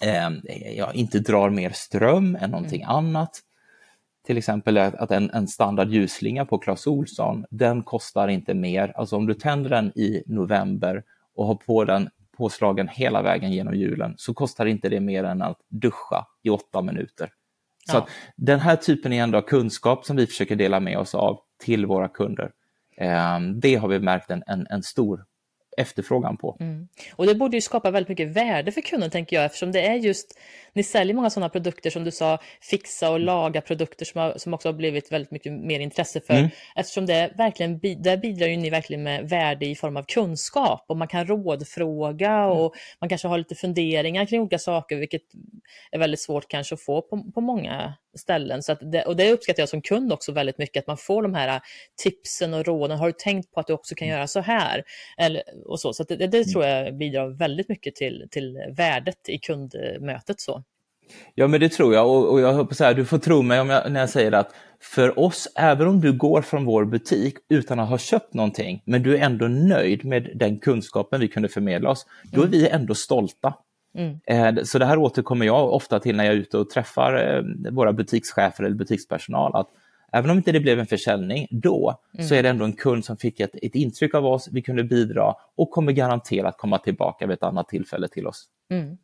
eh, 0.03 0.29
ja, 0.77 0.93
inte 0.93 1.19
drar 1.19 1.49
mer 1.49 1.69
ström 1.69 2.37
än 2.41 2.51
någonting 2.51 2.81
mm. 2.81 2.95
annat. 2.95 3.41
Till 4.25 4.37
exempel 4.37 4.77
att 4.77 5.11
en, 5.11 5.29
en 5.29 5.47
standard 5.47 5.89
ljusslinga 5.89 6.45
på 6.45 6.57
Clas 6.57 6.87
Ohlson, 6.87 7.45
den 7.49 7.83
kostar 7.83 8.27
inte 8.27 8.53
mer. 8.53 8.93
Alltså 8.95 9.15
om 9.15 9.27
du 9.27 9.33
tänder 9.33 9.69
den 9.69 9.91
i 9.97 10.23
november 10.25 11.03
och 11.35 11.47
har 11.47 11.55
på 11.55 11.83
den 11.85 12.09
påslagen 12.37 12.87
hela 12.87 13.21
vägen 13.21 13.51
genom 13.51 13.75
julen 13.75 14.13
så 14.17 14.33
kostar 14.33 14.65
inte 14.65 14.89
det 14.89 14.99
mer 14.99 15.23
än 15.23 15.41
att 15.41 15.57
duscha 15.69 16.25
i 16.43 16.49
åtta 16.49 16.81
minuter. 16.81 17.29
Så 17.85 17.97
ja. 17.97 18.07
den 18.35 18.59
här 18.59 18.75
typen 18.75 19.13
är 19.13 19.23
ändå 19.23 19.37
av 19.37 19.41
kunskap 19.41 20.05
som 20.05 20.15
vi 20.15 20.27
försöker 20.27 20.55
dela 20.55 20.79
med 20.79 20.97
oss 20.97 21.15
av 21.15 21.39
till 21.63 21.85
våra 21.85 22.07
kunder. 22.07 22.51
Ehm, 22.97 23.59
det 23.59 23.75
har 23.75 23.87
vi 23.87 23.99
märkt 23.99 24.31
en, 24.31 24.43
en, 24.47 24.67
en 24.69 24.83
stor 24.83 25.25
efterfrågan 25.77 26.37
på. 26.37 26.57
Mm. 26.59 26.87
Och 27.15 27.25
det 27.25 27.35
borde 27.35 27.57
ju 27.57 27.61
skapa 27.61 27.91
väldigt 27.91 28.09
mycket 28.09 28.35
värde 28.35 28.71
för 28.71 28.81
kunden 28.81 29.09
tänker 29.09 29.35
jag 29.35 29.45
eftersom 29.45 29.71
det 29.71 29.87
är 29.87 29.95
just, 29.95 30.39
ni 30.73 30.83
säljer 30.83 31.15
många 31.15 31.29
sådana 31.29 31.49
produkter 31.49 31.89
som 31.89 32.03
du 32.03 32.11
sa, 32.11 32.39
fixa 32.61 33.11
och 33.11 33.19
laga 33.19 33.61
produkter 33.61 34.05
som, 34.05 34.21
har, 34.21 34.37
som 34.37 34.53
också 34.53 34.67
har 34.67 34.73
blivit 34.73 35.11
väldigt 35.11 35.31
mycket 35.31 35.53
mer 35.53 35.79
intresse 35.79 36.21
för. 36.21 36.33
Mm. 36.33 36.49
Eftersom 36.75 37.05
det 37.05 37.33
verkligen, 37.37 37.79
där 37.79 38.17
bidrar 38.17 38.47
ju 38.47 38.57
ni 38.57 38.69
verkligen 38.69 39.03
med 39.03 39.29
värde 39.29 39.65
i 39.65 39.75
form 39.75 39.97
av 39.97 40.03
kunskap 40.03 40.85
och 40.87 40.97
man 40.97 41.07
kan 41.07 41.27
rådfråga 41.27 42.31
mm. 42.31 42.49
och 42.49 42.73
man 43.01 43.09
kanske 43.09 43.27
har 43.27 43.37
lite 43.37 43.55
funderingar 43.55 44.25
kring 44.25 44.41
olika 44.41 44.59
saker 44.59 44.95
vilket 44.97 45.23
är 45.91 45.99
väldigt 45.99 46.21
svårt 46.21 46.47
kanske 46.47 46.75
att 46.75 46.81
få 46.81 47.01
på, 47.01 47.31
på 47.31 47.41
många 47.41 47.93
ställen. 48.17 48.63
Så 48.63 48.73
det, 48.73 49.03
och 49.03 49.15
det 49.15 49.31
uppskattar 49.31 49.61
jag 49.61 49.69
som 49.69 49.81
kund 49.81 50.13
också 50.13 50.31
väldigt 50.31 50.57
mycket, 50.57 50.81
att 50.81 50.87
man 50.87 50.97
får 50.97 51.23
de 51.23 51.33
här 51.33 51.61
tipsen 52.03 52.53
och 52.53 52.65
råden. 52.65 52.97
Har 52.97 53.07
du 53.07 53.13
tänkt 53.13 53.51
på 53.51 53.59
att 53.59 53.67
du 53.67 53.73
också 53.73 53.95
kan 53.95 54.07
mm. 54.07 54.17
göra 54.17 54.27
så 54.27 54.39
här? 54.39 54.83
Eller, 55.17 55.43
och 55.65 55.79
så 55.79 55.93
så 55.93 56.03
det, 56.03 56.15
det, 56.15 56.37
mm. 56.37 56.43
tror 56.43 56.65
jag 56.65 56.97
bidrar 56.97 57.37
väldigt 57.37 57.69
mycket 57.69 57.95
till, 57.95 58.27
till 58.31 58.57
värdet 58.77 59.29
i 59.29 59.37
kundmötet. 59.37 60.39
Så. 60.39 60.63
Ja, 61.35 61.47
men 61.47 61.59
det 61.59 61.69
tror 61.69 61.93
jag. 61.93 62.09
Och, 62.09 62.31
och 62.31 62.41
jag 62.41 62.53
hoppas 62.53 62.77
så 62.77 62.83
här, 62.83 62.93
du 62.93 63.05
får 63.05 63.17
tro 63.17 63.41
mig 63.41 63.59
om 63.59 63.69
jag, 63.69 63.91
när 63.91 63.99
jag 63.99 64.09
säger 64.09 64.31
att 64.31 64.53
för 64.81 65.19
oss, 65.19 65.47
även 65.55 65.87
om 65.87 66.01
du 66.01 66.13
går 66.13 66.41
från 66.41 66.65
vår 66.65 66.85
butik 66.85 67.35
utan 67.49 67.79
att 67.79 67.89
ha 67.89 67.97
köpt 67.97 68.33
någonting, 68.33 68.81
men 68.85 69.03
du 69.03 69.17
är 69.17 69.21
ändå 69.21 69.47
nöjd 69.47 70.05
med 70.05 70.31
den 70.35 70.59
kunskapen 70.59 71.19
vi 71.19 71.27
kunde 71.27 71.49
förmedla 71.49 71.89
oss, 71.89 72.05
då 72.23 72.41
är 72.41 72.47
mm. 72.47 72.59
vi 72.59 72.69
ändå 72.69 72.95
stolta. 72.95 73.53
Mm. 73.95 74.19
Eh, 74.25 74.63
så 74.63 74.79
det 74.79 74.85
här 74.85 74.97
återkommer 74.97 75.45
jag 75.45 75.73
ofta 75.73 75.99
till 75.99 76.15
när 76.15 76.23
jag 76.23 76.33
är 76.33 76.37
ute 76.37 76.57
och 76.57 76.69
träffar 76.69 77.13
eh, 77.13 77.71
våra 77.71 77.93
butikschefer 77.93 78.63
eller 78.63 78.75
butikspersonal, 78.75 79.55
att 79.55 79.67
även 80.11 80.29
om 80.29 80.37
inte 80.37 80.51
det 80.51 80.59
blev 80.59 80.79
en 80.79 80.85
försäljning 80.85 81.47
då, 81.51 81.99
mm. 82.13 82.27
så 82.27 82.35
är 82.35 82.43
det 82.43 82.49
ändå 82.49 82.65
en 82.65 82.73
kund 82.73 83.05
som 83.05 83.17
fick 83.17 83.39
ett, 83.39 83.55
ett 83.61 83.75
intryck 83.75 84.15
av 84.15 84.25
oss, 84.25 84.49
vi 84.51 84.61
kunde 84.61 84.83
bidra 84.83 85.33
och 85.55 85.71
kommer 85.71 85.91
garanterat 85.91 86.57
komma 86.57 86.77
tillbaka 86.77 87.27
vid 87.27 87.33
ett 87.33 87.43
annat 87.43 87.67
tillfälle 87.67 88.07
till 88.07 88.27
oss. 88.27 88.47
Mm. 88.69 88.97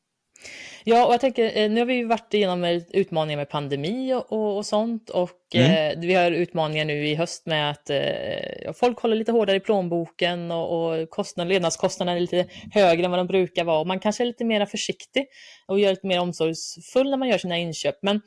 Ja, 0.83 1.05
och 1.05 1.13
jag 1.13 1.21
tänker, 1.21 1.57
eh, 1.57 1.69
nu 1.69 1.81
har 1.81 1.85
vi 1.85 2.03
varit 2.03 2.33
igenom 2.33 2.81
utmaningar 2.89 3.37
med 3.37 3.49
pandemi 3.49 4.13
och, 4.13 4.57
och 4.57 4.65
sånt 4.65 5.09
och 5.09 5.55
mm. 5.55 5.71
eh, 5.71 5.99
vi 6.07 6.13
har 6.13 6.31
utmaningar 6.31 6.85
nu 6.85 7.07
i 7.07 7.15
höst 7.15 7.45
med 7.45 7.71
att 7.71 7.89
eh, 7.89 8.73
folk 8.73 8.99
håller 8.99 9.15
lite 9.15 9.31
hårdare 9.31 9.57
i 9.57 9.59
plånboken 9.59 10.51
och, 10.51 10.89
och 10.89 11.09
kostnader, 11.09 11.49
levnadskostnaderna 11.49 12.17
är 12.17 12.21
lite 12.21 12.45
högre 12.71 13.05
än 13.05 13.11
vad 13.11 13.19
de 13.19 13.27
brukar 13.27 13.63
vara 13.63 13.79
och 13.79 13.87
man 13.87 13.99
kanske 13.99 14.23
är 14.23 14.25
lite 14.25 14.45
mer 14.45 14.65
försiktig 14.65 15.27
och 15.65 15.79
gör 15.79 15.89
lite 15.89 16.07
mer 16.07 16.19
omsorgsfull 16.19 17.09
när 17.09 17.17
man 17.17 17.27
gör 17.27 17.37
sina 17.37 17.57
inköp. 17.57 17.95
Men 18.01 18.21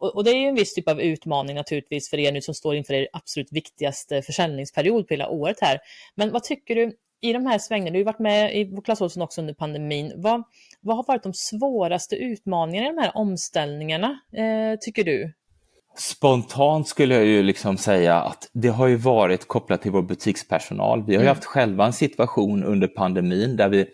och, 0.00 0.16
och, 0.16 0.24
det 0.24 0.30
är 0.30 0.36
ju 0.36 0.46
en 0.46 0.54
viss 0.54 0.74
typ 0.74 0.88
av 0.88 1.00
utmaning 1.00 1.56
naturligtvis 1.56 2.10
för 2.10 2.18
er 2.18 2.32
nu 2.32 2.40
som 2.40 2.54
står 2.54 2.76
inför 2.76 2.94
er 2.94 3.08
absolut 3.12 3.52
viktigaste 3.52 4.22
försäljningsperiod 4.22 5.08
på 5.08 5.14
hela 5.14 5.28
året 5.28 5.56
här. 5.60 5.78
Men 6.14 6.30
vad 6.30 6.44
tycker 6.44 6.74
du 6.74 6.92
i 7.20 7.32
de 7.32 7.46
här 7.46 7.58
svängarna, 7.58 7.90
du 7.90 7.98
har 7.98 8.04
varit 8.04 8.18
med 8.18 8.56
i 8.56 8.76
Clas 8.84 9.00
Ohlson 9.00 9.22
också 9.22 9.40
under 9.40 9.54
pandemin. 9.54 10.12
Vad, 10.16 10.42
vad 10.80 10.96
har 10.96 11.04
varit 11.08 11.22
de 11.22 11.34
svåraste 11.34 12.16
utmaningarna 12.16 12.88
i 12.88 12.90
de 12.90 13.02
här 13.02 13.16
omställningarna, 13.16 14.20
eh, 14.32 14.78
tycker 14.80 15.04
du? 15.04 15.32
Spontant 15.98 16.88
skulle 16.88 17.14
jag 17.14 17.24
ju 17.24 17.42
liksom 17.42 17.76
säga 17.76 18.20
att 18.20 18.50
det 18.52 18.68
har 18.68 18.86
ju 18.86 18.96
varit 18.96 19.48
kopplat 19.48 19.82
till 19.82 19.90
vår 19.90 20.02
butikspersonal. 20.02 21.04
Vi 21.06 21.14
har 21.14 21.22
ju 21.22 21.26
mm. 21.26 21.36
haft 21.36 21.44
själva 21.44 21.86
en 21.86 21.92
situation 21.92 22.64
under 22.64 22.88
pandemin 22.88 23.56
där 23.56 23.68
vi 23.68 23.86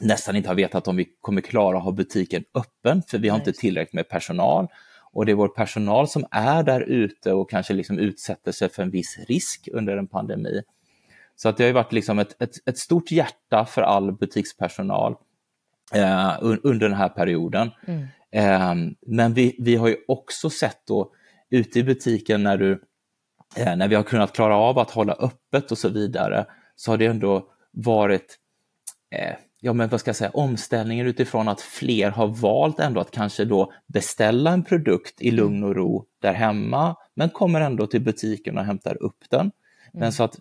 nästan 0.00 0.36
inte 0.36 0.48
har 0.48 0.54
vetat 0.54 0.88
om 0.88 0.96
vi 0.96 1.08
kommer 1.20 1.40
klara 1.40 1.78
att 1.78 1.84
ha 1.84 1.92
butiken 1.92 2.44
öppen 2.54 3.02
för 3.08 3.18
vi 3.18 3.28
har 3.28 3.38
Nej. 3.38 3.48
inte 3.48 3.60
tillräckligt 3.60 3.92
med 3.92 4.08
personal. 4.08 4.68
Och 5.12 5.26
det 5.26 5.32
är 5.32 5.36
vår 5.36 5.48
personal 5.48 6.08
som 6.08 6.24
är 6.30 6.62
där 6.62 6.80
ute 6.80 7.32
och 7.32 7.50
kanske 7.50 7.74
liksom 7.74 7.98
utsätter 7.98 8.52
sig 8.52 8.68
för 8.68 8.82
en 8.82 8.90
viss 8.90 9.18
risk 9.28 9.68
under 9.72 9.96
en 9.96 10.06
pandemi. 10.06 10.62
Så 11.42 11.48
att 11.48 11.56
det 11.56 11.64
har 11.64 11.72
varit 11.72 11.92
liksom 11.92 12.18
ett, 12.18 12.42
ett, 12.42 12.68
ett 12.68 12.78
stort 12.78 13.10
hjärta 13.10 13.64
för 13.64 13.82
all 13.82 14.12
butikspersonal 14.12 15.14
eh, 15.92 16.34
under 16.40 16.88
den 16.88 16.98
här 16.98 17.08
perioden. 17.08 17.70
Mm. 17.86 18.06
Eh, 18.30 18.94
men 19.06 19.34
vi, 19.34 19.56
vi 19.58 19.76
har 19.76 19.88
ju 19.88 19.96
också 20.08 20.50
sett 20.50 20.86
då 20.86 21.12
ute 21.50 21.78
i 21.78 21.82
butiken 21.82 22.42
när, 22.42 22.56
du, 22.56 22.82
eh, 23.56 23.76
när 23.76 23.88
vi 23.88 23.94
har 23.94 24.02
kunnat 24.02 24.32
klara 24.32 24.56
av 24.56 24.78
att 24.78 24.90
hålla 24.90 25.12
öppet 25.12 25.72
och 25.72 25.78
så 25.78 25.88
vidare, 25.88 26.46
så 26.76 26.90
har 26.90 26.98
det 26.98 27.06
ändå 27.06 27.46
varit 27.70 28.38
eh, 29.10 29.34
ja 29.60 29.72
men 29.72 29.88
vad 29.88 30.00
ska 30.00 30.08
jag 30.08 30.16
säga, 30.16 30.30
omställningen 30.30 31.06
utifrån 31.06 31.48
att 31.48 31.60
fler 31.60 32.10
har 32.10 32.26
valt 32.26 32.80
ändå 32.80 33.00
att 33.00 33.10
kanske 33.10 33.44
då 33.44 33.72
beställa 33.86 34.50
en 34.50 34.64
produkt 34.64 35.20
i 35.20 35.30
lugn 35.30 35.64
och 35.64 35.74
ro 35.74 36.04
där 36.20 36.32
hemma, 36.32 36.96
men 37.14 37.30
kommer 37.30 37.60
ändå 37.60 37.86
till 37.86 38.00
butiken 38.00 38.58
och 38.58 38.64
hämtar 38.64 39.02
upp 39.02 39.24
den. 39.30 39.52
Men 39.92 40.02
mm. 40.02 40.12
så 40.12 40.24
att 40.24 40.38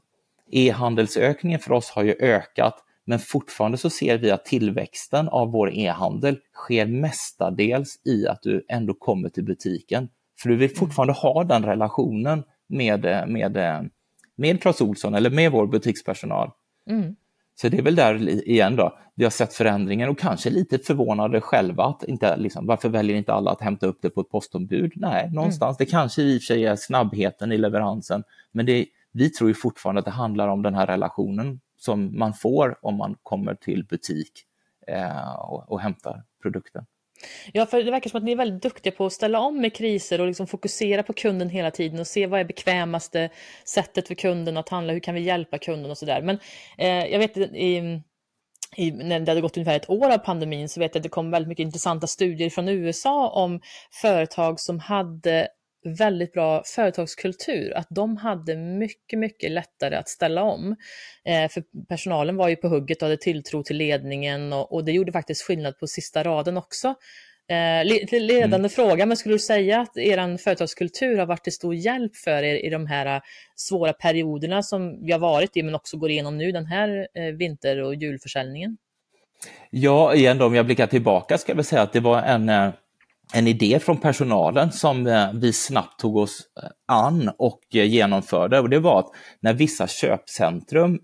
e-handelsökningen 0.52 1.60
för 1.60 1.72
oss 1.72 1.90
har 1.90 2.04
ju 2.04 2.16
ökat, 2.20 2.76
men 3.06 3.20
fortfarande 3.20 3.78
så 3.78 3.90
ser 3.90 4.18
vi 4.18 4.32
att 4.32 4.46
tillväxten 4.46 5.30
av 5.30 5.52
vår 5.52 5.74
e-handel 5.74 6.38
sker 6.54 6.86
mestadels 6.86 8.00
i 8.06 8.28
att 8.28 8.42
du 8.42 8.66
ändå 8.70 8.94
kommer 8.94 9.30
till 9.30 9.44
butiken. 9.44 10.10
För 10.42 10.50
du 10.50 10.56
vill 10.56 10.70
mm. 10.70 10.80
fortfarande 10.80 11.14
ha 11.14 11.44
den 11.44 11.66
relationen 11.66 12.44
med, 12.68 13.02
med, 13.28 13.90
med 14.36 14.62
Clas 14.62 14.82
Ohlson 14.82 15.16
eller 15.16 15.30
med 15.30 15.52
vår 15.52 15.68
butikspersonal. 15.68 16.52
Mm. 16.90 17.16
Så 17.56 17.70
det 17.70 17.78
är 17.78 17.82
väl 17.82 17.96
där 17.96 18.30
igen 18.30 18.76
då, 18.76 18.98
vi 19.16 19.24
har 19.24 19.32
sett 19.32 19.54
förändringen 19.54 20.10
och 20.10 20.20
kanske 20.20 20.50
lite 20.50 20.78
förvånade 20.78 21.42
själva. 21.42 21.84
Att 21.84 22.04
inte, 22.04 22.38
liksom, 22.38 22.66
varför 22.66 22.90
väljer 22.90 23.18
inte 23.18 23.34
alla 23.34 23.52
att 23.52 23.62
hämta 23.62 23.88
upp 23.88 24.00
det 24.02 24.10
på 24.10 24.22
ett 24.22 24.30
postombud? 24.30 24.92
Nej, 24.96 25.30
någonstans. 25.32 25.80
Mm. 25.80 25.86
Det 25.86 25.92
kanske 25.92 26.22
i 26.22 26.38
och 26.38 26.42
för 26.42 26.46
sig 26.46 26.66
är 26.66 26.76
snabbheten 26.76 27.52
i 27.52 27.58
leveransen, 27.58 28.24
men 28.52 28.66
det, 28.66 28.86
vi 29.12 29.30
tror 29.30 29.50
ju 29.50 29.54
fortfarande 29.54 30.00
att 30.00 30.06
det 30.06 30.12
handlar 30.12 30.48
om 30.48 30.62
den 30.62 30.76
här 30.76 30.88
relationen 30.88 31.60
som 31.78 32.20
man 32.20 32.34
får 32.34 32.80
om 32.82 32.98
man 32.98 33.16
kommer 33.24 33.56
till 33.56 33.86
butik 33.86 34.32
eh, 34.88 35.34
och, 35.34 35.72
och 35.72 35.82
hämtar 35.82 36.24
produkten. 36.42 36.86
Ja, 37.54 37.66
för 37.66 37.84
det 37.84 37.92
verkar 37.92 38.10
som 38.10 38.18
att 38.18 38.24
ni 38.24 38.32
är 38.32 38.36
väldigt 38.36 38.64
duktiga 38.64 38.94
på 38.94 39.06
att 39.06 39.14
ställa 39.14 39.40
om 39.40 39.62
med 39.62 39.76
kriser 39.76 40.22
och 40.22 40.28
liksom 40.28 40.48
fokusera 40.48 41.04
på 41.04 41.14
kunden 41.14 41.50
hela 41.50 41.72
tiden 41.72 42.00
och 42.00 42.08
se 42.08 42.28
vad 42.28 42.40
är 42.40 42.46
bekvämaste 42.46 43.30
sättet 43.66 44.08
för 44.08 44.16
kunden 44.16 44.58
att 44.58 44.70
handla, 44.70 44.94
hur 44.94 45.00
kan 45.00 45.16
vi 45.16 45.22
hjälpa 45.22 45.58
kunden 45.58 45.92
och 45.92 45.98
sådär. 45.98 46.22
Men 46.22 46.40
eh, 46.78 47.06
jag 47.06 47.20
vet 47.20 47.38
i, 47.38 48.02
i, 48.76 48.92
när 48.92 49.20
det 49.20 49.32
hade 49.32 49.42
gått 49.42 49.58
ungefär 49.58 49.76
ett 49.76 49.90
år 49.90 50.10
av 50.10 50.18
pandemin 50.18 50.70
så 50.70 50.80
vet 50.80 50.96
jag 50.96 51.00
att 51.00 51.04
det 51.04 51.10
kom 51.10 51.32
väldigt 51.32 51.50
mycket 51.50 51.64
intressanta 51.64 52.08
studier 52.08 52.50
från 52.50 52.70
USA 52.70 53.30
om 53.30 53.62
företag 54.02 54.60
som 54.60 54.80
hade 54.80 55.48
väldigt 55.84 56.34
bra 56.34 56.64
företagskultur, 56.66 57.78
att 57.78 57.88
de 57.90 58.18
hade 58.18 58.56
mycket, 58.56 59.20
mycket 59.20 59.52
lättare 59.52 59.96
att 59.96 60.10
ställa 60.10 60.44
om. 60.44 60.76
Eh, 61.26 61.52
för 61.52 61.64
personalen 61.90 62.36
var 62.36 62.50
ju 62.50 62.56
på 62.56 62.68
hugget 62.68 63.02
och 63.02 63.06
hade 63.06 63.18
tilltro 63.18 63.64
till 63.64 63.78
ledningen 63.78 64.54
och, 64.54 64.74
och 64.74 64.86
det 64.86 64.92
gjorde 64.92 65.12
faktiskt 65.12 65.42
skillnad 65.42 65.80
på 65.80 65.88
sista 65.88 66.24
raden 66.24 66.58
också. 66.58 66.96
Eh, 67.52 67.86
ledande 68.20 68.56
mm. 68.56 68.70
fråga, 68.70 69.06
men 69.06 69.18
skulle 69.18 69.36
du 69.36 69.40
säga 69.40 69.82
att 69.82 69.98
er 69.98 70.38
företagskultur 70.38 71.18
har 71.18 71.26
varit 71.26 71.44
till 71.44 71.54
stor 71.54 71.76
hjälp 71.76 72.16
för 72.16 72.44
er 72.44 72.66
i 72.66 72.70
de 72.70 72.86
här 72.86 73.16
eh, 73.16 73.22
svåra 73.56 73.94
perioderna 73.94 74.64
som 74.64 75.06
vi 75.06 75.12
har 75.12 75.20
varit 75.20 75.58
i, 75.58 75.64
men 75.64 75.76
också 75.76 75.98
går 75.98 76.10
igenom 76.10 76.38
nu 76.38 76.52
den 76.52 76.66
här 76.66 77.08
eh, 77.14 77.24
vinter 77.24 77.82
och 77.82 77.96
julförsäljningen? 77.96 78.78
Ja, 79.70 80.16
igen 80.16 80.38
då, 80.38 80.46
om 80.46 80.56
jag 80.56 80.66
blickar 80.66 80.88
tillbaka 80.88 81.38
ska 81.38 81.56
jag 81.56 81.66
säga 81.66 81.82
att 81.82 81.94
det 81.94 82.00
var 82.00 82.22
en 82.22 82.50
eh, 82.50 82.70
en 83.34 83.48
idé 83.48 83.80
från 83.80 83.98
personalen 83.98 84.72
som 84.72 85.08
eh, 85.08 85.34
vi 85.34 85.54
snabbt 85.54 86.00
tog 86.00 86.18
oss 86.18 86.42
eh, 86.64 86.70
an 86.86 87.32
och 87.38 87.62
eh, 87.74 87.86
genomförde. 87.86 88.60
Och 88.60 88.70
det 88.70 88.80
var 88.80 89.00
att 89.00 89.10
när 89.40 89.54
vissa 89.54 89.88
köpcentrum 89.88 91.00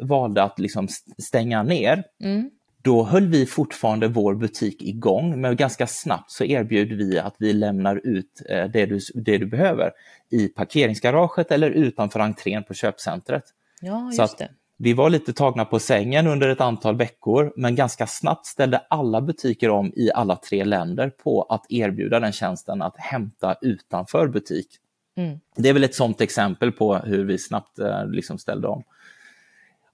valde 0.00 0.42
att 0.42 0.58
liksom 0.58 0.88
stänga 1.22 1.62
ner, 1.62 2.04
mm. 2.24 2.50
då 2.82 3.04
höll 3.04 3.26
vi 3.26 3.46
fortfarande 3.46 4.08
vår 4.08 4.34
butik 4.34 4.82
igång, 4.82 5.40
men 5.40 5.56
ganska 5.56 5.86
snabbt 5.86 6.30
så 6.30 6.44
erbjöd 6.44 6.88
vi 6.88 7.18
att 7.18 7.34
vi 7.38 7.52
lämnar 7.52 8.06
ut 8.06 8.42
det, 8.48 8.86
du, 8.86 8.98
det 9.14 9.38
du 9.38 9.46
behöver 9.46 9.90
i 10.30 10.48
parkeringsgaraget 10.48 11.50
eller 11.50 11.70
utanför 11.70 12.20
entrén 12.20 12.64
på 12.64 12.74
köpcentret. 12.74 13.44
Ja, 13.80 14.06
just 14.06 14.16
så 14.16 14.36
det 14.38 14.48
vi 14.82 14.92
var 14.92 15.10
lite 15.10 15.32
tagna 15.32 15.64
på 15.64 15.78
sängen 15.78 16.26
under 16.26 16.48
ett 16.48 16.60
antal 16.60 16.96
veckor, 16.96 17.52
men 17.56 17.74
ganska 17.74 18.06
snabbt 18.06 18.46
ställde 18.46 18.78
alla 18.78 19.20
butiker 19.20 19.70
om 19.70 19.92
i 19.96 20.10
alla 20.14 20.36
tre 20.36 20.64
länder 20.64 21.10
på 21.10 21.42
att 21.42 21.66
erbjuda 21.68 22.20
den 22.20 22.32
tjänsten 22.32 22.82
att 22.82 22.96
hämta 22.96 23.56
utanför 23.60 24.28
butik. 24.28 24.68
Mm. 25.16 25.38
Det 25.56 25.68
är 25.68 25.72
väl 25.72 25.84
ett 25.84 25.94
sådant 25.94 26.20
exempel 26.20 26.72
på 26.72 26.96
hur 26.96 27.24
vi 27.24 27.38
snabbt 27.38 27.78
eh, 27.78 28.06
liksom 28.06 28.38
ställde 28.38 28.68
om. 28.68 28.82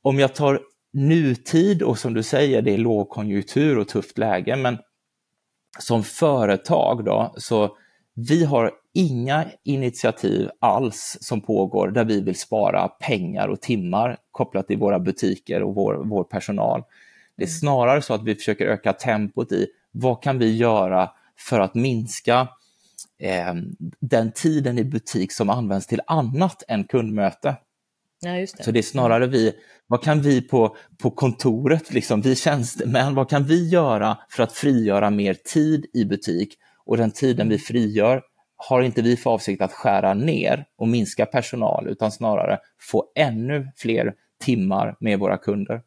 Om 0.03 0.18
jag 0.18 0.34
tar 0.34 0.61
nutid 0.93 1.82
och 1.82 1.99
som 1.99 2.14
du 2.14 2.22
säger, 2.22 2.62
det 2.62 2.74
är 2.74 2.78
lågkonjunktur 2.78 3.78
och 3.78 3.89
tufft 3.89 4.18
läge, 4.18 4.57
men 4.57 4.78
som 5.78 6.05
företag 6.05 7.05
då, 7.05 7.34
så 7.36 7.76
vi 8.21 8.45
har 8.45 8.73
inga 8.93 9.45
initiativ 9.64 10.51
alls 10.61 11.19
som 11.21 11.41
pågår 11.41 11.89
där 11.89 12.05
vi 12.05 12.21
vill 12.21 12.39
spara 12.39 12.89
pengar 12.89 13.49
och 13.49 13.61
timmar 13.61 14.16
kopplat 14.31 14.66
till 14.66 14.79
våra 14.79 14.99
butiker 14.99 15.62
och 15.62 15.75
vår, 15.75 15.95
vår 16.05 16.25
personal. 16.25 16.83
Det 17.37 17.43
är 17.43 17.47
mm. 17.47 17.59
snarare 17.59 18.03
så 18.03 18.14
att 18.14 18.25
vi 18.25 18.35
försöker 18.35 18.66
öka 18.66 18.93
tempot 18.93 19.53
i 19.53 19.66
vad 19.91 20.23
kan 20.23 20.39
vi 20.39 20.57
göra 20.57 21.11
för 21.37 21.61
att 21.61 21.75
minska 21.75 22.49
eh, 23.19 23.55
den 24.01 24.33
tiden 24.33 24.79
i 24.79 24.85
butik 24.85 25.33
som 25.33 25.51
används 25.51 25.87
till 25.87 26.01
annat 26.07 26.62
än 26.69 26.85
kundmöte. 26.85 27.57
Ja, 28.21 28.31
det. 28.31 28.64
Så 28.64 28.71
det 28.71 28.79
är 28.79 28.83
snarare 28.83 29.27
vi, 29.27 29.53
vad 29.87 30.03
kan 30.03 30.23
vi 30.23 30.41
på, 30.41 30.77
på 30.99 31.11
kontoret, 31.11 31.93
liksom, 31.93 32.21
vi 32.21 32.37
tjänstemän, 32.37 33.14
vad 33.14 33.31
kan 33.31 33.45
vi 33.45 33.69
göra 33.69 34.19
för 34.29 34.43
att 34.43 34.53
frigöra 34.53 35.11
mer 35.11 35.35
tid 35.35 35.87
i 35.93 36.05
butik? 36.05 36.59
Och 36.89 36.97
den 36.97 37.11
tiden 37.11 37.49
vi 37.49 37.59
frigör 37.59 38.22
har 38.57 38.82
inte 38.82 39.03
vi 39.03 39.16
för 39.16 39.30
avsikt 39.30 39.62
att 39.62 39.72
skära 39.72 40.14
ner 40.14 40.64
och 40.76 40.89
minska 40.89 41.26
personal, 41.26 41.89
utan 41.89 42.12
snarare 42.12 42.59
få 42.80 43.05
ännu 43.14 43.68
fler 43.76 44.14
timmar 44.41 44.97
med 45.01 45.18
våra 45.18 45.36
kunder. 45.36 45.82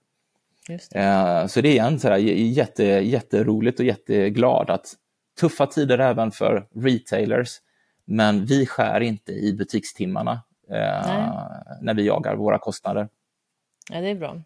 Eh, 0.95 1.47
så 1.47 1.61
det 1.61 1.69
är 1.69 1.71
igen 1.71 1.99
så 1.99 2.17
jätte, 2.17 2.83
jätteroligt 2.83 3.79
och 3.79 3.85
jätteglad 3.85 4.69
att 4.69 4.93
tuffa 5.39 5.67
tider 5.67 5.99
även 5.99 6.31
för 6.31 6.67
retailers, 6.75 7.57
men 8.05 8.45
vi 8.45 8.65
skär 8.65 9.01
inte 9.01 9.31
i 9.31 9.53
butikstimmarna 9.53 10.43
eh, 10.69 11.41
när 11.81 11.93
vi 11.93 12.05
jagar 12.05 12.35
våra 12.35 12.57
kostnader. 12.57 13.09
Ja, 13.91 14.01
det 14.01 14.09
är 14.09 14.15
bra. 14.15 14.41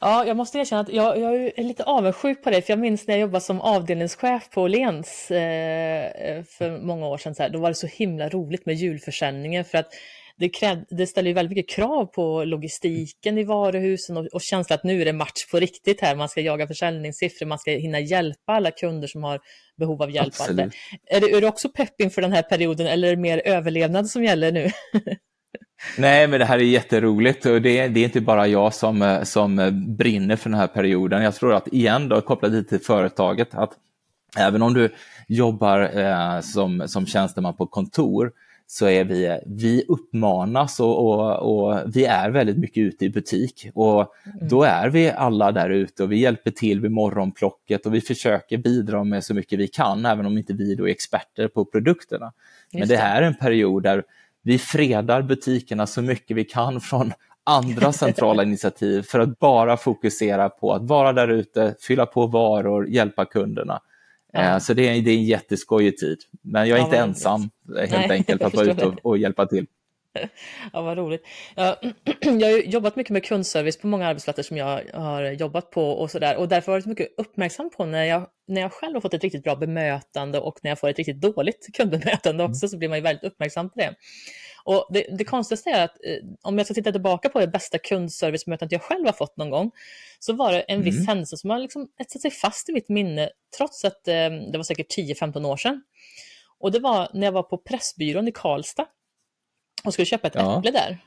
Ja, 0.00 0.26
jag 0.26 0.36
måste 0.36 0.58
erkänna 0.58 0.80
att 0.80 0.88
jag, 0.88 1.18
jag, 1.18 1.34
är 1.34 1.62
lite 1.62 1.84
avundsjuk 1.84 2.42
på 2.42 2.50
dig, 2.50 2.62
för 2.62 2.72
jag 2.72 2.78
minns 2.78 3.06
när 3.06 3.14
jag 3.14 3.20
jobbade 3.20 3.40
som 3.40 3.60
avdelningschef 3.60 4.50
på 4.50 4.62
Åhléns 4.62 5.30
eh, 5.30 6.42
för 6.42 6.80
många 6.80 7.06
år 7.06 7.18
sedan, 7.18 7.34
så 7.34 7.42
här, 7.42 7.50
då 7.50 7.58
var 7.58 7.68
det 7.68 7.74
så 7.74 7.86
himla 7.86 8.28
roligt 8.28 8.66
med 8.66 8.74
julförsäljningen 8.74 9.64
för 9.64 9.78
att 9.78 9.88
det, 10.36 10.48
kräv, 10.48 10.84
det 10.90 11.06
ställer 11.06 11.28
ju 11.28 11.34
väldigt 11.34 11.56
mycket 11.56 11.74
krav 11.74 12.06
på 12.06 12.44
logistiken 12.44 13.38
i 13.38 13.44
varuhusen 13.44 14.16
och, 14.16 14.26
och 14.26 14.40
känslan 14.40 14.74
att 14.74 14.84
nu 14.84 15.00
är 15.00 15.04
det 15.04 15.12
match 15.12 15.46
på 15.50 15.58
riktigt 15.58 16.00
här. 16.00 16.16
Man 16.16 16.28
ska 16.28 16.40
jaga 16.40 16.66
försäljningssiffror, 16.66 17.46
man 17.46 17.58
ska 17.58 17.70
hinna 17.70 18.00
hjälpa 18.00 18.52
alla 18.52 18.70
kunder 18.70 19.08
som 19.08 19.22
har 19.22 19.40
behov 19.76 20.02
av 20.02 20.10
hjälp. 20.10 20.34
Är, 21.06 21.20
det, 21.20 21.30
är 21.30 21.40
du 21.40 21.46
också 21.46 21.68
pepp 21.68 22.00
inför 22.00 22.22
den 22.22 22.32
här 22.32 22.42
perioden 22.42 22.86
eller 22.86 23.08
är 23.08 23.16
det 23.16 23.22
mer 23.22 23.42
överlevnad 23.44 24.10
som 24.10 24.24
gäller 24.24 24.52
nu? 24.52 24.70
Nej, 25.98 26.28
men 26.28 26.38
det 26.38 26.44
här 26.44 26.58
är 26.58 26.62
jätteroligt 26.62 27.46
och 27.46 27.62
det, 27.62 27.88
det 27.88 28.00
är 28.00 28.04
inte 28.04 28.20
bara 28.20 28.46
jag 28.46 28.74
som, 28.74 29.20
som 29.22 29.70
brinner 29.98 30.36
för 30.36 30.50
den 30.50 30.58
här 30.58 30.66
perioden. 30.66 31.22
Jag 31.22 31.34
tror 31.34 31.54
att 31.54 31.68
igen, 31.68 32.08
då, 32.08 32.20
kopplat 32.20 32.52
lite 32.52 32.68
till 32.68 32.86
företaget, 32.86 33.54
att 33.54 33.70
även 34.36 34.62
om 34.62 34.74
du 34.74 34.88
jobbar 35.28 35.98
eh, 35.98 36.40
som, 36.40 36.88
som 36.88 37.06
tjänsteman 37.06 37.54
på 37.54 37.66
kontor 37.66 38.32
så 38.66 38.88
är 38.88 39.04
vi, 39.04 39.40
vi 39.46 39.84
uppmanas 39.88 40.80
och, 40.80 41.06
och, 41.06 41.70
och, 41.70 41.80
vi 41.94 42.04
är 42.04 42.30
väldigt 42.30 42.58
mycket 42.58 42.80
ute 42.80 43.04
i 43.04 43.10
butik 43.10 43.68
och 43.74 44.14
mm. 44.24 44.48
då 44.48 44.62
är 44.62 44.88
vi 44.88 45.10
alla 45.10 45.52
där 45.52 45.70
ute 45.70 46.02
och 46.02 46.12
vi 46.12 46.18
hjälper 46.18 46.50
till 46.50 46.80
vid 46.80 46.90
morgonplocket 46.90 47.86
och 47.86 47.94
vi 47.94 48.00
försöker 48.00 48.58
bidra 48.58 49.04
med 49.04 49.24
så 49.24 49.34
mycket 49.34 49.58
vi 49.58 49.68
kan, 49.68 50.06
även 50.06 50.26
om 50.26 50.38
inte 50.38 50.52
vi 50.52 50.74
då 50.74 50.88
är 50.88 50.92
experter 50.92 51.48
på 51.48 51.64
produkterna. 51.64 52.32
Men 52.72 52.88
det 52.88 52.96
här 52.96 53.22
är 53.22 53.26
en 53.26 53.34
period 53.34 53.82
där 53.82 54.04
vi 54.42 54.58
fredar 54.58 55.22
butikerna 55.22 55.86
så 55.86 56.02
mycket 56.02 56.36
vi 56.36 56.44
kan 56.44 56.80
från 56.80 57.12
andra 57.44 57.92
centrala 57.92 58.42
initiativ 58.42 59.02
för 59.02 59.18
att 59.18 59.38
bara 59.38 59.76
fokusera 59.76 60.48
på 60.48 60.72
att 60.72 60.82
vara 60.82 61.12
där 61.12 61.28
ute, 61.28 61.74
fylla 61.80 62.06
på 62.06 62.26
varor, 62.26 62.88
hjälpa 62.88 63.24
kunderna. 63.24 63.80
Ja. 64.32 64.40
Eh, 64.40 64.58
så 64.58 64.74
det 64.74 64.88
är, 64.88 65.02
det 65.02 65.10
är 65.10 65.16
en 65.16 65.24
jätteskojig 65.24 65.98
tid. 65.98 66.18
Men 66.42 66.68
jag 66.68 66.78
är 66.78 66.80
ja, 66.80 66.84
inte 66.84 66.98
ensam 66.98 67.50
helt 67.76 67.90
Nej, 67.90 68.10
enkelt 68.10 68.42
att 68.42 68.54
vara 68.54 68.66
ute 68.66 68.86
och, 68.86 68.98
och 69.02 69.18
hjälpa 69.18 69.46
till. 69.46 69.66
Ja, 70.72 70.82
vad 70.82 70.98
roligt. 70.98 71.22
Jag, 71.56 71.76
jag 72.20 72.50
har 72.50 72.58
jobbat 72.58 72.96
mycket 72.96 73.10
med 73.10 73.24
kundservice 73.24 73.78
på 73.78 73.86
många 73.86 74.06
arbetsplatser 74.06 74.42
som 74.42 74.56
jag 74.56 74.82
har 74.92 75.22
jobbat 75.22 75.70
på 75.70 75.90
och 75.90 76.10
sådär 76.10 76.36
och 76.36 76.48
därför 76.48 76.72
har 76.72 76.78
jag 76.78 76.82
varit 76.82 76.98
mycket 76.98 77.14
uppmärksam 77.16 77.70
på 77.70 77.84
när 77.84 78.04
jag, 78.04 78.26
när 78.48 78.60
jag 78.60 78.72
själv 78.72 78.94
har 78.94 79.00
fått 79.00 79.14
ett 79.14 79.24
riktigt 79.24 79.44
bra 79.44 79.56
bemötande 79.56 80.38
och 80.40 80.58
när 80.62 80.70
jag 80.70 80.78
får 80.78 80.88
ett 80.88 80.98
riktigt 80.98 81.20
dåligt 81.20 81.68
kundbemötande 81.72 82.44
också 82.44 82.68
så 82.68 82.78
blir 82.78 82.88
man 82.88 82.98
ju 82.98 83.02
väldigt 83.02 83.24
uppmärksam 83.24 83.70
på 83.70 83.78
det. 83.78 83.94
Och 84.64 84.86
det, 84.90 85.06
det 85.18 85.24
konstigaste 85.24 85.70
är 85.70 85.84
att 85.84 86.04
eh, 86.04 86.28
om 86.42 86.58
jag 86.58 86.66
ska 86.66 86.74
titta 86.74 86.92
tillbaka 86.92 87.28
på 87.28 87.40
det 87.40 87.48
bästa 87.48 87.78
kundservicemötet 87.78 88.72
jag 88.72 88.82
själv 88.82 89.06
har 89.06 89.12
fått 89.12 89.36
någon 89.36 89.50
gång, 89.50 89.70
så 90.18 90.32
var 90.32 90.52
det 90.52 90.60
en 90.60 90.82
viss 90.82 90.96
mm. 90.96 91.06
händelse 91.06 91.36
som 91.36 91.50
har 91.50 91.58
liksom 91.58 91.88
etsat 92.00 92.22
sig 92.22 92.30
fast 92.30 92.68
i 92.68 92.72
mitt 92.72 92.88
minne, 92.88 93.30
trots 93.56 93.84
att 93.84 94.08
eh, 94.08 94.30
det 94.52 94.52
var 94.56 94.62
säkert 94.62 94.96
10-15 94.96 95.46
år 95.46 95.56
sedan. 95.56 95.82
Och 96.58 96.72
det 96.72 96.78
var 96.78 97.08
när 97.14 97.26
jag 97.26 97.32
var 97.32 97.42
på 97.42 97.58
Pressbyrån 97.58 98.28
i 98.28 98.32
Karlstad 98.32 98.86
och 99.84 99.92
skulle 99.92 100.06
köpa 100.06 100.28
ett 100.28 100.34
ja. 100.34 100.58
äpple 100.58 100.70
där. 100.70 100.98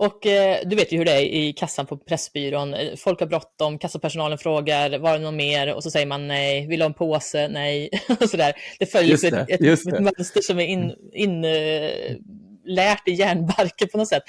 Och 0.00 0.26
eh, 0.26 0.58
du 0.66 0.76
vet 0.76 0.92
ju 0.92 0.98
hur 0.98 1.04
det 1.04 1.12
är 1.12 1.20
i 1.20 1.52
kassan 1.52 1.86
på 1.86 1.96
Pressbyrån. 1.96 2.74
Folk 2.96 3.20
har 3.20 3.26
bråttom, 3.26 3.78
kassapersonalen 3.78 4.38
frågar, 4.38 4.98
var 4.98 5.12
det 5.12 5.24
något 5.24 5.34
mer? 5.34 5.74
Och 5.74 5.82
så 5.82 5.90
säger 5.90 6.06
man 6.06 6.28
nej, 6.28 6.66
vill 6.66 6.78
du 6.78 6.84
ha 6.84 6.88
en 6.88 6.94
påse? 6.94 7.48
Nej, 7.48 7.90
och 8.20 8.30
sådär. 8.30 8.52
Det 8.78 8.86
följer 8.86 9.30
det, 9.30 9.36
ett, 9.36 9.60
ett, 9.60 9.86
ett, 9.86 10.00
mönster 10.00 10.40
som 10.40 10.58
är 10.58 10.66
in, 10.66 10.94
in 11.12 11.44
eh, 11.44 12.16
lärt 12.64 13.08
i 13.08 13.12
hjärnbarken 13.12 13.88
på 13.88 13.98
något 13.98 14.08
sätt. 14.08 14.22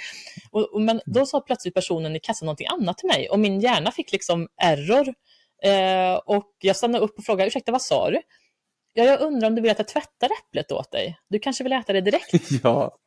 Och, 0.52 0.74
och, 0.74 0.82
men 0.82 1.02
då 1.06 1.26
sa 1.26 1.42
plötsligt 1.42 1.74
personen 1.74 2.16
i 2.16 2.20
kassan 2.20 2.46
någonting 2.46 2.68
annat 2.68 2.98
till 2.98 3.08
mig 3.08 3.30
och 3.30 3.40
min 3.40 3.60
hjärna 3.60 3.92
fick 3.92 4.12
liksom 4.12 4.48
error. 4.62 5.14
Eh, 5.64 6.16
och 6.26 6.52
jag 6.60 6.76
stannade 6.76 7.04
upp 7.04 7.18
och 7.18 7.24
frågade, 7.24 7.48
ursäkta 7.48 7.72
vad 7.72 7.82
sa 7.82 8.10
du? 8.10 8.22
Ja, 8.94 9.04
jag 9.04 9.22
undrar 9.22 9.48
om 9.48 9.56
du 9.56 9.62
vill 9.62 9.72
att 9.72 9.80
jag 9.80 9.88
tvättar 9.88 10.30
äpplet 10.42 10.72
åt 10.72 10.92
dig? 10.92 11.18
Du 11.30 11.40
kanske 11.40 11.64
vill 11.64 11.74
äta 11.74 11.94
det 11.94 12.02
direkt? 12.02 12.50
Ja. 12.64 12.98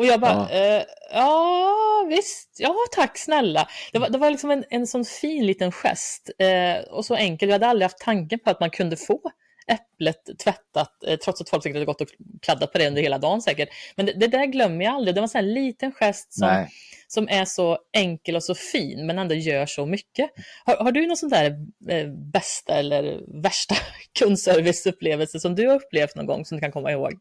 Och 0.00 0.06
jag 0.06 0.20
bara, 0.20 0.48
ja, 0.50 0.50
eh, 0.50 0.82
ja 1.12 2.06
visst, 2.08 2.56
ja 2.58 2.74
tack 2.92 3.18
snälla. 3.18 3.68
Det 3.92 3.98
var, 3.98 4.08
det 4.08 4.18
var 4.18 4.30
liksom 4.30 4.50
en, 4.50 4.64
en 4.70 4.86
sån 4.86 5.04
fin 5.04 5.46
liten 5.46 5.72
gest 5.72 6.30
eh, 6.38 6.92
och 6.92 7.04
så 7.04 7.14
enkel. 7.14 7.48
Jag 7.48 7.54
hade 7.54 7.66
aldrig 7.66 7.84
haft 7.84 7.98
tanken 7.98 8.38
på 8.38 8.50
att 8.50 8.60
man 8.60 8.70
kunde 8.70 8.96
få 8.96 9.20
äpplet 9.68 10.38
tvättat, 10.44 11.04
eh, 11.06 11.16
trots 11.16 11.40
att 11.40 11.48
folk 11.48 11.62
säkert 11.62 11.76
hade 11.76 11.86
gått 11.86 12.00
och 12.00 12.08
kladdat 12.42 12.72
på 12.72 12.78
det 12.78 12.86
under 12.86 13.02
hela 13.02 13.18
dagen 13.18 13.42
säkert. 13.42 13.68
Men 13.96 14.06
det, 14.06 14.12
det 14.12 14.26
där 14.26 14.46
glömmer 14.46 14.84
jag 14.84 14.94
aldrig. 14.94 15.14
Det 15.14 15.20
var 15.20 15.36
en 15.36 15.54
liten 15.54 15.92
gest 15.92 16.32
som, 16.32 16.66
som 17.08 17.28
är 17.28 17.44
så 17.44 17.78
enkel 17.92 18.36
och 18.36 18.44
så 18.44 18.54
fin, 18.54 19.06
men 19.06 19.18
ändå 19.18 19.34
gör 19.34 19.66
så 19.66 19.86
mycket. 19.86 20.30
Har, 20.64 20.76
har 20.76 20.92
du 20.92 21.06
någon 21.06 21.16
sån 21.16 21.28
där 21.28 21.46
eh, 21.88 22.08
bästa 22.32 22.74
eller 22.74 23.20
värsta 23.42 23.74
kundserviceupplevelse 24.18 25.40
som 25.40 25.54
du 25.54 25.68
har 25.68 25.74
upplevt 25.74 26.16
någon 26.16 26.26
gång 26.26 26.44
som 26.44 26.56
du 26.56 26.60
kan 26.60 26.72
komma 26.72 26.92
ihåg? 26.92 27.12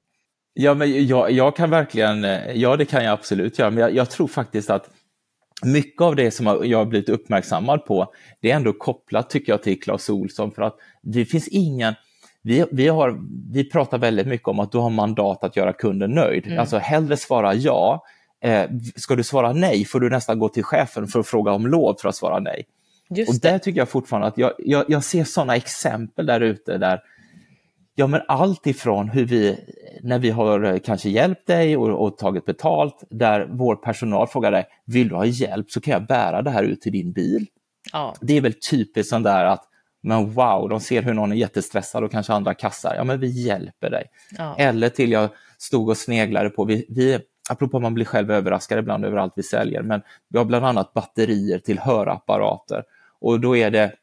Ja, 0.54 0.74
men 0.74 1.08
jag, 1.08 1.32
jag 1.32 1.56
kan 1.56 1.70
verkligen, 1.70 2.24
eh, 2.24 2.52
ja 2.52 2.76
det 2.76 2.86
kan 2.86 3.04
jag 3.04 3.14
absolut 3.14 3.60
göra, 3.60 3.70
men 3.70 3.82
jag, 3.82 3.96
jag 3.96 4.10
tror 4.10 4.28
faktiskt 4.28 4.70
att 4.70 4.90
mycket 5.64 6.02
av 6.02 6.16
det 6.16 6.32
som 6.32 6.46
jag 6.64 6.78
har 6.78 6.86
blivit 6.86 7.10
uppmärksammad 7.10 7.86
på, 7.86 8.14
det 8.42 8.52
är 8.52 8.56
ändå 8.56 8.74
kopplat 8.74 9.30
tycker 9.30 9.52
jag 9.52 9.64
till 9.64 9.82
Clas 9.82 10.10
Olsson 10.10 10.52
för 10.52 10.62
att 10.62 10.76
det 11.02 11.26
finns 11.26 11.48
ingen, 11.48 11.94
vi, 12.42 12.66
vi, 12.72 12.88
har, 12.88 13.20
vi 13.54 13.70
pratar 13.70 13.98
väldigt 13.98 14.28
mycket 14.28 14.48
om 14.48 14.60
att 14.60 14.72
du 14.72 14.78
har 14.78 14.90
mandat 14.90 15.44
att 15.44 15.56
göra 15.56 15.74
kunden 15.74 16.12
nöjd. 16.12 16.46
Mm. 16.46 16.60
Alltså 16.60 16.78
hellre 16.78 17.18
svara 17.18 17.54
ja. 17.54 18.06
Eh, 18.42 18.70
ska 18.96 19.16
du 19.16 19.24
svara 19.24 19.54
nej 19.54 19.86
får 19.86 20.00
du 20.00 20.10
nästan 20.10 20.40
gå 20.40 20.50
till 20.50 20.64
chefen 20.64 21.08
för 21.08 21.20
att 21.20 21.28
fråga 21.28 21.52
om 21.52 21.68
lov 21.68 21.96
för 22.02 22.10
att 22.10 22.16
svara 22.16 22.40
nej. 22.40 22.66
Just 23.10 23.30
och 23.30 23.40
där 23.42 23.58
tycker 23.60 23.80
jag 23.80 23.90
fortfarande 23.90 24.28
att 24.28 24.38
jag, 24.38 24.52
jag, 24.58 24.86
jag 24.88 25.04
ser 25.04 25.24
sådana 25.24 25.56
exempel 25.56 26.26
där 26.26 26.42
ute 26.42 26.78
där 26.78 27.02
Ja, 28.00 28.08
men 28.08 28.22
allt 28.28 28.68
ifrån 28.68 29.10
hur 29.10 29.26
vi, 29.26 29.60
när 30.02 30.20
vi 30.20 30.30
har 30.30 30.64
eh, 30.64 30.80
kanske 30.80 31.10
hjälpt 31.10 31.48
dig 31.48 31.78
och, 31.78 32.06
och, 32.06 32.18
tagit 32.18 32.46
betalt, 32.46 33.04
där 33.10 33.48
vår 33.52 33.76
personal 33.76 34.28
frågar 34.28 34.52
dig, 34.52 34.68
vill 34.86 35.10
du 35.10 35.16
ha 35.16 35.26
hjälp 35.26 35.72
så 35.72 35.82
kan 35.82 35.92
jag 35.92 36.06
bära 36.06 36.42
det 36.42 36.50
här 36.50 36.64
ut 36.64 36.82
till 36.82 36.92
din 36.92 37.12
bil. 37.12 37.46
Ja. 37.94 38.16
Det 38.22 38.38
är 38.38 38.42
väl 38.42 38.54
typiskt 38.54 39.10
sån 39.10 39.24
där 39.24 39.46
att 39.46 39.64
men 40.04 40.34
wow, 40.34 40.70
de 40.70 40.80
ser 40.80 41.02
hur 41.02 41.14
någon 41.14 41.32
är 41.32 41.36
jättestressad 41.36 42.04
och 42.04 42.12
kanske 42.12 42.34
andra 42.34 42.54
kassar. 42.54 42.96
Ja, 42.96 43.04
men 43.04 43.20
vi 43.20 43.28
hjälper 43.28 43.90
dig. 43.90 44.06
Ja. 44.38 44.56
Eller 44.58 44.90
till 44.90 45.12
jag 45.12 45.30
stod 45.58 45.90
och 45.90 45.98
sneglade 45.98 46.50
på, 46.50 46.66
vi, 46.66 46.86
vi, 46.90 47.20
apropå 47.50 47.80
man 47.80 47.94
blir 47.94 48.06
själv 48.06 48.32
överraskad 48.32 48.80
ibland 48.80 49.06
över 49.06 49.18
allt 49.18 49.34
vi 49.36 49.44
säljer, 49.44 49.82
men 49.82 50.02
vi 50.30 50.38
har 50.38 50.46
bland 50.46 50.66
annat 50.66 50.94
batterier 50.94 51.60
till 51.60 51.80
hörapparater. 51.80 52.84
Och 53.22 53.40
då 53.40 53.58
är 53.58 53.72
det 53.72 53.94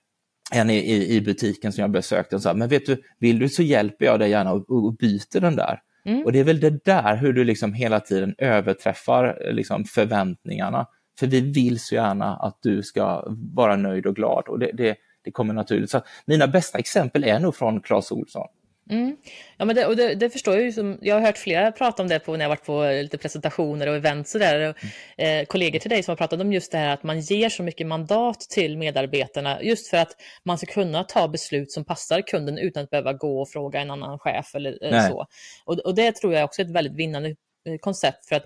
en 0.52 0.70
i, 0.70 0.76
i, 0.76 1.16
i 1.16 1.20
butiken 1.20 1.72
som 1.72 1.82
jag 1.82 1.90
besökte 1.90 2.36
och 2.36 2.42
sa, 2.42 2.54
men 2.54 2.68
vet 2.68 2.86
du, 2.86 3.02
vill 3.18 3.38
du 3.38 3.48
så 3.48 3.62
hjälper 3.62 4.04
jag 4.04 4.18
dig 4.18 4.30
gärna 4.30 4.52
och, 4.52 4.70
och 4.70 4.96
byter 4.96 5.40
den 5.40 5.56
där. 5.56 5.80
Mm. 6.04 6.24
Och 6.24 6.32
det 6.32 6.38
är 6.38 6.44
väl 6.44 6.60
det 6.60 6.84
där 6.84 7.16
hur 7.16 7.32
du 7.32 7.44
liksom 7.44 7.72
hela 7.72 8.00
tiden 8.00 8.34
överträffar 8.38 9.52
liksom 9.52 9.84
förväntningarna. 9.84 10.86
För 11.18 11.26
vi 11.26 11.40
vill 11.40 11.80
så 11.80 11.94
gärna 11.94 12.36
att 12.36 12.58
du 12.62 12.82
ska 12.82 13.24
vara 13.54 13.76
nöjd 13.76 14.06
och 14.06 14.16
glad 14.16 14.48
och 14.48 14.58
det, 14.58 14.70
det, 14.74 14.96
det 15.24 15.30
kommer 15.30 15.54
naturligt. 15.54 15.90
Så 15.90 16.00
mina 16.26 16.46
bästa 16.46 16.78
exempel 16.78 17.24
är 17.24 17.40
nog 17.40 17.56
från 17.56 17.80
Clas 17.80 18.12
Olsson. 18.12 18.46
Mm. 18.90 19.16
Ja, 19.56 19.64
men 19.64 19.76
det, 19.76 19.86
och 19.86 19.96
det, 19.96 20.14
det, 20.14 20.30
förstår 20.30 20.54
jag 20.54 20.64
ju. 20.64 20.72
Som, 20.72 20.98
jag 21.02 21.14
har 21.14 21.22
hört 21.22 21.38
flera 21.38 21.72
prata 21.72 22.02
om 22.02 22.08
det 22.08 22.18
på, 22.18 22.32
när 22.32 22.44
jag 22.44 22.48
varit 22.48 22.64
på 22.64 22.84
lite 22.84 23.18
presentationer 23.18 23.86
och 23.86 23.96
event. 23.96 24.28
Så 24.28 24.38
där. 24.38 24.68
Och, 24.70 24.76
mm. 25.18 25.40
eh, 25.40 25.46
kollegor 25.46 25.78
till 25.78 25.90
dig 25.90 26.02
som 26.02 26.12
har 26.12 26.16
pratat 26.16 26.40
om 26.40 26.52
just 26.52 26.72
det 26.72 26.78
här 26.78 26.94
att 26.94 27.02
man 27.02 27.20
ger 27.20 27.48
så 27.48 27.62
mycket 27.62 27.86
mandat 27.86 28.40
till 28.40 28.78
medarbetarna 28.78 29.62
just 29.62 29.88
för 29.88 29.96
att 29.96 30.16
man 30.44 30.58
ska 30.58 30.66
kunna 30.66 31.04
ta 31.04 31.28
beslut 31.28 31.72
som 31.72 31.84
passar 31.84 32.20
kunden 32.20 32.58
utan 32.58 32.84
att 32.84 32.90
behöva 32.90 33.12
gå 33.12 33.40
och 33.40 33.48
fråga 33.48 33.80
en 33.80 33.90
annan 33.90 34.18
chef 34.18 34.54
eller 34.54 34.94
eh, 34.94 35.08
så. 35.08 35.26
Och, 35.64 35.78
och, 35.78 35.94
det 35.94 36.12
tror 36.12 36.34
jag 36.34 36.44
också 36.44 36.62
är 36.62 36.66
ett 36.66 36.72
väldigt 36.72 36.96
vinnande 36.96 37.28
Eh, 37.28 37.34
koncept. 37.80 38.26
För 38.26 38.36
att, 38.36 38.44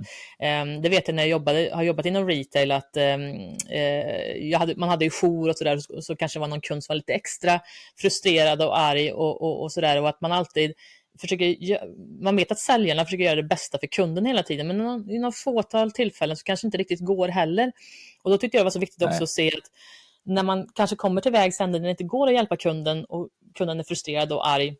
um, 0.62 0.82
det 0.82 0.88
vet 0.88 1.08
jag 1.08 1.14
när 1.14 1.22
jag 1.22 1.30
jobbade, 1.30 1.70
har 1.72 1.82
jobbat 1.82 2.06
inom 2.06 2.28
retail, 2.28 2.72
att 2.72 2.96
um, 2.96 3.22
uh, 3.76 4.58
hade, 4.58 4.76
man 4.76 4.88
hade 4.88 5.04
ju 5.04 5.10
jour 5.10 5.48
och 5.48 5.56
sådär, 5.56 5.78
så, 5.78 6.02
så 6.02 6.16
kanske 6.16 6.38
det 6.38 6.40
var 6.40 6.48
någon 6.48 6.60
kund 6.60 6.84
som 6.84 6.92
var 6.92 6.96
lite 6.96 7.12
extra 7.12 7.60
frustrerad 7.98 8.62
och 8.62 8.78
arg 8.78 9.12
och, 9.12 9.42
och, 9.42 9.62
och 9.62 9.72
sådär. 9.72 10.02
Och 10.02 10.08
att 10.08 10.20
man 10.20 10.32
alltid 10.32 10.72
försöker, 11.20 11.56
man 12.22 12.36
vet 12.36 12.52
att 12.52 12.58
säljarna 12.58 13.04
försöker 13.04 13.24
göra 13.24 13.36
det 13.36 13.42
bästa 13.42 13.78
för 13.78 13.86
kunden 13.86 14.26
hela 14.26 14.42
tiden, 14.42 14.66
men 14.66 15.10
i 15.10 15.18
några 15.18 15.32
fåtal 15.32 15.92
tillfällen 15.92 16.36
så 16.36 16.44
kanske 16.44 16.66
inte 16.66 16.78
riktigt 16.78 17.00
går 17.00 17.28
heller. 17.28 17.72
Och 18.22 18.30
då 18.30 18.38
tyckte 18.38 18.56
jag 18.56 18.62
det 18.62 18.64
var 18.64 18.70
så 18.70 18.78
viktigt 18.78 19.02
också 19.02 19.14
Nej. 19.14 19.22
att 19.22 19.30
se 19.30 19.48
att 19.48 19.70
när 20.24 20.42
man 20.42 20.68
kanske 20.74 20.96
kommer 20.96 21.20
till 21.20 21.32
vägs 21.32 21.60
ände 21.60 21.78
när 21.78 21.84
det 21.84 21.90
inte 21.90 22.04
går 22.04 22.28
att 22.28 22.34
hjälpa 22.34 22.56
kunden 22.56 23.04
och 23.04 23.28
kunden 23.54 23.80
är 23.80 23.84
frustrerad 23.84 24.32
och 24.32 24.48
arg, 24.48 24.68
Eh, 24.68 24.74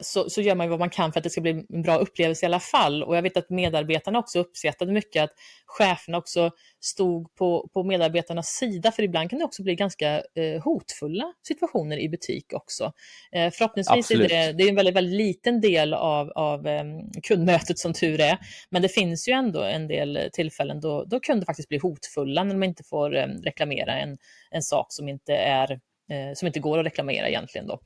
så, 0.00 0.30
så 0.30 0.40
gör 0.40 0.54
man 0.54 0.70
vad 0.70 0.78
man 0.78 0.90
kan 0.90 1.12
för 1.12 1.20
att 1.20 1.24
det 1.24 1.30
ska 1.30 1.40
bli 1.40 1.64
en 1.68 1.82
bra 1.82 1.96
upplevelse 1.96 2.44
i 2.44 2.46
alla 2.46 2.60
fall. 2.60 3.02
Och 3.02 3.16
jag 3.16 3.22
vet 3.22 3.36
att 3.36 3.50
medarbetarna 3.50 4.18
också 4.18 4.38
uppskattade 4.38 4.92
mycket 4.92 5.22
att 5.22 5.30
cheferna 5.66 6.18
också 6.18 6.50
stod 6.80 7.34
på, 7.34 7.70
på 7.74 7.84
medarbetarnas 7.84 8.46
sida, 8.46 8.92
för 8.92 9.02
ibland 9.02 9.30
kan 9.30 9.38
det 9.38 9.44
också 9.44 9.62
bli 9.62 9.74
ganska 9.74 10.08
eh, 10.14 10.62
hotfulla 10.64 11.32
situationer 11.46 11.98
i 11.98 12.08
butik 12.08 12.52
också. 12.52 12.92
Eh, 13.32 13.50
förhoppningsvis 13.50 13.98
Absolut. 13.98 14.32
är 14.32 14.46
det, 14.46 14.52
det 14.52 14.64
är 14.64 14.68
en 14.68 14.74
väldigt, 14.74 14.96
väldigt 14.96 15.16
liten 15.16 15.60
del 15.60 15.94
av, 15.94 16.30
av 16.30 16.66
eh, 16.66 16.84
kundmötet 17.22 17.78
som 17.78 17.92
tur 17.92 18.20
är, 18.20 18.38
men 18.70 18.82
det 18.82 18.88
finns 18.88 19.28
ju 19.28 19.32
ändå 19.32 19.62
en 19.62 19.88
del 19.88 20.30
tillfällen 20.32 20.80
då, 20.80 21.04
då 21.04 21.20
kunder 21.20 21.46
faktiskt 21.46 21.68
blir 21.68 21.80
hotfulla 21.80 22.44
när 22.44 22.54
de 22.54 22.62
inte 22.62 22.84
får 22.84 23.16
eh, 23.16 23.26
reklamera 23.26 23.92
en, 23.92 24.18
en 24.50 24.62
sak 24.62 24.86
som 24.88 25.08
inte 25.08 25.34
är 25.34 25.80
eh, 26.10 26.34
som 26.34 26.46
inte 26.46 26.60
går 26.60 26.78
att 26.78 26.86
reklamera 26.86 27.28
egentligen. 27.28 27.66
Då. 27.66 27.80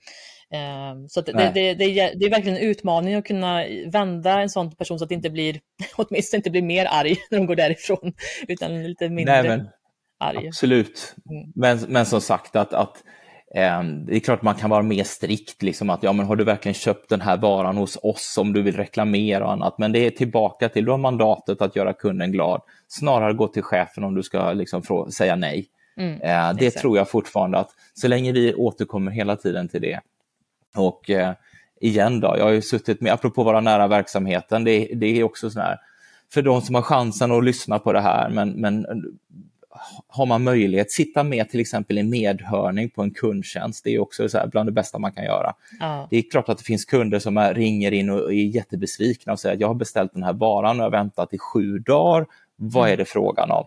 Ehm, 0.52 1.08
så 1.08 1.20
det, 1.20 1.32
det, 1.32 1.74
det, 1.74 1.74
det, 2.14 2.26
är 2.26 2.30
verkligen 2.30 2.58
en 2.58 2.62
utmaning 2.62 3.14
att 3.14 3.24
kunna 3.24 3.64
vända 3.86 4.40
en 4.40 4.50
sån 4.50 4.70
person 4.70 4.98
så 4.98 5.04
att 5.04 5.08
det 5.08 5.14
inte 5.14 5.30
blir, 5.30 5.60
åtminstone 5.96 6.38
inte 6.38 6.50
blir 6.50 6.62
mer 6.62 6.86
arg 6.90 7.16
när 7.30 7.38
de 7.38 7.46
går 7.46 7.56
därifrån, 7.56 8.12
utan 8.48 8.82
lite 8.82 9.08
mindre 9.08 9.42
Nej, 9.42 9.48
men, 9.48 9.68
arg. 10.20 10.46
Absolut, 10.48 11.14
mm. 11.30 11.52
men, 11.54 11.78
men 11.88 12.06
som 12.06 12.20
sagt 12.20 12.56
att, 12.56 12.72
att 12.72 12.96
eh, 13.54 13.82
det 13.82 14.16
är 14.16 14.20
klart 14.20 14.42
man 14.42 14.54
kan 14.54 14.70
vara 14.70 14.82
mer 14.82 15.04
strikt, 15.04 15.62
liksom 15.62 15.90
att 15.90 16.02
ja, 16.02 16.12
men 16.12 16.26
har 16.26 16.36
du 16.36 16.44
verkligen 16.44 16.74
köpt 16.74 17.08
den 17.08 17.20
här 17.20 17.36
varan 17.36 17.76
hos 17.76 17.98
oss 18.02 18.38
om 18.38 18.52
du 18.52 18.62
vill 18.62 18.76
reklamera 18.76 19.44
och 19.44 19.52
annat, 19.52 19.78
men 19.78 19.92
det 19.92 20.06
är 20.06 20.10
tillbaka 20.10 20.68
till, 20.68 20.84
du 20.84 20.90
har 20.90 20.98
mandatet 20.98 21.62
att 21.62 21.76
göra 21.76 21.92
kunden 21.92 22.32
glad, 22.32 22.62
snarare 22.88 23.32
gå 23.32 23.48
till 23.48 23.62
chefen 23.62 24.04
om 24.04 24.14
du 24.14 24.22
ska 24.22 24.52
liksom 24.52 25.10
säga 25.12 25.36
nej. 25.36 25.66
Mm, 25.96 26.20
eh, 26.20 26.54
det 26.58 26.70
tror 26.70 26.96
jag 26.96 27.10
fortfarande 27.10 27.58
att 27.58 27.70
så 27.94 28.08
länge 28.08 28.32
vi 28.32 28.54
återkommer 28.54 29.12
hela 29.12 29.36
tiden 29.36 29.68
till 29.68 29.80
det, 29.80 30.00
och 30.76 31.10
eh, 31.10 31.34
igen 31.80 32.20
då, 32.20 32.34
jag 32.38 32.44
har 32.44 32.50
ju 32.50 32.62
suttit 32.62 33.00
med, 33.00 33.12
apropå 33.12 33.42
vara 33.42 33.60
nära 33.60 33.88
verksamheten, 33.88 34.64
det, 34.64 34.88
det 34.94 35.06
är 35.06 35.22
också 35.22 35.50
så 35.50 35.60
här, 35.60 35.78
för 36.32 36.42
de 36.42 36.62
som 36.62 36.74
har 36.74 36.82
chansen 36.82 37.32
att 37.32 37.44
lyssna 37.44 37.78
på 37.78 37.92
det 37.92 38.00
här, 38.00 38.30
men, 38.30 38.50
men 38.50 38.86
har 40.08 40.26
man 40.26 40.44
möjlighet, 40.44 40.90
sitta 40.90 41.22
med 41.22 41.50
till 41.50 41.60
exempel 41.60 41.98
i 41.98 42.02
medhörning 42.02 42.90
på 42.90 43.02
en 43.02 43.10
kundtjänst, 43.10 43.84
det 43.84 43.94
är 43.94 43.98
också 43.98 44.28
så 44.28 44.46
bland 44.46 44.68
det 44.68 44.72
bästa 44.72 44.98
man 44.98 45.12
kan 45.12 45.24
göra. 45.24 45.54
Ja. 45.80 46.06
Det 46.10 46.16
är 46.16 46.30
klart 46.30 46.48
att 46.48 46.58
det 46.58 46.64
finns 46.64 46.84
kunder 46.84 47.18
som 47.18 47.36
är, 47.36 47.54
ringer 47.54 47.92
in 47.92 48.10
och 48.10 48.32
är 48.32 48.36
jättebesvikna 48.36 49.32
och 49.32 49.40
säger 49.40 49.54
att 49.54 49.60
jag 49.60 49.68
har 49.68 49.74
beställt 49.74 50.12
den 50.12 50.22
här 50.22 50.32
varan 50.32 50.80
och 50.80 50.84
jag 50.84 50.90
har 50.90 50.98
väntat 50.98 51.34
i 51.34 51.38
sju 51.38 51.78
dagar, 51.78 52.26
vad 52.56 52.88
är 52.88 52.96
det 52.96 53.04
frågan 53.04 53.50
om? 53.50 53.64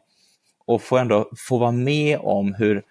Och 0.65 0.81
få 0.81 0.97
ändå 0.97 1.29
få 1.37 1.57
vara 1.57 1.71
med 1.71 2.19
om 2.21 2.53
hur 2.53 2.75
Eh, 2.77 2.83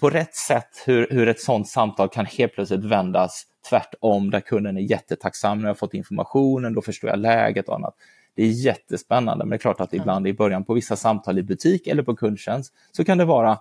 på 0.00 0.10
rätt 0.10 0.34
sätt 0.34 0.82
hur, 0.86 1.06
hur 1.10 1.28
ett 1.28 1.40
sådant 1.40 1.68
samtal 1.68 2.08
kan 2.08 2.26
helt 2.26 2.54
plötsligt 2.54 2.84
vändas 2.84 3.46
tvärtom, 3.68 4.30
där 4.30 4.40
kunden 4.40 4.76
är 4.76 4.80
jättetacksam 4.80 5.60
när 5.60 5.68
jag 5.68 5.78
fått 5.78 5.94
informationen, 5.94 6.74
då 6.74 6.82
förstår 6.82 7.10
jag 7.10 7.18
läget 7.18 7.68
och 7.68 7.74
annat. 7.74 7.94
Det 8.34 8.42
är 8.42 8.50
jättespännande, 8.50 9.44
men 9.44 9.50
det 9.50 9.56
är 9.56 9.58
klart 9.58 9.80
att 9.80 9.94
ibland 9.94 10.26
i 10.26 10.32
början 10.32 10.64
på 10.64 10.74
vissa 10.74 10.96
samtal 10.96 11.38
i 11.38 11.42
butik 11.42 11.86
eller 11.86 12.02
på 12.02 12.16
kundtjänst 12.16 12.74
så 12.92 13.04
kan 13.04 13.18
det 13.18 13.24
vara 13.24 13.58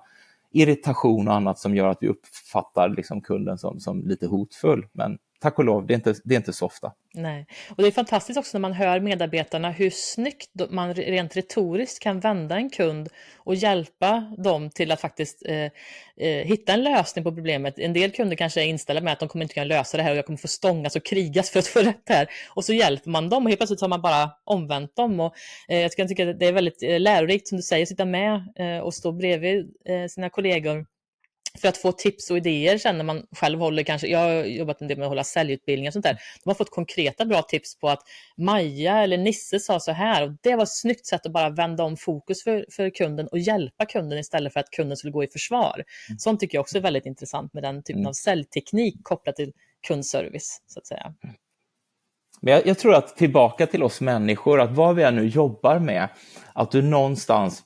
irritation 0.51 1.27
och 1.27 1.33
annat 1.33 1.59
som 1.59 1.75
gör 1.75 1.87
att 1.87 1.97
vi 2.01 2.07
uppfattar 2.07 2.89
liksom 2.89 3.21
kunden 3.21 3.57
som, 3.57 3.79
som 3.79 4.07
lite 4.07 4.27
hotfull. 4.27 4.87
Men 4.91 5.17
tack 5.39 5.59
och 5.59 5.65
lov, 5.65 5.87
det 5.87 5.93
är 5.93 5.95
inte, 5.95 6.15
det 6.23 6.35
är 6.35 6.37
inte 6.37 6.53
så 6.53 6.65
ofta. 6.65 6.91
Nej, 7.13 7.45
och 7.69 7.83
det 7.83 7.87
är 7.87 7.91
fantastiskt 7.91 8.39
också 8.39 8.57
när 8.57 8.61
man 8.61 8.73
hör 8.73 8.99
medarbetarna 8.99 9.71
hur 9.71 9.89
snyggt 9.89 10.49
man 10.69 10.93
rent 10.93 11.37
retoriskt 11.37 12.03
kan 12.03 12.19
vända 12.19 12.55
en 12.55 12.69
kund 12.69 13.09
och 13.37 13.55
hjälpa 13.55 14.35
dem 14.37 14.69
till 14.69 14.91
att 14.91 15.01
faktiskt 15.01 15.45
eh, 15.45 15.55
eh, 16.27 16.45
hitta 16.45 16.73
en 16.73 16.83
lösning 16.83 17.23
på 17.23 17.31
problemet. 17.31 17.79
En 17.79 17.93
del 17.93 18.11
kunder 18.11 18.35
kanske 18.35 18.61
är 18.61 18.65
inställda 18.65 19.01
med 19.01 19.13
att 19.13 19.19
de 19.19 19.29
kommer 19.29 19.45
inte 19.45 19.53
kunna 19.53 19.65
lösa 19.65 19.97
det 19.97 20.03
här 20.03 20.11
och 20.11 20.17
jag 20.17 20.25
kommer 20.25 20.37
få 20.37 20.47
stångas 20.47 20.95
och 20.95 21.05
krigas 21.05 21.49
för 21.49 21.59
att 21.59 21.67
få 21.67 21.79
rätt 21.79 22.09
här. 22.09 22.27
Och 22.49 22.65
så 22.65 22.73
hjälper 22.73 23.09
man 23.09 23.29
dem 23.29 23.43
och 23.45 23.49
helt 23.49 23.59
plötsligt 23.59 23.81
har 23.81 23.87
man 23.87 24.01
bara 24.01 24.31
omvänt 24.43 24.95
dem. 24.95 25.19
Och, 25.19 25.33
eh, 25.69 25.79
jag 25.79 25.91
tycker 25.91 26.27
att 26.27 26.39
det 26.39 26.47
är 26.47 26.53
väldigt 26.53 26.83
eh, 26.83 26.99
lärorikt 26.99 27.47
som 27.47 27.57
du 27.57 27.61
säger, 27.61 27.83
att 27.83 27.89
sitta 27.89 28.05
med 28.05 28.53
eh, 28.59 28.79
och 28.79 28.93
stå 28.93 29.11
bredvid 29.11 29.65
eh, 29.85 30.07
sina 30.07 30.29
kollegor 30.29 30.85
för 31.59 31.67
att 31.67 31.77
få 31.77 31.91
tips 31.91 32.31
och 32.31 32.37
idéer 32.37 32.77
sen 32.77 32.97
när 32.97 33.03
man 33.03 33.27
själv 33.31 33.59
håller 33.59 33.83
kanske, 33.83 34.07
jag 34.07 34.19
har 34.19 34.43
jobbat 34.43 34.81
en 34.81 34.87
del 34.87 34.97
med 34.97 35.05
att 35.05 35.11
hålla 35.11 35.23
säljutbildningar 35.23 35.89
och 35.89 35.93
sånt 35.93 36.05
där. 36.05 36.17
De 36.43 36.49
har 36.49 36.55
fått 36.55 36.69
konkreta 36.69 37.25
bra 37.25 37.41
tips 37.41 37.79
på 37.79 37.89
att 37.89 37.99
Maja 38.37 39.03
eller 39.03 39.17
Nisse 39.17 39.59
sa 39.59 39.79
så 39.79 39.91
här 39.91 40.23
och 40.23 40.31
det 40.41 40.55
var 40.55 40.63
ett 40.63 40.69
snyggt 40.69 41.05
sätt 41.05 41.25
att 41.25 41.31
bara 41.31 41.49
vända 41.49 41.83
om 41.83 41.97
fokus 41.97 42.43
för, 42.43 42.65
för 42.71 42.89
kunden 42.89 43.27
och 43.27 43.39
hjälpa 43.39 43.85
kunden 43.85 44.19
istället 44.19 44.53
för 44.53 44.59
att 44.59 44.69
kunden 44.69 44.97
skulle 44.97 45.11
gå 45.11 45.23
i 45.23 45.27
försvar. 45.27 45.83
Mm. 46.09 46.19
Sånt 46.19 46.39
tycker 46.39 46.57
jag 46.57 46.61
också 46.61 46.77
är 46.77 46.81
väldigt 46.81 47.05
intressant 47.05 47.53
med 47.53 47.63
den 47.63 47.83
typen 47.83 48.01
mm. 48.01 48.09
av 48.09 48.13
säljteknik 48.13 48.95
kopplat 49.03 49.35
till 49.35 49.51
kundservice 49.87 50.61
så 50.67 50.79
att 50.79 50.87
säga. 50.87 51.13
Men 52.41 52.53
jag, 52.53 52.67
jag 52.67 52.79
tror 52.79 52.95
att 52.95 53.17
tillbaka 53.17 53.67
till 53.67 53.83
oss 53.83 54.01
människor, 54.01 54.61
att 54.61 54.71
vad 54.71 54.95
vi 54.95 55.03
än 55.03 55.15
nu 55.15 55.27
jobbar 55.27 55.79
med, 55.79 56.09
att 56.53 56.71
du 56.71 56.81
någonstans 56.81 57.63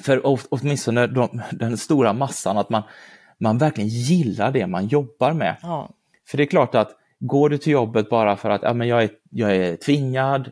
för 0.00 0.20
åtminstone 0.24 1.06
de, 1.06 1.42
den 1.52 1.76
stora 1.76 2.12
massan, 2.12 2.58
att 2.58 2.70
man, 2.70 2.82
man 3.38 3.58
verkligen 3.58 3.88
gillar 3.88 4.52
det 4.52 4.66
man 4.66 4.86
jobbar 4.86 5.32
med. 5.32 5.56
Ja. 5.62 5.90
För 6.28 6.36
det 6.36 6.44
är 6.44 6.46
klart 6.46 6.74
att 6.74 6.90
går 7.18 7.48
du 7.48 7.58
till 7.58 7.72
jobbet 7.72 8.10
bara 8.10 8.36
för 8.36 8.50
att 8.50 8.62
ja, 8.62 8.74
men 8.74 8.88
jag, 8.88 9.02
är, 9.02 9.10
jag 9.30 9.56
är 9.56 9.76
tvingad, 9.76 10.50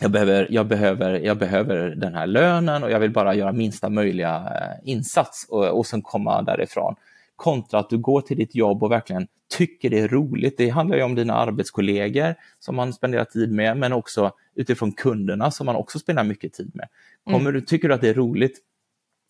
jag 0.00 0.10
behöver, 0.10 0.46
jag, 0.50 0.66
behöver, 0.66 1.20
jag 1.20 1.38
behöver 1.38 1.88
den 1.88 2.14
här 2.14 2.26
lönen 2.26 2.84
och 2.84 2.90
jag 2.90 3.00
vill 3.00 3.12
bara 3.12 3.34
göra 3.34 3.52
minsta 3.52 3.88
möjliga 3.88 4.36
eh, 4.36 4.90
insats 4.90 5.46
och, 5.48 5.78
och 5.78 5.86
sen 5.86 6.02
komma 6.02 6.42
därifrån. 6.42 6.94
Kontra 7.40 7.78
att 7.78 7.90
du 7.90 7.98
går 7.98 8.20
till 8.20 8.36
ditt 8.36 8.54
jobb 8.54 8.82
och 8.82 8.90
verkligen 8.90 9.26
tycker 9.56 9.90
det 9.90 9.98
är 9.98 10.08
roligt. 10.08 10.54
Det 10.58 10.68
handlar 10.68 10.96
ju 10.96 11.02
om 11.02 11.14
dina 11.14 11.34
arbetskollegor 11.34 12.34
som 12.58 12.76
man 12.76 12.92
spenderar 12.92 13.24
tid 13.24 13.52
med, 13.52 13.76
men 13.76 13.92
också 13.92 14.32
utifrån 14.54 14.92
kunderna 14.92 15.50
som 15.50 15.66
man 15.66 15.76
också 15.76 15.98
spenderar 15.98 16.26
mycket 16.26 16.52
tid 16.52 16.70
med. 16.74 16.88
Kommer 17.24 17.40
mm. 17.40 17.52
du, 17.52 17.60
tycker 17.60 17.88
du 17.88 17.94
att 17.94 18.00
det 18.00 18.08
är 18.08 18.14
roligt, 18.14 18.58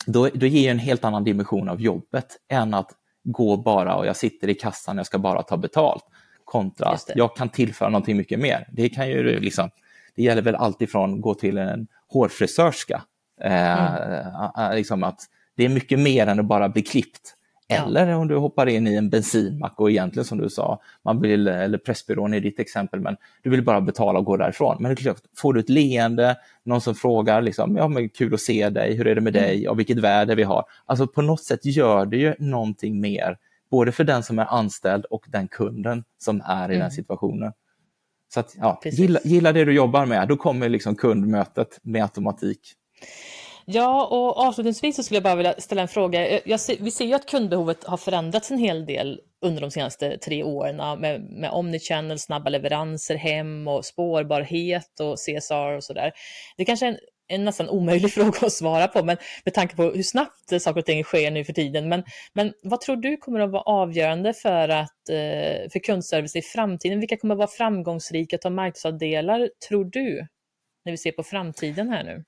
då, 0.07 0.29
då 0.35 0.47
ger 0.47 0.71
en 0.71 0.79
helt 0.79 1.05
annan 1.05 1.25
dimension 1.25 1.69
av 1.69 1.81
jobbet 1.81 2.37
än 2.49 2.75
att 2.75 2.91
gå 3.25 3.57
bara 3.57 3.97
och 3.97 4.07
jag 4.07 4.17
sitter 4.17 4.49
i 4.49 4.55
kassan, 4.55 4.97
jag 4.97 5.07
ska 5.07 5.19
bara 5.19 5.43
ta 5.43 5.57
betalt. 5.57 6.05
Kontra 6.45 6.89
att 6.89 7.11
jag 7.15 7.37
kan 7.37 7.49
tillföra 7.49 7.89
någonting 7.89 8.17
mycket 8.17 8.39
mer. 8.39 8.69
Det 8.73 8.89
kan 8.89 9.09
ju 9.09 9.41
liksom, 9.41 9.71
det 10.15 10.23
gäller 10.23 10.43
väl 10.43 10.55
alltifrån 10.55 11.21
gå 11.21 11.35
till 11.35 11.59
en 11.59 11.87
hårfrisörska. 12.09 13.03
Eh, 13.41 13.95
mm. 14.57 14.77
liksom 14.77 15.03
att 15.03 15.21
det 15.57 15.65
är 15.65 15.69
mycket 15.69 15.99
mer 15.99 16.27
än 16.27 16.41
att 16.41 16.47
bara 16.47 16.69
bli 16.69 16.83
klippt. 16.83 17.37
Eller 17.71 18.14
om 18.14 18.29
du 18.29 18.37
hoppar 18.37 18.66
in 18.66 18.87
i 18.87 18.95
en 18.95 19.11
bensinmack 19.11 19.81
och 19.81 19.91
egentligen 19.91 20.25
som 20.25 20.39
du 20.39 20.49
sa, 20.49 20.81
man 21.05 21.21
vill, 21.21 21.49
eller 21.49 21.79
Pressbyrån 21.79 22.35
i 22.35 22.41
ditt 22.41 22.61
exempel, 22.61 23.01
men 23.01 23.16
du 23.43 23.51
vill 23.51 23.64
bara 23.64 23.81
betala 23.81 24.18
och 24.18 24.25
gå 24.25 24.37
därifrån. 24.37 24.77
Men 24.81 24.91
är 24.91 25.14
får 25.37 25.55
du 25.55 25.61
ett 25.61 25.68
leende, 25.68 26.37
någon 26.64 26.81
som 26.81 26.95
frågar, 26.95 27.43
liksom, 27.43 27.77
ja 27.77 27.89
men 27.89 28.09
kul 28.09 28.35
att 28.35 28.41
se 28.41 28.71
dig, 28.71 28.97
hur 28.97 29.07
är 29.07 29.14
det 29.14 29.21
med 29.21 29.37
mm. 29.37 29.49
dig 29.49 29.68
och 29.68 29.79
vilket 29.79 29.99
väder 29.99 30.37
vi 30.37 30.43
har. 30.43 30.64
Alltså 30.87 31.07
på 31.07 31.23
något 31.23 31.45
sätt 31.45 31.64
gör 31.64 32.07
det 32.07 32.16
ju 32.16 32.35
någonting 32.39 33.01
mer, 33.01 33.37
både 33.71 33.93
för 33.93 34.05
den 34.05 34.23
som 34.23 34.39
är 34.39 34.47
anställd 34.47 35.05
och 35.05 35.25
den 35.29 35.49
kunden 35.49 36.05
som 36.18 36.43
är 36.45 36.71
i 36.71 36.75
mm. 36.75 36.79
den 36.79 36.91
situationen. 36.91 37.53
Så 38.35 38.41
att, 38.41 38.57
ja, 38.59 38.81
gilla, 38.85 39.21
gilla 39.25 39.53
det 39.53 39.64
du 39.64 39.73
jobbar 39.73 40.07
med, 40.07 40.29
då 40.29 40.37
kommer 40.37 40.68
liksom 40.68 40.95
kundmötet 40.95 41.79
med 41.83 42.03
automatik. 42.03 42.61
Ja, 43.65 44.07
och 44.07 44.39
avslutningsvis 44.39 44.97
så 44.97 45.03
skulle 45.03 45.17
jag 45.17 45.25
bara 45.25 45.37
vilja 45.37 45.55
ställa 45.59 45.83
en 45.83 45.89
fråga. 45.89 46.41
Jag 46.45 46.61
ser, 46.61 46.77
vi 46.81 46.91
ser 46.91 47.05
ju 47.05 47.15
att 47.15 47.27
kundbehovet 47.27 47.85
har 47.85 47.97
förändrats 47.97 48.51
en 48.51 48.59
hel 48.59 48.87
del 48.87 49.21
under 49.43 49.61
de 49.61 49.71
senaste 49.71 50.19
tre 50.19 50.43
åren 50.43 51.01
med, 51.01 51.21
med 51.23 51.51
omnichannel, 51.51 52.19
snabba 52.19 52.51
leveranser 52.51 53.17
hem 53.17 53.69
och 53.69 53.85
spårbarhet 53.85 55.01
och 55.01 55.17
CSR 55.17 55.77
och 55.77 55.85
sådär. 55.85 56.13
Det 56.57 56.65
kanske 56.65 56.87
är 56.87 56.91
en, 56.91 56.99
en 57.29 57.45
nästan 57.45 57.69
omöjlig 57.69 58.13
fråga 58.15 58.47
att 58.47 58.53
svara 58.53 58.89
på, 58.89 59.05
men 59.05 59.17
med 59.45 59.55
tanke 59.55 59.77
på 59.77 59.83
hur 59.83 60.03
snabbt 60.03 60.63
saker 60.63 60.79
och 60.79 60.87
ting 60.87 61.05
sker 61.05 61.31
nu 61.31 61.45
för 61.45 61.53
tiden. 61.53 61.89
Men, 61.89 62.05
men 62.33 62.53
vad 62.63 62.81
tror 62.81 62.97
du 62.97 63.17
kommer 63.17 63.41
att 63.41 63.51
vara 63.51 63.63
avgörande 63.63 64.35
för, 64.35 64.69
att, 64.69 65.09
eh, 65.11 65.71
för 65.73 65.79
kundservice 65.85 66.37
i 66.37 66.43
framtiden? 66.43 67.01
Vilka 67.01 67.17
kommer 67.17 67.35
att 67.35 67.39
vara 67.39 67.49
framgångsrika 67.49 68.37
och 68.37 68.43
ta 68.43 68.51
marknadsandelar, 68.51 69.51
tror 69.69 69.85
du, 69.85 70.27
när 70.85 70.93
vi 70.93 70.97
ser 70.97 71.13
på 71.13 71.23
framtiden 71.23 71.89
här 71.89 72.05
nu? 72.05 72.25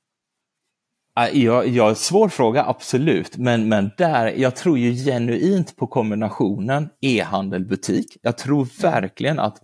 Ja, 1.14 1.64
ja, 1.64 1.94
svår 1.94 2.28
fråga, 2.28 2.64
absolut. 2.64 3.36
Men, 3.36 3.68
men 3.68 3.90
där, 3.96 4.26
jag 4.26 4.56
tror 4.56 4.78
ju 4.78 4.94
genuint 4.94 5.76
på 5.76 5.86
kombinationen 5.86 6.88
e-handel-butik. 7.00 8.16
Jag 8.22 8.38
tror 8.38 8.82
verkligen 8.82 9.38
att 9.38 9.58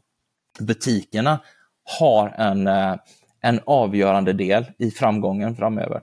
butikerna 0.61 1.41
har 2.01 2.29
en, 2.29 2.67
eh, 2.67 2.97
en 3.41 3.61
avgörande 3.67 4.33
del 4.33 4.65
i 4.79 4.91
framgången 4.91 5.57
framöver. 5.57 6.01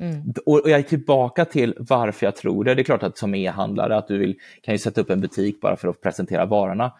Mm. 0.00 0.32
Och 0.46 0.62
jag 0.64 0.78
är 0.78 0.82
tillbaka 0.82 1.44
till 1.44 1.74
varför 1.78 2.26
jag 2.26 2.36
tror 2.36 2.64
det. 2.64 2.74
Det 2.74 2.82
är 2.82 2.84
klart 2.84 3.02
att 3.02 3.18
som 3.18 3.34
e-handlare 3.34 3.96
att 3.96 4.08
du 4.08 4.18
vill, 4.18 4.36
kan 4.62 4.74
ju 4.74 4.78
sätta 4.78 5.00
upp 5.00 5.10
en 5.10 5.20
butik 5.20 5.60
bara 5.60 5.76
för 5.76 5.88
att 5.88 6.00
presentera 6.00 6.46
varorna. 6.46 6.92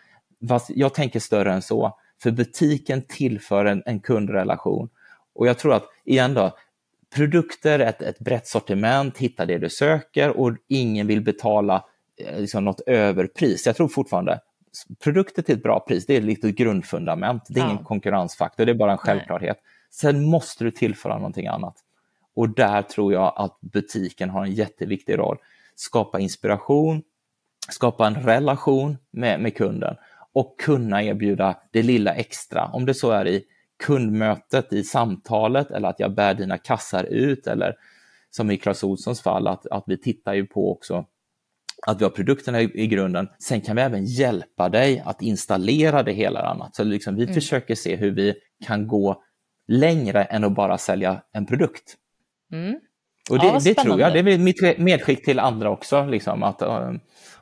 Fast 0.48 0.70
jag 0.70 0.94
tänker 0.94 1.20
större 1.20 1.52
än 1.52 1.62
så. 1.62 1.98
För 2.22 2.30
butiken 2.30 3.02
tillför 3.02 3.64
en, 3.64 3.82
en 3.86 4.00
kundrelation. 4.00 4.88
Och 5.34 5.46
jag 5.46 5.58
tror 5.58 5.74
att, 5.74 5.84
igen 6.04 6.34
då, 6.34 6.56
produkter, 7.14 7.78
ett, 7.78 8.02
ett 8.02 8.18
brett 8.18 8.46
sortiment, 8.46 9.18
hitta 9.18 9.46
det 9.46 9.58
du 9.58 9.70
söker 9.70 10.40
och 10.40 10.56
ingen 10.68 11.06
vill 11.06 11.20
betala 11.20 11.84
eh, 12.20 12.40
liksom, 12.40 12.64
något 12.64 12.80
överpris. 12.80 13.66
Jag 13.66 13.76
tror 13.76 13.88
fortfarande 13.88 14.40
produkter 15.02 15.42
till 15.42 15.54
ett 15.54 15.62
bra 15.62 15.80
pris, 15.80 16.06
det 16.06 16.16
är 16.16 16.20
lite 16.20 16.52
grundfundament. 16.52 17.42
Det 17.48 17.60
är 17.60 17.64
ja. 17.64 17.70
ingen 17.70 17.84
konkurrensfaktor, 17.84 18.66
det 18.66 18.72
är 18.72 18.74
bara 18.74 18.92
en 18.92 18.98
självklarhet. 18.98 19.56
Nej. 19.56 19.72
Sen 19.90 20.24
måste 20.24 20.64
du 20.64 20.70
tillföra 20.70 21.16
någonting 21.16 21.46
annat. 21.46 21.74
Och 22.34 22.48
där 22.48 22.82
tror 22.82 23.12
jag 23.12 23.32
att 23.36 23.60
butiken 23.60 24.30
har 24.30 24.44
en 24.44 24.52
jätteviktig 24.52 25.18
roll. 25.18 25.38
Skapa 25.74 26.20
inspiration, 26.20 27.02
skapa 27.70 28.06
en 28.06 28.14
relation 28.14 28.98
med, 29.10 29.40
med 29.40 29.56
kunden 29.56 29.96
och 30.32 30.60
kunna 30.60 31.02
erbjuda 31.02 31.56
det 31.70 31.82
lilla 31.82 32.14
extra, 32.14 32.64
om 32.72 32.86
det 32.86 32.94
så 32.94 33.10
är 33.10 33.28
i 33.28 33.44
kundmötet, 33.78 34.72
i 34.72 34.84
samtalet 34.84 35.70
eller 35.70 35.88
att 35.88 36.00
jag 36.00 36.14
bär 36.14 36.34
dina 36.34 36.58
kassar 36.58 37.04
ut 37.04 37.46
eller 37.46 37.74
som 38.30 38.50
i 38.50 38.56
Clas 38.56 38.84
Ohlsons 38.84 39.20
fall, 39.20 39.48
att, 39.48 39.66
att 39.66 39.84
vi 39.86 39.98
tittar 39.98 40.34
ju 40.34 40.46
på 40.46 40.72
också 40.72 41.04
att 41.86 42.00
vi 42.00 42.04
har 42.04 42.10
produkterna 42.10 42.60
i, 42.60 42.70
i, 42.74 42.86
grunden. 42.86 43.28
Sen 43.38 43.60
kan 43.60 43.76
vi 43.76 43.82
även 43.82 44.04
hjälpa 44.04 44.68
dig 44.68 45.02
att 45.04 45.22
installera 45.22 46.02
det 46.02 46.12
hela 46.12 46.40
annat. 46.40 46.76
Så 46.76 46.84
liksom 46.84 47.16
vi 47.16 47.22
mm. 47.22 47.34
försöker 47.34 47.74
se 47.74 47.96
hur 47.96 48.10
vi 48.10 48.34
kan 48.66 48.86
gå 48.86 49.22
längre 49.68 50.24
än 50.24 50.44
att 50.44 50.54
bara 50.54 50.78
sälja 50.78 51.22
en 51.32 51.46
produkt. 51.46 51.96
Mm. 52.52 52.80
Och 53.30 53.38
det, 53.38 53.46
ja, 53.46 53.58
det 53.64 53.74
tror 53.74 54.00
jag, 54.00 54.12
det 54.12 54.18
är 54.18 54.38
mitt 54.38 54.78
medskick 54.78 55.24
till 55.24 55.38
andra 55.38 55.70
också, 55.70 56.06
liksom, 56.06 56.42
att 56.42 56.62
uh, 56.62 56.92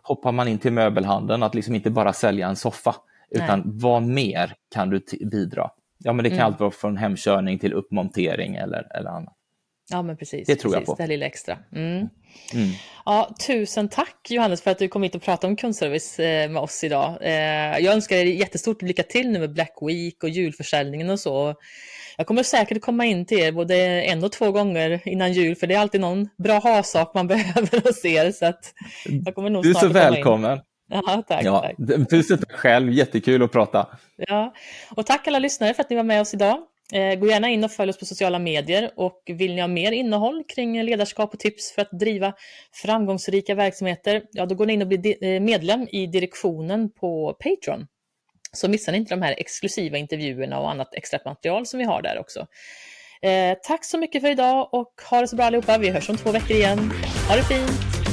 hoppar 0.03 0.33
man 0.33 0.49
in 0.49 0.59
till 0.59 0.73
möbelhandeln, 0.73 1.43
att 1.43 1.55
liksom 1.55 1.75
inte 1.75 1.91
bara 1.91 2.13
sälja 2.13 2.49
en 2.49 2.57
soffa, 2.57 2.95
utan 3.31 3.61
Nej. 3.61 3.69
vad 3.75 4.03
mer 4.03 4.55
kan 4.75 4.91
du 4.91 5.01
bidra? 5.31 5.71
Ja, 5.99 6.13
men 6.13 6.23
det 6.23 6.31
kan 6.31 6.39
mm. 6.39 6.47
allt 6.47 6.61
vara 6.61 6.71
från 6.71 6.97
hemkörning 6.97 7.59
till 7.59 7.73
uppmontering 7.73 8.55
eller, 8.57 8.97
eller 8.99 9.11
annat. 9.11 9.37
Ja, 9.91 10.03
men 10.03 10.17
precis. 10.17 10.47
Det 10.47 10.57
tror 10.57 10.73
precis, 10.73 10.89
jag 10.89 10.97
på. 10.97 11.03
Det 11.03 11.09
lilla 11.09 11.27
extra. 11.27 11.59
Mm. 11.73 11.99
Mm. 11.99 12.09
Ja, 13.05 13.35
tusen 13.47 13.89
tack 13.89 14.31
Johannes 14.31 14.63
för 14.63 14.71
att 14.71 14.79
du 14.79 14.89
kom 14.89 15.03
hit 15.03 15.15
och 15.15 15.23
pratade 15.23 15.51
om 15.51 15.57
kundservice 15.57 16.19
eh, 16.19 16.51
med 16.51 16.63
oss 16.63 16.85
idag. 16.85 17.19
Eh, 17.21 17.79
jag 17.79 17.95
önskar 17.95 18.17
dig 18.17 18.39
jättestort 18.39 18.83
lycka 18.83 19.03
till 19.03 19.31
nu 19.31 19.39
med 19.39 19.53
Black 19.53 19.79
Week 19.81 20.23
och 20.23 20.29
julförsäljningen 20.29 21.11
och 21.11 21.21
så. 21.21 21.55
Jag 22.17 22.27
kommer 22.27 22.43
säkert 22.43 22.81
komma 22.81 23.05
in 23.05 23.27
till 23.27 23.39
er 23.39 23.53
både 23.53 23.77
en 24.03 24.25
och 24.25 24.33
två 24.33 24.53
gånger 24.53 25.01
innan 25.05 25.33
jul, 25.33 25.57
för 25.57 25.67
det 25.67 25.75
är 25.75 25.79
alltid 25.79 26.01
någon 26.01 26.29
bra 26.39 26.59
ha-sak 26.59 27.15
man 27.15 27.27
behöver 27.29 27.81
hos 27.81 28.05
er. 28.05 28.33
Så 28.33 28.47
att 28.47 28.75
jag 29.25 29.35
kommer 29.35 29.51
nog 29.51 29.63
du 29.63 29.71
är 29.71 29.75
så 29.75 29.89
välkommen. 29.89 30.61
Ja, 30.89 31.25
tack. 31.29 31.45
Ja, 31.45 31.61
tack. 31.61 32.09
Tusen 32.11 32.39
tack 32.39 32.53
själv, 32.53 32.93
jättekul 32.93 33.43
att 33.43 33.53
prata. 33.53 33.87
Ja, 34.17 34.55
och 34.97 35.07
tack 35.07 35.29
alla 35.29 35.39
lyssnare 35.39 35.75
för 35.75 35.83
att 35.83 35.91
ni 35.91 35.97
var 35.97 36.03
med 36.03 36.21
oss 36.21 36.35
idag. 36.35 36.59
Eh, 36.93 37.15
gå 37.15 37.27
gärna 37.27 37.49
in 37.49 37.65
och 37.65 37.73
följ 37.73 37.91
oss 37.91 37.99
på 37.99 38.05
sociala 38.05 38.39
medier 38.39 38.91
och 38.97 39.23
vill 39.27 39.55
ni 39.55 39.61
ha 39.61 39.69
mer 39.69 39.93
innehåll 39.93 40.45
kring 40.55 40.83
ledarskap 40.83 41.35
och 41.35 41.41
tips 41.41 41.73
för 41.73 41.83
att 41.83 41.91
driva 41.91 42.33
framgångsrika 42.73 43.55
verksamheter, 43.55 44.23
ja 44.33 44.47
då 44.47 44.55
går 44.55 44.67
ni 44.67 44.73
in 44.73 44.83
och 44.83 44.89
blir 44.89 45.25
eh, 45.25 45.41
medlem 45.41 45.89
i 45.93 46.07
direktionen 46.07 46.91
på 46.91 47.37
Patreon. 47.41 47.87
Så 48.53 48.69
missar 48.69 48.93
ni 48.93 48.99
inte 48.99 49.15
de 49.15 49.23
här 49.23 49.35
exklusiva 49.39 49.99
intervjuerna 49.99 50.59
och 50.59 50.71
annat 50.71 50.95
extra 50.95 51.19
material 51.25 51.67
som 51.67 51.79
vi 51.79 51.85
har 51.85 52.03
där 52.03 52.19
också. 52.19 52.47
Eh, 53.23 53.59
tack 53.63 53.85
så 53.85 53.99
mycket 53.99 54.23
för 54.23 54.31
idag 54.31 54.69
och 54.73 54.93
ha 55.11 55.21
det 55.21 55.29
så 55.29 55.37
bra 55.37 55.45
allihopa. 55.45 55.79
Vi 55.79 55.91
hörs 55.91 56.11
om 56.11 56.17
två 56.17 56.33
veckor 56.33 56.57
igen. 56.57 56.93
Ha 57.29 57.37
det 57.37 57.43
fint! 57.43 58.06